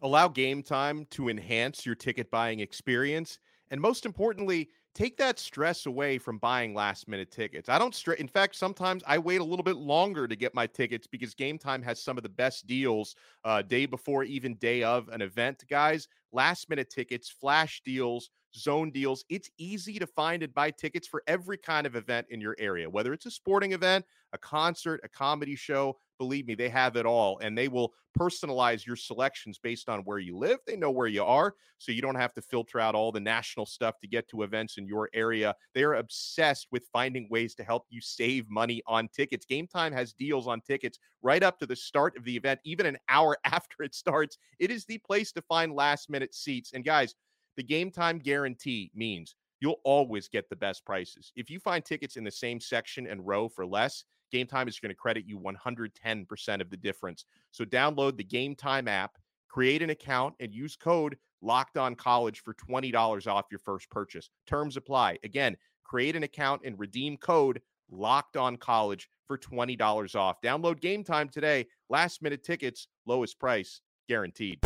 Allow 0.02 0.28
game 0.28 0.62
time 0.62 1.06
to 1.10 1.28
enhance 1.28 1.84
your 1.84 1.94
ticket 1.94 2.30
buying 2.30 2.60
experience. 2.60 3.38
And 3.70 3.80
most 3.80 4.06
importantly, 4.06 4.70
take 4.94 5.16
that 5.18 5.38
stress 5.38 5.86
away 5.86 6.18
from 6.18 6.38
buying 6.38 6.74
last 6.74 7.08
minute 7.08 7.30
tickets. 7.30 7.68
I 7.68 7.78
don't 7.78 7.94
stress. 7.94 8.18
In 8.18 8.28
fact, 8.28 8.56
sometimes 8.56 9.02
I 9.06 9.18
wait 9.18 9.40
a 9.40 9.44
little 9.44 9.62
bit 9.62 9.76
longer 9.76 10.26
to 10.26 10.36
get 10.36 10.54
my 10.54 10.66
tickets 10.66 11.06
because 11.06 11.34
Game 11.34 11.58
Time 11.58 11.82
has 11.82 12.02
some 12.02 12.16
of 12.16 12.22
the 12.22 12.28
best 12.28 12.66
deals 12.66 13.14
uh, 13.44 13.62
day 13.62 13.86
before, 13.86 14.24
even 14.24 14.54
day 14.54 14.82
of 14.82 15.08
an 15.08 15.20
event. 15.20 15.64
Guys, 15.68 16.08
last 16.32 16.68
minute 16.68 16.90
tickets, 16.90 17.30
flash 17.30 17.82
deals, 17.84 18.30
zone 18.54 18.90
deals. 18.90 19.24
It's 19.28 19.50
easy 19.58 19.98
to 19.98 20.06
find 20.06 20.42
and 20.42 20.54
buy 20.54 20.70
tickets 20.70 21.06
for 21.06 21.22
every 21.26 21.58
kind 21.58 21.86
of 21.86 21.96
event 21.96 22.26
in 22.30 22.40
your 22.40 22.56
area, 22.58 22.88
whether 22.88 23.12
it's 23.12 23.26
a 23.26 23.30
sporting 23.30 23.72
event, 23.72 24.04
a 24.32 24.38
concert, 24.38 25.00
a 25.04 25.08
comedy 25.08 25.56
show. 25.56 25.96
Believe 26.18 26.48
me, 26.48 26.56
they 26.56 26.68
have 26.68 26.96
it 26.96 27.06
all, 27.06 27.38
and 27.38 27.56
they 27.56 27.68
will 27.68 27.92
personalize 28.18 28.84
your 28.84 28.96
selections 28.96 29.60
based 29.62 29.88
on 29.88 30.00
where 30.00 30.18
you 30.18 30.36
live. 30.36 30.58
They 30.66 30.76
know 30.76 30.90
where 30.90 31.06
you 31.06 31.22
are, 31.22 31.54
so 31.78 31.92
you 31.92 32.02
don't 32.02 32.16
have 32.16 32.34
to 32.34 32.42
filter 32.42 32.80
out 32.80 32.96
all 32.96 33.12
the 33.12 33.20
national 33.20 33.66
stuff 33.66 34.00
to 34.00 34.08
get 34.08 34.28
to 34.30 34.42
events 34.42 34.78
in 34.78 34.86
your 34.88 35.08
area. 35.14 35.54
They 35.74 35.84
are 35.84 35.94
obsessed 35.94 36.66
with 36.72 36.88
finding 36.92 37.28
ways 37.30 37.54
to 37.56 37.62
help 37.62 37.84
you 37.88 38.00
save 38.00 38.50
money 38.50 38.82
on 38.88 39.08
tickets. 39.14 39.46
Game 39.46 39.68
Time 39.68 39.92
has 39.92 40.12
deals 40.12 40.48
on 40.48 40.60
tickets 40.60 40.98
right 41.22 41.42
up 41.42 41.58
to 41.60 41.66
the 41.66 41.76
start 41.76 42.16
of 42.16 42.24
the 42.24 42.36
event, 42.36 42.58
even 42.64 42.86
an 42.86 42.98
hour 43.08 43.36
after 43.44 43.84
it 43.84 43.94
starts. 43.94 44.38
It 44.58 44.72
is 44.72 44.84
the 44.84 44.98
place 44.98 45.30
to 45.32 45.42
find 45.42 45.72
last 45.72 46.10
minute 46.10 46.17
seats. 46.32 46.72
And 46.72 46.84
guys, 46.84 47.14
the 47.56 47.62
game 47.62 47.90
time 47.90 48.18
guarantee 48.18 48.90
means 48.94 49.34
you'll 49.60 49.80
always 49.84 50.28
get 50.28 50.48
the 50.48 50.56
best 50.56 50.84
prices. 50.84 51.32
If 51.36 51.50
you 51.50 51.58
find 51.58 51.84
tickets 51.84 52.16
in 52.16 52.24
the 52.24 52.30
same 52.30 52.60
section 52.60 53.06
and 53.06 53.26
row 53.26 53.48
for 53.48 53.66
less, 53.66 54.04
Game 54.30 54.46
Time 54.46 54.68
is 54.68 54.78
going 54.78 54.90
to 54.90 54.96
credit 54.96 55.24
you 55.26 55.38
110% 55.38 56.60
of 56.60 56.70
the 56.70 56.76
difference. 56.76 57.24
So 57.50 57.64
download 57.64 58.16
the 58.16 58.24
Game 58.24 58.54
Time 58.54 58.88
app, 58.88 59.16
create 59.48 59.82
an 59.82 59.90
account, 59.90 60.34
and 60.40 60.54
use 60.54 60.76
code 60.76 61.16
Locked 61.40 61.78
On 61.78 61.94
College 61.94 62.40
for 62.40 62.54
$20 62.54 63.26
off 63.26 63.46
your 63.50 63.60
first 63.60 63.90
purchase. 63.90 64.30
Terms 64.46 64.76
apply. 64.76 65.18
Again, 65.24 65.56
create 65.84 66.16
an 66.16 66.24
account 66.24 66.62
and 66.64 66.78
redeem 66.78 67.16
code 67.16 67.60
Locked 67.90 68.36
On 68.36 68.56
College 68.56 69.08
for 69.26 69.38
$20 69.38 70.14
off. 70.16 70.40
Download 70.42 70.80
Game 70.80 71.04
Time 71.04 71.28
today. 71.28 71.66
Last 71.88 72.22
minute 72.22 72.44
tickets, 72.44 72.88
lowest 73.06 73.38
price 73.38 73.80
guaranteed. 74.08 74.58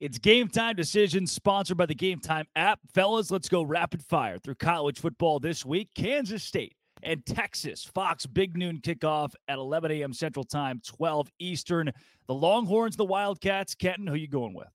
It's 0.00 0.18
Game 0.18 0.48
Time 0.48 0.76
Decisions 0.76 1.30
sponsored 1.30 1.76
by 1.76 1.84
the 1.84 1.94
Game 1.94 2.20
Time 2.20 2.46
app. 2.56 2.80
Fellas, 2.94 3.30
let's 3.30 3.50
go 3.50 3.60
rapid 3.60 4.02
fire 4.02 4.38
through 4.38 4.54
college 4.54 4.98
football 4.98 5.38
this 5.38 5.66
week. 5.66 5.90
Kansas 5.94 6.42
State 6.42 6.74
and 7.02 7.24
Texas. 7.26 7.84
Fox 7.84 8.24
Big 8.24 8.56
Noon 8.56 8.78
kickoff 8.78 9.34
at 9.46 9.58
11 9.58 9.90
a.m. 9.90 10.14
Central 10.14 10.42
Time, 10.42 10.80
12 10.86 11.28
Eastern. 11.38 11.92
The 12.28 12.34
Longhorns, 12.34 12.96
the 12.96 13.04
Wildcats. 13.04 13.74
Kenton, 13.74 14.06
who 14.06 14.14
you 14.14 14.26
going 14.26 14.54
with? 14.54 14.68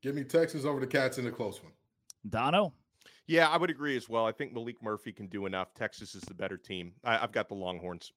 Give 0.00 0.14
me 0.14 0.24
Texas 0.24 0.64
over 0.64 0.80
the 0.80 0.86
Cats 0.86 1.18
in 1.18 1.26
a 1.26 1.30
close 1.30 1.62
one. 1.62 1.72
Dono? 2.26 2.72
Yeah, 3.26 3.50
I 3.50 3.58
would 3.58 3.68
agree 3.68 3.98
as 3.98 4.08
well. 4.08 4.24
I 4.24 4.32
think 4.32 4.54
Maalik 4.54 4.76
Murphy 4.80 5.12
can 5.12 5.26
do 5.26 5.44
enough. 5.44 5.74
Texas 5.74 6.14
is 6.14 6.22
the 6.22 6.32
better 6.32 6.56
team. 6.56 6.92
I, 7.04 7.22
I've 7.22 7.32
got 7.32 7.50
the 7.50 7.54
Longhorns. 7.54 8.12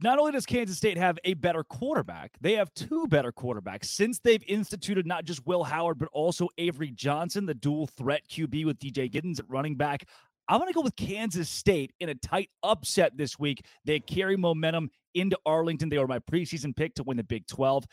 Not 0.00 0.18
only 0.18 0.32
does 0.32 0.46
Kansas 0.46 0.76
State 0.76 0.98
have 0.98 1.18
a 1.24 1.34
better 1.34 1.62
quarterback, 1.62 2.32
they 2.40 2.54
have 2.54 2.72
two 2.74 3.06
better 3.06 3.30
quarterbacks 3.30 3.86
since 3.86 4.18
they've 4.18 4.42
instituted 4.48 5.06
not 5.06 5.24
just 5.24 5.46
Will 5.46 5.62
Howard, 5.62 5.98
but 5.98 6.08
also 6.12 6.48
Avery 6.58 6.90
Johnson, 6.90 7.46
the 7.46 7.54
dual 7.54 7.86
threat 7.86 8.22
QB 8.28 8.66
with 8.66 8.78
DJ 8.78 9.10
Giddens 9.10 9.38
at 9.38 9.48
running 9.48 9.76
back. 9.76 10.08
I'm 10.48 10.58
going 10.58 10.68
to 10.68 10.74
go 10.74 10.80
with 10.80 10.96
Kansas 10.96 11.48
State 11.48 11.92
in 12.00 12.08
a 12.08 12.14
tight 12.14 12.50
upset 12.62 13.16
this 13.16 13.38
week. 13.38 13.64
They 13.84 14.00
carry 14.00 14.36
momentum 14.36 14.90
into 15.14 15.38
Arlington. 15.44 15.90
They 15.90 15.98
were 15.98 16.08
my 16.08 16.20
preseason 16.20 16.74
pick 16.74 16.94
to 16.94 17.02
win 17.02 17.18
the 17.18 17.24
Big 17.24 17.46
12. 17.46 17.84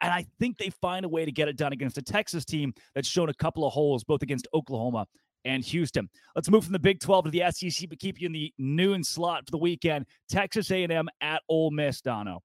And 0.00 0.12
I 0.12 0.26
think 0.38 0.58
they 0.58 0.70
find 0.70 1.04
a 1.04 1.08
way 1.08 1.24
to 1.24 1.32
get 1.32 1.48
it 1.48 1.56
done 1.56 1.72
against 1.72 1.98
a 1.98 2.02
Texas 2.02 2.44
team 2.44 2.74
that's 2.94 3.08
shown 3.08 3.28
a 3.28 3.34
couple 3.34 3.66
of 3.66 3.72
holes, 3.72 4.04
both 4.04 4.22
against 4.22 4.48
Oklahoma 4.52 5.06
and 5.44 5.64
Houston. 5.64 6.08
Let's 6.34 6.50
move 6.50 6.64
from 6.64 6.72
the 6.72 6.78
Big 6.78 7.00
12 7.00 7.26
to 7.26 7.30
the 7.30 7.44
SEC, 7.50 7.88
but 7.88 7.98
keep 7.98 8.20
you 8.20 8.26
in 8.26 8.32
the 8.32 8.52
noon 8.58 9.04
slot 9.04 9.46
for 9.46 9.50
the 9.50 9.58
weekend. 9.58 10.06
Texas 10.28 10.70
A&M 10.70 11.08
at 11.20 11.42
Ole 11.48 11.70
Miss, 11.70 12.00
Dono. 12.00 12.42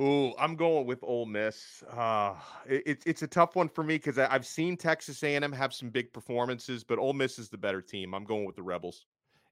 Ooh, 0.00 0.32
I'm 0.38 0.56
going 0.56 0.86
with 0.86 1.04
Ole 1.04 1.26
Miss. 1.26 1.84
Uh, 1.88 2.34
it, 2.66 2.82
it's 2.84 3.06
it's 3.06 3.22
a 3.22 3.28
tough 3.28 3.54
one 3.54 3.68
for 3.68 3.84
me 3.84 3.94
because 3.94 4.18
I've 4.18 4.44
seen 4.44 4.76
Texas 4.76 5.22
A&M 5.22 5.52
have 5.52 5.72
some 5.72 5.88
big 5.88 6.12
performances, 6.12 6.82
but 6.82 6.98
Ole 6.98 7.12
Miss 7.12 7.38
is 7.38 7.48
the 7.48 7.58
better 7.58 7.80
team. 7.80 8.12
I'm 8.12 8.24
going 8.24 8.44
with 8.44 8.56
the 8.56 8.62
Rebels. 8.62 9.06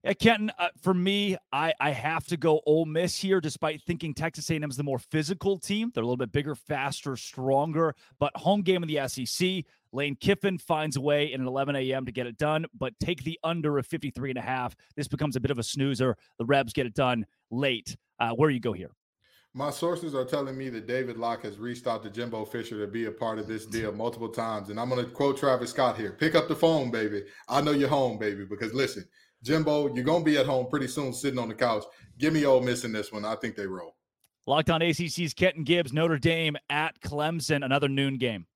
Yeah, 0.04 0.14
Kenton, 0.14 0.50
uh, 0.58 0.68
for 0.80 0.92
me, 0.92 1.36
I, 1.52 1.72
I 1.78 1.90
have 1.90 2.26
to 2.26 2.36
go 2.36 2.60
Ole 2.66 2.86
Miss 2.86 3.16
here, 3.16 3.40
despite 3.40 3.80
thinking 3.82 4.14
Texas 4.14 4.50
A&M 4.50 4.64
is 4.64 4.76
the 4.76 4.82
more 4.82 4.98
physical 4.98 5.58
team. 5.58 5.92
They're 5.94 6.02
a 6.02 6.06
little 6.06 6.16
bit 6.16 6.32
bigger, 6.32 6.56
faster, 6.56 7.16
stronger, 7.16 7.94
but 8.18 8.36
home 8.36 8.62
game 8.62 8.82
in 8.82 8.88
the 8.88 9.06
SEC. 9.06 9.64
Lane 9.92 10.16
Kiffin 10.16 10.58
finds 10.58 10.96
a 10.96 11.00
way 11.00 11.32
in 11.32 11.40
an 11.40 11.46
11 11.46 11.76
a.m. 11.76 12.04
to 12.06 12.10
get 12.10 12.26
it 12.26 12.36
done, 12.36 12.66
but 12.76 12.98
take 12.98 13.22
the 13.22 13.38
under 13.44 13.78
of 13.78 13.86
53 13.86 14.30
and 14.30 14.38
a 14.38 14.42
half. 14.42 14.74
This 14.96 15.06
becomes 15.06 15.36
a 15.36 15.40
bit 15.40 15.52
of 15.52 15.60
a 15.60 15.62
snoozer. 15.62 16.16
The 16.38 16.46
Rebs 16.46 16.72
get 16.72 16.86
it 16.86 16.94
done 16.94 17.24
late. 17.52 17.96
Uh, 18.18 18.30
where 18.30 18.50
you 18.50 18.60
go 18.60 18.72
here? 18.72 18.90
My 19.54 19.70
sources 19.70 20.14
are 20.14 20.24
telling 20.24 20.56
me 20.56 20.70
that 20.70 20.86
David 20.88 21.18
Locke 21.18 21.44
has 21.44 21.58
reached 21.58 21.86
out 21.86 22.02
to 22.02 22.10
Jimbo 22.10 22.46
Fisher 22.46 22.80
to 22.80 22.90
be 22.90 23.04
a 23.04 23.12
part 23.12 23.38
of 23.38 23.46
this 23.46 23.66
deal 23.66 23.92
multiple 23.92 24.30
times. 24.30 24.70
And 24.70 24.80
I'm 24.80 24.88
going 24.88 25.04
to 25.04 25.10
quote 25.10 25.36
Travis 25.36 25.70
Scott 25.70 25.96
here 25.96 26.12
pick 26.12 26.34
up 26.34 26.48
the 26.48 26.56
phone, 26.56 26.90
baby. 26.90 27.22
I 27.48 27.60
know 27.60 27.72
you're 27.72 27.88
home, 27.88 28.18
baby. 28.18 28.46
Because 28.46 28.72
listen, 28.72 29.04
Jimbo, 29.42 29.94
you're 29.94 30.04
going 30.04 30.24
to 30.24 30.30
be 30.30 30.38
at 30.38 30.46
home 30.46 30.66
pretty 30.68 30.88
soon 30.88 31.12
sitting 31.12 31.38
on 31.38 31.48
the 31.48 31.54
couch. 31.54 31.84
Give 32.18 32.32
me 32.32 32.44
Ole 32.44 32.60
Miss 32.60 32.84
in 32.84 32.92
this 32.92 33.12
one. 33.12 33.24
I 33.24 33.34
think 33.36 33.56
they 33.56 33.66
roll. 33.66 33.96
Locked 34.46 34.70
on 34.70 34.82
ACC's 34.82 35.34
Kenton 35.34 35.64
Gibbs, 35.64 35.92
Notre 35.92 36.18
Dame 36.18 36.56
at 36.68 37.00
Clemson, 37.00 37.64
another 37.64 37.88
noon 37.88 38.18
game. 38.18 38.46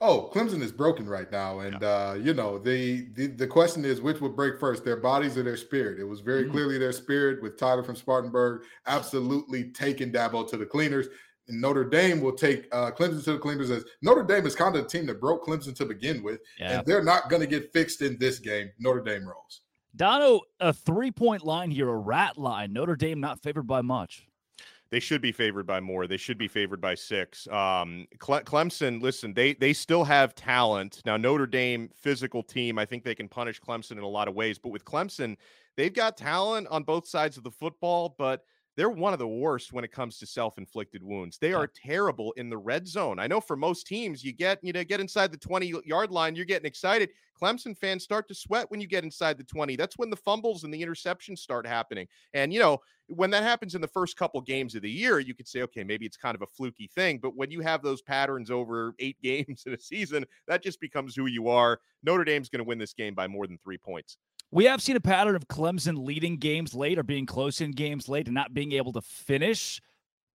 Oh, 0.00 0.30
Clemson 0.34 0.60
is 0.60 0.72
broken 0.72 1.08
right 1.08 1.30
now, 1.30 1.60
and 1.60 1.80
yeah. 1.80 1.88
uh, 1.88 2.14
you 2.14 2.34
know 2.34 2.58
the, 2.58 3.08
the 3.14 3.28
the 3.28 3.46
question 3.46 3.84
is 3.84 4.00
which 4.00 4.20
would 4.20 4.36
break 4.36 4.58
first, 4.58 4.84
their 4.84 4.96
bodies 4.96 5.38
or 5.38 5.42
their 5.42 5.56
spirit. 5.56 5.98
It 5.98 6.04
was 6.04 6.20
very 6.20 6.42
mm-hmm. 6.42 6.52
clearly 6.52 6.78
their 6.78 6.92
spirit 6.92 7.42
with 7.42 7.58
Tyler 7.58 7.82
from 7.82 7.96
Spartanburg 7.96 8.64
absolutely 8.86 9.70
taking 9.70 10.12
Dabo 10.12 10.46
to 10.50 10.56
the 10.56 10.66
cleaners. 10.66 11.06
And 11.48 11.60
Notre 11.60 11.84
Dame 11.84 12.20
will 12.20 12.32
take 12.32 12.66
uh, 12.72 12.90
Clemson 12.90 13.22
to 13.24 13.32
the 13.32 13.38
cleaners 13.38 13.70
as 13.70 13.84
Notre 14.02 14.24
Dame 14.24 14.46
is 14.46 14.54
kind 14.54 14.74
of 14.74 14.82
the 14.82 14.88
team 14.88 15.06
that 15.06 15.20
broke 15.20 15.46
Clemson 15.46 15.74
to 15.76 15.84
begin 15.84 16.22
with, 16.22 16.40
yeah. 16.58 16.78
and 16.78 16.86
they're 16.86 17.04
not 17.04 17.30
going 17.30 17.40
to 17.40 17.46
get 17.46 17.72
fixed 17.72 18.02
in 18.02 18.18
this 18.18 18.38
game. 18.38 18.70
Notre 18.78 19.02
Dame 19.02 19.26
rolls. 19.26 19.60
Dono, 19.96 20.40
a 20.60 20.72
three 20.72 21.10
point 21.10 21.44
line 21.44 21.70
here, 21.70 21.88
a 21.88 21.96
rat 21.96 22.36
line. 22.36 22.72
Notre 22.72 22.96
Dame 22.96 23.20
not 23.20 23.40
favored 23.42 23.66
by 23.66 23.80
much 23.82 24.26
They 24.90 25.00
should 25.00 25.20
be 25.20 25.32
favored 25.32 25.66
by 25.66 25.80
more. 25.80 26.06
They 26.06 26.16
should 26.16 26.38
be 26.38 26.48
favored 26.48 26.80
by 26.80 26.94
six. 26.94 27.46
Um, 27.48 28.06
Cle- 28.18 28.42
Clemson, 28.42 29.00
listen, 29.00 29.34
they 29.34 29.54
they 29.54 29.72
still 29.72 30.04
have 30.04 30.34
talent. 30.34 31.00
Now 31.06 31.16
Notre 31.16 31.46
Dame, 31.46 31.90
physical 31.94 32.42
team. 32.42 32.78
I 32.78 32.84
think 32.84 33.04
they 33.04 33.14
can 33.14 33.28
punish 33.28 33.60
Clemson 33.60 33.92
in 33.92 33.98
a 33.98 34.08
lot 34.08 34.28
of 34.28 34.34
ways. 34.34 34.58
But 34.58 34.70
with 34.70 34.84
Clemson, 34.84 35.36
they've 35.76 35.94
got 35.94 36.16
talent 36.16 36.66
on 36.68 36.82
both 36.82 37.06
sides 37.06 37.36
of 37.36 37.44
the 37.44 37.50
football, 37.50 38.14
but 38.18 38.44
they're 38.76 38.90
one 38.90 39.12
of 39.12 39.18
the 39.18 39.28
worst 39.28 39.72
when 39.72 39.84
it 39.84 39.92
comes 39.92 40.18
to 40.18 40.26
self-inflicted 40.26 41.02
wounds. 41.02 41.38
They 41.38 41.52
are 41.52 41.66
terrible 41.66 42.32
in 42.32 42.50
the 42.50 42.58
red 42.58 42.88
zone. 42.88 43.18
I 43.18 43.26
know 43.26 43.40
for 43.40 43.56
most 43.56 43.86
teams, 43.86 44.24
you 44.24 44.32
get 44.32 44.58
you 44.62 44.72
know 44.72 44.84
get 44.84 45.00
inside 45.00 45.32
the 45.32 45.38
20 45.38 45.72
yard 45.84 46.10
line, 46.10 46.34
you're 46.34 46.44
getting 46.44 46.66
excited. 46.66 47.10
Clemson 47.40 47.76
fans 47.76 48.04
start 48.04 48.28
to 48.28 48.34
sweat 48.34 48.70
when 48.70 48.80
you 48.80 48.86
get 48.86 49.04
inside 49.04 49.38
the 49.38 49.44
20. 49.44 49.76
That's 49.76 49.98
when 49.98 50.10
the 50.10 50.16
fumbles 50.16 50.64
and 50.64 50.72
the 50.72 50.82
interceptions 50.82 51.38
start 51.38 51.66
happening. 51.66 52.06
And 52.32 52.52
you 52.52 52.60
know, 52.60 52.80
when 53.08 53.30
that 53.30 53.42
happens 53.42 53.74
in 53.74 53.80
the 53.80 53.88
first 53.88 54.16
couple 54.16 54.40
games 54.40 54.74
of 54.74 54.82
the 54.82 54.90
year, 54.90 55.18
you 55.18 55.34
could 55.34 55.48
say, 55.48 55.62
okay, 55.62 55.84
maybe 55.84 56.06
it's 56.06 56.16
kind 56.16 56.34
of 56.34 56.42
a 56.42 56.46
fluky 56.46 56.86
thing. 56.86 57.18
But 57.18 57.36
when 57.36 57.50
you 57.50 57.60
have 57.60 57.82
those 57.82 58.02
patterns 58.02 58.50
over 58.50 58.94
eight 58.98 59.20
games 59.22 59.64
in 59.66 59.74
a 59.74 59.78
season, 59.78 60.24
that 60.48 60.62
just 60.62 60.80
becomes 60.80 61.14
who 61.14 61.26
you 61.26 61.48
are. 61.48 61.80
Notre 62.02 62.24
Dame's 62.24 62.48
going 62.48 62.58
to 62.58 62.64
win 62.64 62.78
this 62.78 62.94
game 62.94 63.14
by 63.14 63.26
more 63.26 63.46
than 63.46 63.58
three 63.58 63.78
points. 63.78 64.16
We 64.54 64.66
have 64.66 64.80
seen 64.80 64.94
a 64.94 65.00
pattern 65.00 65.34
of 65.34 65.48
Clemson 65.48 66.06
leading 66.06 66.36
games 66.36 66.74
late 66.74 66.96
or 66.96 67.02
being 67.02 67.26
close 67.26 67.60
in 67.60 67.72
games 67.72 68.08
late 68.08 68.28
and 68.28 68.34
not 68.36 68.54
being 68.54 68.70
able 68.70 68.92
to 68.92 69.00
finish. 69.00 69.80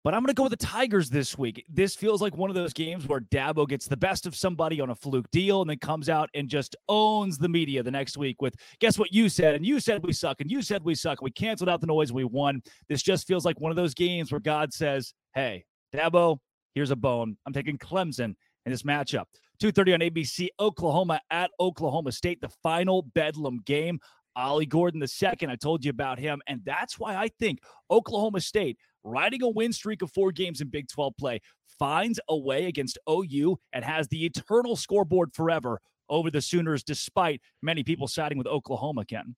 But 0.02 0.12
I'm 0.12 0.22
going 0.22 0.26
to 0.26 0.34
go 0.34 0.42
with 0.42 0.58
the 0.58 0.66
Tigers 0.66 1.08
this 1.08 1.38
week. 1.38 1.64
This 1.68 1.94
feels 1.94 2.20
like 2.20 2.36
one 2.36 2.50
of 2.50 2.56
those 2.56 2.72
games 2.72 3.06
where 3.06 3.20
Dabo 3.20 3.68
gets 3.68 3.86
the 3.86 3.96
best 3.96 4.26
of 4.26 4.34
somebody 4.34 4.80
on 4.80 4.90
a 4.90 4.94
fluke 4.96 5.30
deal 5.30 5.60
and 5.60 5.70
then 5.70 5.78
comes 5.78 6.08
out 6.08 6.30
and 6.34 6.48
just 6.48 6.74
owns 6.88 7.38
the 7.38 7.48
media 7.48 7.80
the 7.80 7.92
next 7.92 8.18
week 8.18 8.42
with, 8.42 8.56
guess 8.80 8.98
what 8.98 9.12
you 9.12 9.28
said? 9.28 9.54
And 9.54 9.64
you 9.64 9.78
said 9.78 10.02
we 10.02 10.12
suck. 10.12 10.40
And 10.40 10.50
you 10.50 10.62
said 10.62 10.82
we 10.82 10.96
suck. 10.96 11.22
We 11.22 11.30
canceled 11.30 11.68
out 11.68 11.80
the 11.80 11.86
noise. 11.86 12.12
We 12.12 12.24
won. 12.24 12.60
This 12.88 13.04
just 13.04 13.24
feels 13.24 13.44
like 13.44 13.60
one 13.60 13.70
of 13.70 13.76
those 13.76 13.94
games 13.94 14.32
where 14.32 14.40
God 14.40 14.74
says, 14.74 15.14
hey, 15.36 15.64
Dabo, 15.94 16.38
here's 16.74 16.90
a 16.90 16.96
bone. 16.96 17.36
I'm 17.46 17.52
taking 17.52 17.78
Clemson 17.78 18.34
in 18.66 18.72
this 18.72 18.82
matchup. 18.82 19.26
2:30 19.60 19.94
on 19.94 20.00
ABC, 20.00 20.48
Oklahoma 20.60 21.20
at 21.30 21.50
Oklahoma 21.60 22.12
State, 22.12 22.40
the 22.40 22.48
final 22.62 23.02
Bedlam 23.02 23.60
game. 23.64 23.98
Ollie 24.36 24.66
Gordon 24.66 25.00
the 25.00 25.08
second, 25.08 25.50
I 25.50 25.56
told 25.56 25.84
you 25.84 25.90
about 25.90 26.18
him, 26.18 26.40
and 26.46 26.60
that's 26.64 26.98
why 26.98 27.16
I 27.16 27.28
think 27.40 27.58
Oklahoma 27.90 28.40
State, 28.40 28.78
riding 29.02 29.42
a 29.42 29.48
win 29.48 29.72
streak 29.72 30.00
of 30.00 30.12
four 30.12 30.30
games 30.30 30.60
in 30.60 30.68
Big 30.68 30.88
12 30.88 31.16
play, 31.18 31.40
finds 31.78 32.20
a 32.28 32.36
way 32.36 32.66
against 32.66 32.98
OU 33.10 33.58
and 33.72 33.84
has 33.84 34.06
the 34.08 34.24
eternal 34.24 34.76
scoreboard 34.76 35.34
forever 35.34 35.80
over 36.08 36.30
the 36.30 36.40
Sooners, 36.40 36.84
despite 36.84 37.40
many 37.62 37.82
people 37.82 38.06
siding 38.06 38.38
with 38.38 38.46
Oklahoma. 38.46 39.04
Ken 39.04 39.34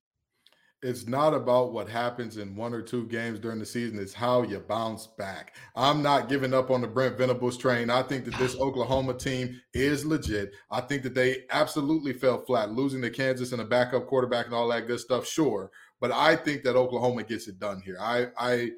it's 0.83 1.07
not 1.07 1.35
about 1.35 1.73
what 1.73 1.89
happens 1.89 2.39
in 2.39 2.57
one 2.57 2.73
or 2.73 2.81
two 2.81 3.07
games 3.07 3.39
during 3.39 3.59
the 3.59 3.67
season. 3.67 3.99
It's 3.99 4.15
how 4.15 4.43
you 4.43 4.61
bounce 4.61 5.07
back. 5.07 5.55
I'm 5.77 6.03
not 6.03 6.29
giving 6.29 6.55
up 6.55 6.71
on 6.71 6.81
the 6.81 6.87
Brent 6.87 7.19
Venables 7.19 7.59
train. 7.59 7.91
I 7.91 8.03
think 8.03 8.25
that 8.25 8.37
this 8.37 8.57
Oklahoma 8.57 9.15
team 9.15 9.61
is 9.75 10.07
legit. 10.07 10.55
I 10.71 10.81
think 10.81 11.03
that 11.03 11.15
they 11.15 11.45
absolutely 11.51 12.15
fell 12.15 12.39
flat, 12.39 12.73
losing 12.73 13.03
to 13.03 13.11
Kansas 13.11 13.53
and 13.53 13.61
a 13.61 13.65
backup 13.65 14.07
quarterback 14.07 14.47
and 14.47 14.55
all 14.55 14.69
that 14.69 14.87
good 14.87 15.01
stuff. 15.01 15.27
Sure, 15.27 15.71
but 16.01 16.13
I 16.13 16.35
think 16.35 16.63
that 16.63 16.77
Oklahoma 16.77 17.25
gets 17.25 17.47
it 17.47 17.59
done 17.59 17.83
here. 17.85 17.99
I 18.01 18.29
I 18.39 18.71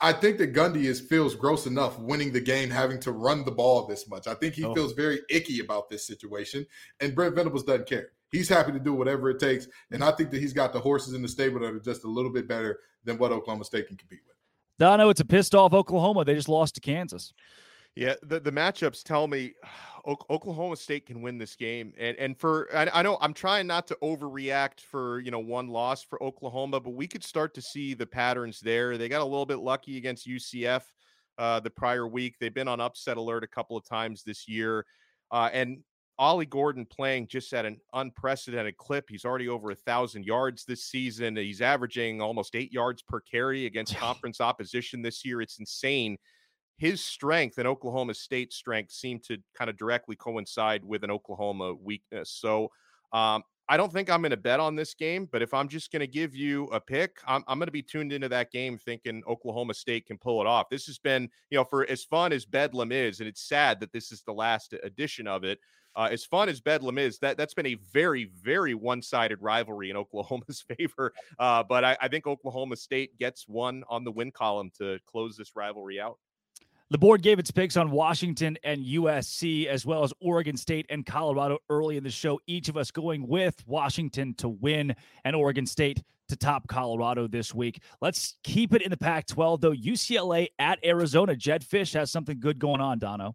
I 0.00 0.12
think 0.12 0.38
that 0.38 0.54
Gundy 0.54 0.84
is 0.84 1.00
feels 1.00 1.34
gross 1.34 1.66
enough 1.66 1.98
winning 1.98 2.32
the 2.32 2.40
game, 2.40 2.70
having 2.70 3.00
to 3.00 3.10
run 3.10 3.44
the 3.44 3.50
ball 3.50 3.86
this 3.86 4.08
much. 4.08 4.28
I 4.28 4.34
think 4.34 4.54
he 4.54 4.64
oh. 4.64 4.72
feels 4.72 4.92
very 4.92 5.20
icky 5.28 5.58
about 5.58 5.88
this 5.88 6.06
situation, 6.06 6.64
and 7.00 7.16
Brent 7.16 7.34
Venables 7.34 7.64
doesn't 7.64 7.88
care 7.88 8.10
he's 8.30 8.48
happy 8.48 8.72
to 8.72 8.78
do 8.78 8.92
whatever 8.92 9.30
it 9.30 9.38
takes. 9.38 9.66
And 9.90 10.02
I 10.02 10.10
think 10.12 10.30
that 10.30 10.40
he's 10.40 10.52
got 10.52 10.72
the 10.72 10.80
horses 10.80 11.14
in 11.14 11.22
the 11.22 11.28
stable 11.28 11.60
that 11.60 11.74
are 11.74 11.80
just 11.80 12.04
a 12.04 12.08
little 12.08 12.32
bit 12.32 12.48
better 12.48 12.80
than 13.04 13.18
what 13.18 13.32
Oklahoma 13.32 13.64
State 13.64 13.88
can 13.88 13.96
compete 13.96 14.20
with. 14.26 14.36
Dono, 14.78 15.08
it's 15.08 15.20
a 15.20 15.24
pissed 15.24 15.54
off 15.54 15.72
Oklahoma. 15.72 16.24
They 16.24 16.34
just 16.34 16.48
lost 16.48 16.76
to 16.76 16.80
Kansas. 16.80 17.32
Yeah, 17.96 18.14
the, 18.22 18.38
the 18.38 18.52
matchups 18.52 19.02
tell 19.02 19.26
me 19.26 19.54
Oklahoma 20.06 20.76
State 20.76 21.04
can 21.04 21.20
win 21.20 21.36
this 21.36 21.56
game, 21.56 21.92
and 21.98 22.16
and 22.16 22.38
for 22.38 22.68
I, 22.74 22.88
I, 22.94 23.02
know 23.02 23.18
I'm 23.20 23.34
trying 23.34 23.66
not 23.66 23.86
to 23.88 23.98
overreact 24.02 24.80
for 24.80 25.18
you 25.20 25.30
know 25.30 25.40
one 25.40 25.68
loss 25.68 26.02
for 26.02 26.22
Oklahoma, 26.22 26.80
but 26.80 26.90
we 26.94 27.06
could 27.06 27.24
start 27.24 27.52
to 27.54 27.60
see 27.60 27.92
the 27.92 28.06
patterns 28.06 28.60
there. 28.60 28.96
They 28.96 29.08
got 29.08 29.20
a 29.20 29.24
little 29.24 29.44
bit 29.44 29.58
lucky 29.58 29.98
against 29.98 30.26
UCF 30.26 30.82
uh, 31.36 31.60
the 31.60 31.70
prior 31.70 32.06
week. 32.06 32.36
They've 32.38 32.54
been 32.54 32.68
on 32.68 32.80
upset 32.80 33.16
alert 33.16 33.44
a 33.44 33.48
couple 33.48 33.76
of 33.76 33.84
times 33.84 34.22
this 34.22 34.48
year, 34.48 34.86
uh, 35.30 35.50
and 35.52 35.80
Ollie 36.18 36.46
Gordon 36.46 36.84
playing 36.84 37.28
just 37.28 37.52
at 37.52 37.64
an 37.64 37.80
unprecedented 37.92 38.76
clip. 38.76 39.06
He's 39.08 39.24
already 39.24 39.48
over 39.48 39.70
a 39.70 39.76
thousand 39.76 40.24
yards 40.24 40.64
this 40.64 40.84
season. 40.84 41.36
He's 41.36 41.60
averaging 41.60 42.20
almost 42.20 42.56
eight 42.56 42.72
yards 42.72 43.02
per 43.02 43.20
carry 43.20 43.66
against 43.66 43.96
conference 43.96 44.40
opposition 44.40 45.00
this 45.00 45.24
year. 45.24 45.40
It's 45.40 45.58
insane. 45.58 46.18
His 46.76 47.04
strength 47.04 47.58
and 47.58 47.68
Oklahoma 47.68 48.14
State's 48.14 48.56
strength 48.56 48.92
seem 48.92 49.20
to 49.26 49.38
kind 49.56 49.70
of 49.70 49.76
directly 49.76 50.16
coincide 50.16 50.84
with 50.84 51.04
an 51.04 51.10
Oklahoma 51.10 51.74
weakness. 51.74 52.30
So 52.30 52.70
um, 53.12 53.42
I 53.68 53.76
don't 53.76 53.92
think 53.92 54.10
I'm 54.10 54.22
going 54.22 54.30
to 54.30 54.36
bet 54.36 54.60
on 54.60 54.76
this 54.76 54.94
game, 54.94 55.28
but 55.30 55.42
if 55.42 55.52
I'm 55.52 55.68
just 55.68 55.92
going 55.92 56.00
to 56.00 56.06
give 56.06 56.34
you 56.34 56.64
a 56.66 56.80
pick, 56.80 57.18
I'm, 57.26 57.44
I'm 57.46 57.58
going 57.58 57.66
to 57.66 57.72
be 57.72 57.82
tuned 57.82 58.12
into 58.12 58.28
that 58.30 58.50
game 58.50 58.78
thinking 58.78 59.22
Oklahoma 59.28 59.74
State 59.74 60.06
can 60.06 60.18
pull 60.18 60.40
it 60.40 60.46
off. 60.46 60.70
This 60.70 60.86
has 60.86 60.98
been, 60.98 61.28
you 61.50 61.58
know, 61.58 61.64
for 61.64 61.88
as 61.88 62.02
fun 62.02 62.32
as 62.32 62.46
Bedlam 62.46 62.92
is, 62.92 63.20
and 63.20 63.28
it's 63.28 63.46
sad 63.46 63.78
that 63.80 63.92
this 63.92 64.10
is 64.10 64.22
the 64.22 64.32
last 64.32 64.74
edition 64.82 65.26
of 65.26 65.44
it. 65.44 65.58
Uh, 65.96 66.08
as 66.10 66.24
fun 66.24 66.48
as 66.48 66.60
Bedlam 66.60 66.98
is, 66.98 67.18
that 67.18 67.36
that's 67.36 67.54
been 67.54 67.66
a 67.66 67.76
very, 67.92 68.30
very 68.42 68.74
one-sided 68.74 69.42
rivalry 69.42 69.90
in 69.90 69.96
Oklahoma's 69.98 70.64
favor. 70.76 71.12
Uh, 71.38 71.62
but 71.62 71.84
I, 71.84 71.96
I 72.00 72.08
think 72.08 72.26
Oklahoma 72.26 72.76
State 72.76 73.18
gets 73.18 73.48
one 73.48 73.84
on 73.88 74.04
the 74.04 74.12
win 74.12 74.30
column 74.30 74.70
to 74.78 74.98
close 75.06 75.36
this 75.36 75.56
rivalry 75.56 76.00
out. 76.00 76.18
The 76.90 76.96
board 76.96 77.20
gave 77.20 77.38
its 77.38 77.50
picks 77.50 77.76
on 77.76 77.90
Washington 77.90 78.56
and 78.64 78.82
USC, 78.82 79.66
as 79.66 79.84
well 79.84 80.04
as 80.04 80.14
Oregon 80.20 80.56
State 80.56 80.86
and 80.88 81.04
Colorado 81.04 81.58
early 81.68 81.98
in 81.98 82.04
the 82.04 82.10
show. 82.10 82.40
Each 82.46 82.70
of 82.70 82.78
us 82.78 82.90
going 82.90 83.28
with 83.28 83.62
Washington 83.66 84.32
to 84.36 84.48
win 84.48 84.96
and 85.22 85.36
Oregon 85.36 85.66
State 85.66 86.02
to 86.28 86.36
top 86.36 86.66
Colorado 86.66 87.26
this 87.26 87.54
week. 87.54 87.82
Let's 88.00 88.36
keep 88.42 88.72
it 88.72 88.80
in 88.80 88.90
the 88.90 88.96
Pac 88.96 89.26
12, 89.26 89.60
though. 89.60 89.72
UCLA 89.72 90.48
at 90.58 90.78
Arizona. 90.82 91.36
Jedd 91.36 91.62
Fisch 91.62 91.92
has 91.92 92.10
something 92.10 92.40
good 92.40 92.58
going 92.58 92.80
on, 92.80 92.98
Dono. 92.98 93.34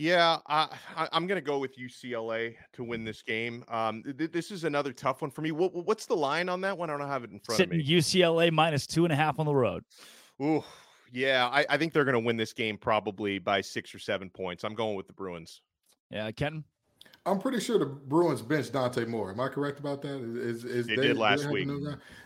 Yeah, 0.00 0.38
I, 0.46 0.68
am 1.12 1.26
going 1.26 1.36
to 1.36 1.46
go 1.46 1.58
with 1.58 1.76
UCLA 1.76 2.54
to 2.72 2.82
win 2.82 3.04
this 3.04 3.20
game. 3.20 3.62
Um, 3.68 4.02
th- 4.16 4.32
this 4.32 4.50
is 4.50 4.64
another 4.64 4.94
tough 4.94 5.20
one 5.20 5.30
for 5.30 5.42
me. 5.42 5.52
What, 5.52 5.74
what's 5.74 6.06
the 6.06 6.16
line 6.16 6.48
on 6.48 6.62
that 6.62 6.78
one? 6.78 6.88
I 6.88 6.96
don't 6.96 7.06
have 7.06 7.22
it 7.22 7.30
in 7.30 7.38
front 7.38 7.58
Sitting 7.58 7.78
of 7.78 7.86
me. 7.86 7.96
UCLA 7.96 8.50
minus 8.50 8.86
two 8.86 9.04
and 9.04 9.12
a 9.12 9.16
half 9.16 9.38
on 9.38 9.44
the 9.44 9.54
road. 9.54 9.84
Ooh, 10.40 10.64
yeah, 11.12 11.50
I, 11.52 11.66
I 11.68 11.76
think 11.76 11.92
they're 11.92 12.06
going 12.06 12.14
to 12.14 12.20
win 12.20 12.38
this 12.38 12.54
game 12.54 12.78
probably 12.78 13.38
by 13.38 13.60
six 13.60 13.94
or 13.94 13.98
seven 13.98 14.30
points. 14.30 14.64
I'm 14.64 14.74
going 14.74 14.96
with 14.96 15.06
the 15.06 15.12
Bruins. 15.12 15.60
Yeah, 16.10 16.30
Ken. 16.30 16.64
I'm 17.26 17.38
pretty 17.38 17.60
sure 17.60 17.78
the 17.78 17.84
Bruins 17.84 18.40
bench 18.40 18.72
Dante 18.72 19.04
Moore. 19.04 19.32
Am 19.32 19.40
I 19.40 19.48
correct 19.48 19.80
about 19.80 20.00
that? 20.00 20.16
Is, 20.16 20.64
is 20.64 20.86
they, 20.86 20.96
they 20.96 21.08
did 21.08 21.18
last 21.18 21.46
week? 21.50 21.68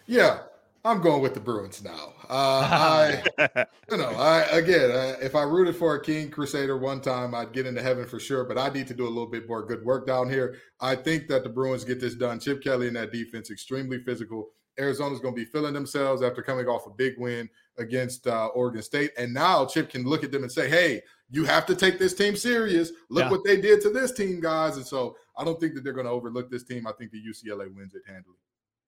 Yeah, 0.07 0.43
I'm 0.87 1.01
going 1.01 1.22
with 1.22 1.32
the 1.32 1.41
Bruins 1.41 1.82
now. 1.82 2.12
Uh, 2.28 3.22
I, 3.39 3.66
you 3.91 3.97
know, 3.97 4.11
I 4.11 4.43
again, 4.51 4.91
uh, 4.91 5.16
if 5.20 5.35
I 5.35 5.43
rooted 5.43 5.76
for 5.76 5.95
a 5.95 6.03
King 6.03 6.30
Crusader 6.30 6.76
one 6.76 7.01
time, 7.01 7.35
I'd 7.35 7.53
get 7.53 7.66
into 7.66 7.82
heaven 7.82 8.07
for 8.07 8.20
sure. 8.20 8.45
But 8.45 8.59
I 8.59 8.68
need 8.68 8.87
to 8.89 8.95
do 8.95 9.07
a 9.07 9.09
little 9.09 9.30
bit 9.30 9.49
more 9.49 9.64
good 9.64 9.82
work 9.82 10.07
down 10.07 10.28
here. 10.28 10.57
I 10.80 10.95
think 10.95 11.26
that 11.28 11.43
the 11.43 11.49
Bruins 11.49 11.85
get 11.85 12.01
this 12.01 12.14
done. 12.14 12.39
Chip 12.39 12.62
Kelly 12.62 12.89
and 12.89 12.97
that 12.97 13.12
defense 13.12 13.51
extremely 13.51 13.99
physical. 14.03 14.51
Arizona's 14.78 15.20
going 15.20 15.35
to 15.35 15.41
be 15.41 15.45
feeling 15.45 15.72
themselves 15.72 16.20
after 16.20 16.43
coming 16.43 16.66
off 16.66 16.87
a 16.87 16.91
big 16.91 17.14
win 17.16 17.49
against 17.78 18.26
uh, 18.26 18.47
Oregon 18.49 18.82
State. 18.82 19.12
And 19.16 19.32
now 19.32 19.64
Chip 19.64 19.89
can 19.89 20.05
look 20.05 20.24
at 20.24 20.32
them 20.32 20.43
and 20.43 20.51
say, 20.51 20.68
hey, 20.68 21.01
you 21.30 21.45
have 21.45 21.64
to 21.66 21.76
take 21.76 21.99
this 21.99 22.12
team 22.12 22.37
serious. 22.37 22.91
Look 23.09 23.24
yeah. 23.24 23.30
what 23.30 23.45
they 23.45 23.61
did 23.61 23.80
to 23.82 23.91
this 23.91 24.12
team, 24.12 24.41
guys. 24.41 24.76
And 24.76 24.87
so 24.87 25.16
I 25.39 25.45
don't 25.45 25.59
think 25.61 25.74
that 25.74 25.85
they're 25.85 25.93
going 25.93 26.07
to 26.07 26.12
overlook 26.12 26.51
this 26.51 26.64
team. 26.64 26.87
I 26.87 26.93
think 26.93 27.12
the 27.12 27.22
UCLA 27.22 27.74
wins 27.74 27.95
it 27.95 28.03
handily. 28.07 28.37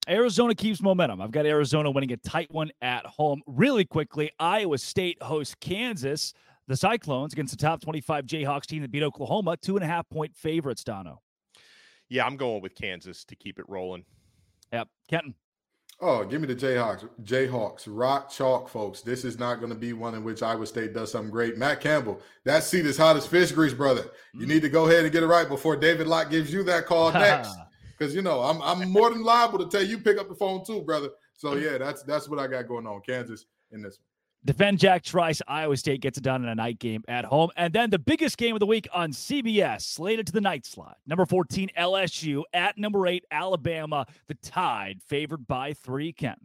Arizona 0.08 0.54
keeps 0.54 0.80
momentum. 0.80 1.20
I've 1.20 1.32
got 1.32 1.46
Arizona 1.46 1.90
winning 1.90 2.12
a 2.12 2.16
tight 2.16 2.50
one 2.50 2.70
at 2.80 3.04
home. 3.06 3.42
Really 3.46 3.84
quickly, 3.84 4.30
Iowa 4.38 4.78
State 4.78 5.20
hosts 5.22 5.56
Kansas. 5.60 6.32
The 6.68 6.76
Cyclones 6.76 7.32
against 7.32 7.56
the 7.56 7.62
top 7.64 7.80
25 7.80 8.26
Jayhawks 8.26 8.66
team 8.66 8.82
that 8.82 8.90
beat 8.90 9.02
Oklahoma, 9.04 9.56
two 9.56 9.76
and 9.76 9.84
a 9.84 9.86
half 9.86 10.08
point 10.08 10.34
favorites, 10.34 10.82
Dono. 10.82 11.22
Yeah, 12.08 12.26
I'm 12.26 12.36
going 12.36 12.60
with 12.60 12.74
Kansas 12.74 13.24
to 13.26 13.36
keep 13.36 13.58
it 13.58 13.64
rolling. 13.68 14.04
Yep. 14.72 14.88
Kenton. 15.08 15.34
Oh, 16.00 16.24
give 16.24 16.40
me 16.40 16.46
the 16.46 16.54
Jayhawks. 16.54 17.08
Jayhawks, 17.22 17.84
rock 17.86 18.30
chalk, 18.30 18.68
folks. 18.68 19.00
This 19.00 19.24
is 19.24 19.38
not 19.38 19.56
going 19.56 19.70
to 19.70 19.78
be 19.78 19.92
one 19.92 20.14
in 20.14 20.24
which 20.24 20.42
Iowa 20.42 20.66
State 20.66 20.92
does 20.92 21.12
something 21.12 21.30
great. 21.30 21.56
Matt 21.56 21.80
Campbell, 21.80 22.20
that 22.44 22.64
seat 22.64 22.84
is 22.84 22.98
hot 22.98 23.16
as 23.16 23.26
fish 23.26 23.52
grease, 23.52 23.72
brother. 23.72 24.10
You 24.34 24.44
mm. 24.44 24.50
need 24.50 24.62
to 24.62 24.68
go 24.68 24.86
ahead 24.86 25.04
and 25.04 25.12
get 25.12 25.22
it 25.22 25.26
right 25.26 25.48
before 25.48 25.76
David 25.76 26.06
Locke 26.06 26.30
gives 26.30 26.52
you 26.52 26.62
that 26.64 26.86
call 26.86 27.12
next. 27.12 27.56
because 27.96 28.14
you 28.14 28.22
know 28.22 28.40
I'm 28.40 28.60
I'm 28.62 28.90
more 28.90 29.10
than 29.10 29.22
liable 29.22 29.58
to 29.58 29.66
tell 29.66 29.86
you 29.86 29.98
pick 29.98 30.18
up 30.18 30.28
the 30.28 30.34
phone 30.34 30.64
too, 30.64 30.82
brother. 30.82 31.10
So 31.34 31.54
yeah, 31.54 31.78
that's 31.78 32.02
that's 32.02 32.28
what 32.28 32.38
I 32.38 32.46
got 32.46 32.66
going 32.66 32.86
on. 32.86 33.00
Kansas 33.00 33.46
in 33.70 33.82
this 33.82 33.98
one. 33.98 34.06
Defend 34.44 34.78
Jack 34.78 35.02
Trice. 35.02 35.42
Iowa 35.48 35.76
State 35.76 36.00
gets 36.00 36.18
it 36.18 36.22
done 36.22 36.44
in 36.44 36.48
a 36.48 36.54
night 36.54 36.78
game 36.78 37.02
at 37.08 37.24
home. 37.24 37.50
And 37.56 37.72
then 37.72 37.90
the 37.90 37.98
biggest 37.98 38.38
game 38.38 38.54
of 38.54 38.60
the 38.60 38.66
week 38.66 38.86
on 38.94 39.10
CBS, 39.10 39.82
slated 39.82 40.28
to 40.28 40.32
the 40.32 40.40
night 40.40 40.64
slot. 40.64 40.98
Number 41.04 41.26
14, 41.26 41.70
LSU 41.76 42.44
at 42.52 42.78
number 42.78 43.08
eight, 43.08 43.24
Alabama. 43.32 44.06
The 44.28 44.34
tide 44.34 45.00
favored 45.04 45.48
by 45.48 45.72
three, 45.72 46.12
Ken. 46.12 46.36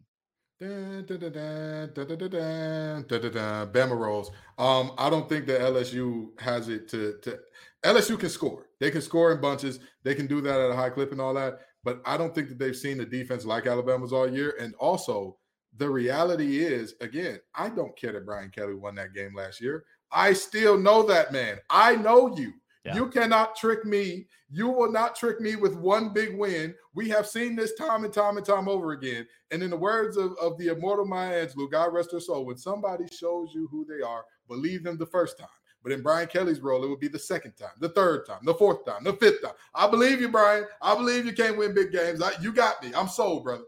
Bama 3.71 3.97
rolls. 3.97 4.31
Um, 4.57 4.91
I 4.97 5.09
don't 5.09 5.27
think 5.29 5.45
that 5.47 5.61
LSU 5.61 6.39
has 6.39 6.69
it 6.69 6.87
to 6.89 7.17
to 7.23 7.39
LSU 7.83 8.19
can 8.19 8.29
score. 8.29 8.67
They 8.79 8.91
can 8.91 9.01
score 9.01 9.31
in 9.31 9.41
bunches. 9.41 9.79
They 10.03 10.15
can 10.15 10.27
do 10.27 10.41
that 10.41 10.59
at 10.59 10.71
a 10.71 10.75
high 10.75 10.89
clip 10.89 11.11
and 11.11 11.21
all 11.21 11.33
that. 11.33 11.59
But 11.83 12.01
I 12.05 12.17
don't 12.17 12.33
think 12.33 12.49
that 12.49 12.59
they've 12.59 12.75
seen 12.75 12.97
the 12.97 13.05
defense 13.05 13.45
like 13.45 13.65
Alabama's 13.65 14.13
all 14.13 14.29
year. 14.29 14.55
And 14.59 14.75
also, 14.75 15.37
the 15.77 15.89
reality 15.89 16.63
is, 16.63 16.95
again, 17.01 17.39
I 17.55 17.69
don't 17.69 17.97
care 17.97 18.11
that 18.13 18.25
Brian 18.25 18.51
Kelly 18.51 18.75
won 18.75 18.95
that 18.95 19.13
game 19.13 19.33
last 19.35 19.61
year. 19.61 19.85
I 20.11 20.33
still 20.33 20.77
know 20.77 21.03
that 21.03 21.31
man. 21.31 21.57
I 21.69 21.95
know 21.95 22.35
you. 22.35 22.53
Yeah. 22.85 22.95
You 22.95 23.09
cannot 23.09 23.55
trick 23.55 23.85
me. 23.85 24.27
You 24.49 24.69
will 24.69 24.91
not 24.91 25.15
trick 25.15 25.39
me 25.39 25.55
with 25.55 25.75
one 25.75 26.13
big 26.13 26.37
win. 26.37 26.75
We 26.93 27.07
have 27.09 27.27
seen 27.27 27.55
this 27.55 27.73
time 27.75 28.03
and 28.03 28.13
time 28.13 28.37
and 28.37 28.45
time 28.45 28.67
over 28.67 28.91
again. 28.91 29.25
And 29.51 29.63
in 29.63 29.69
the 29.69 29.77
words 29.77 30.17
of, 30.17 30.33
of 30.41 30.57
the 30.57 30.67
immortal 30.67 31.05
Maya 31.05 31.47
Angelou, 31.47 31.71
God 31.71 31.93
rest 31.93 32.11
her 32.11 32.19
soul, 32.19 32.45
when 32.45 32.57
somebody 32.57 33.05
shows 33.07 33.51
you 33.53 33.67
who 33.71 33.85
they 33.85 34.03
are, 34.03 34.25
believe 34.47 34.83
them 34.83 34.97
the 34.97 35.05
first 35.05 35.37
time. 35.37 35.47
But 35.83 35.91
in 35.91 36.01
Brian 36.01 36.27
Kelly's 36.27 36.59
role, 36.59 36.83
it 36.83 36.89
would 36.89 36.99
be 36.99 37.07
the 37.07 37.19
second 37.19 37.53
time, 37.53 37.71
the 37.79 37.89
third 37.89 38.25
time, 38.25 38.39
the 38.43 38.53
fourth 38.53 38.85
time, 38.85 39.03
the 39.03 39.13
fifth 39.13 39.41
time. 39.41 39.53
I 39.73 39.89
believe 39.89 40.21
you, 40.21 40.29
Brian. 40.29 40.65
I 40.81 40.95
believe 40.95 41.25
you 41.25 41.33
can't 41.33 41.57
win 41.57 41.73
big 41.73 41.91
games. 41.91 42.21
I, 42.21 42.31
you 42.41 42.53
got 42.53 42.83
me. 42.83 42.91
I'm 42.95 43.07
sold, 43.07 43.43
brother. 43.43 43.63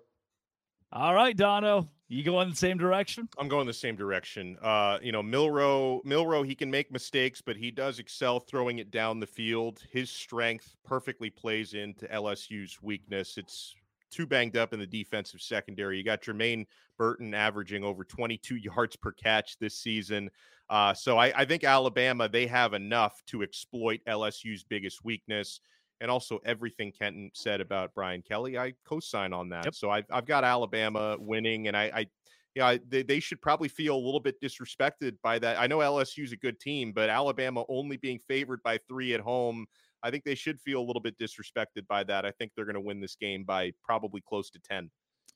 All 0.92 1.16
right, 1.16 1.36
Dono. 1.36 1.90
You 2.08 2.24
going 2.24 2.44
in 2.44 2.52
the 2.52 2.56
same 2.56 2.78
direction? 2.78 3.28
I'm 3.40 3.48
going 3.48 3.66
the 3.66 3.74
same 3.74 3.96
direction. 3.96 4.58
Uh, 4.62 5.00
you 5.02 5.12
know, 5.12 5.24
Milroe, 5.24 6.02
Milroe, 6.06 6.44
he 6.44 6.54
can 6.54 6.70
make 6.70 6.92
mistakes, 6.92 7.42
but 7.42 7.56
he 7.56 7.72
does 7.72 7.98
excel 7.98 8.40
throwing 8.40 8.78
it 8.78 8.92
down 8.92 9.20
the 9.20 9.26
field. 9.26 9.82
His 9.90 10.12
strength 10.12 10.76
perfectly 10.86 11.32
plays 11.32 11.74
into 11.74 12.06
LSU's 12.06 12.80
weakness. 12.84 13.40
It's 13.40 13.74
too 14.12 14.28
banged 14.28 14.58
up 14.58 14.74
in 14.74 14.80
the 14.80 14.86
defensive 14.86 15.42
secondary. 15.42 15.98
You 15.98 16.04
got 16.04 16.22
Jermaine 16.22 16.68
Burton 16.98 17.34
averaging 17.34 17.84
over 17.84 18.04
22 18.04 18.56
yards 18.58 18.96
per 18.96 19.12
catch 19.12 19.58
this 19.58 19.76
season. 19.76 20.30
Uh, 20.74 20.92
so 20.92 21.20
I, 21.20 21.32
I 21.42 21.46
think 21.46 21.64
Alabama, 21.64 22.28
they 22.28 22.48
have 22.48 22.74
enough 22.74 23.22
to 23.28 23.44
exploit 23.44 24.02
LSU's 24.08 24.64
biggest 24.64 25.06
weakness 25.06 25.60
and 26.02 26.10
also 26.10 26.40
everything 26.46 26.92
Kenton 26.92 27.30
said 27.36 27.62
about 27.62 27.94
Brian 27.94 28.24
Kelly, 28.24 28.58
I 28.58 28.74
co-sign 28.84 29.34
on 29.34 29.50
that. 29.50 29.66
Yep. 29.66 29.76
So 29.76 29.92
I've 29.92 30.06
I've 30.12 30.26
got 30.26 30.44
Alabama 30.44 31.16
winning, 31.20 31.68
and 31.68 31.78
I, 31.78 31.84
I 31.96 32.08
yeah, 32.56 32.66
I, 32.66 32.80
they 32.90 33.04
they 33.04 33.20
should 33.20 33.40
probably 33.40 33.70
feel 33.70 33.96
a 33.96 34.04
little 34.04 34.20
bit 34.20 34.42
disrespected 34.42 35.16
by 35.22 35.38
that. 35.40 35.60
I 35.60 35.68
know 35.68 35.78
LSU's 35.78 36.32
a 36.32 36.38
good 36.38 36.60
team, 36.60 36.92
but 36.92 37.08
Alabama 37.08 37.64
only 37.70 37.98
being 37.98 38.20
favored 38.28 38.64
by 38.64 38.80
three 38.88 39.14
at 39.14 39.22
home, 39.22 39.68
I 40.02 40.10
think 40.10 40.24
they 40.24 40.36
should 40.36 40.60
feel 40.60 40.82
a 40.82 40.88
little 40.88 41.02
bit 41.02 41.20
disrespected 41.20 41.86
by 41.88 42.04
that. 42.06 42.26
I 42.26 42.32
think 42.32 42.52
they're 42.56 42.66
going 42.66 42.74
to 42.74 42.82
win 42.82 43.00
this 43.00 43.16
game 43.16 43.44
by 43.44 43.74
probably 43.84 44.22
close 44.28 44.50
to 44.50 44.60
ten. 44.60 44.90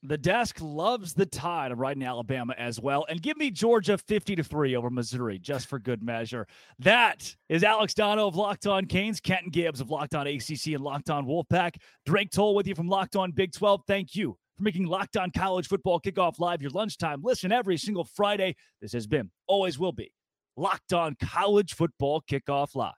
The 0.04 0.18
desk 0.18 0.60
loves 0.62 1.16
the 1.16 1.26
tide 1.26 1.72
of 1.72 1.80
riding 1.80 2.04
Alabama 2.04 2.54
as 2.58 2.80
well. 2.80 3.06
And 3.10 3.20
give 3.22 3.36
me 3.36 3.50
Georgia 3.50 3.98
50 3.98 4.36
to 4.36 4.43
3 4.43 4.76
over 4.76 4.91
Missouri, 4.91 5.39
just 5.39 5.68
for 5.68 5.80
good 5.80 6.04
measure. 6.04 6.48
That 6.78 7.36
is 7.50 7.64
Alex 7.64 7.95
Dono 7.95 8.28
of 8.28 8.36
Locked 8.36 8.68
On 8.68 8.86
Canes, 8.86 9.20
Kenton 9.20 9.50
Gibbs 9.50 9.82
of 9.82 9.89
Locked 9.89 10.14
On 10.14 10.28
ACC 10.28 10.68
and 10.68 10.82
Locked 10.82 11.10
On 11.10 11.26
Wolfpack. 11.26 11.78
Drake 12.06 12.30
Toll 12.30 12.54
with 12.54 12.68
you 12.68 12.76
from 12.76 12.88
Locked 12.88 13.16
On 13.16 13.32
Big 13.32 13.54
12. 13.54 13.82
Thank 13.88 14.16
you 14.16 14.38
for 14.56 14.64
making 14.64 14.86
Locked 14.86 15.18
On 15.18 15.32
College 15.32 15.68
Football 15.68 16.00
Kickoff 16.00 16.38
Live 16.38 16.62
your 16.62 16.72
lunchtime. 16.72 17.22
Listen 17.24 17.52
every 17.52 17.78
single 17.78 18.04
Friday. 18.04 18.56
This 18.82 18.93
has 18.93 19.08
been, 19.08 19.32
always 19.48 19.80
will 19.80 19.93
be, 19.93 20.14
Locked 20.56 20.93
On 20.93 21.16
College 21.20 21.74
Football 21.74 22.22
Kickoff 22.22 22.76
Live. 22.76 22.93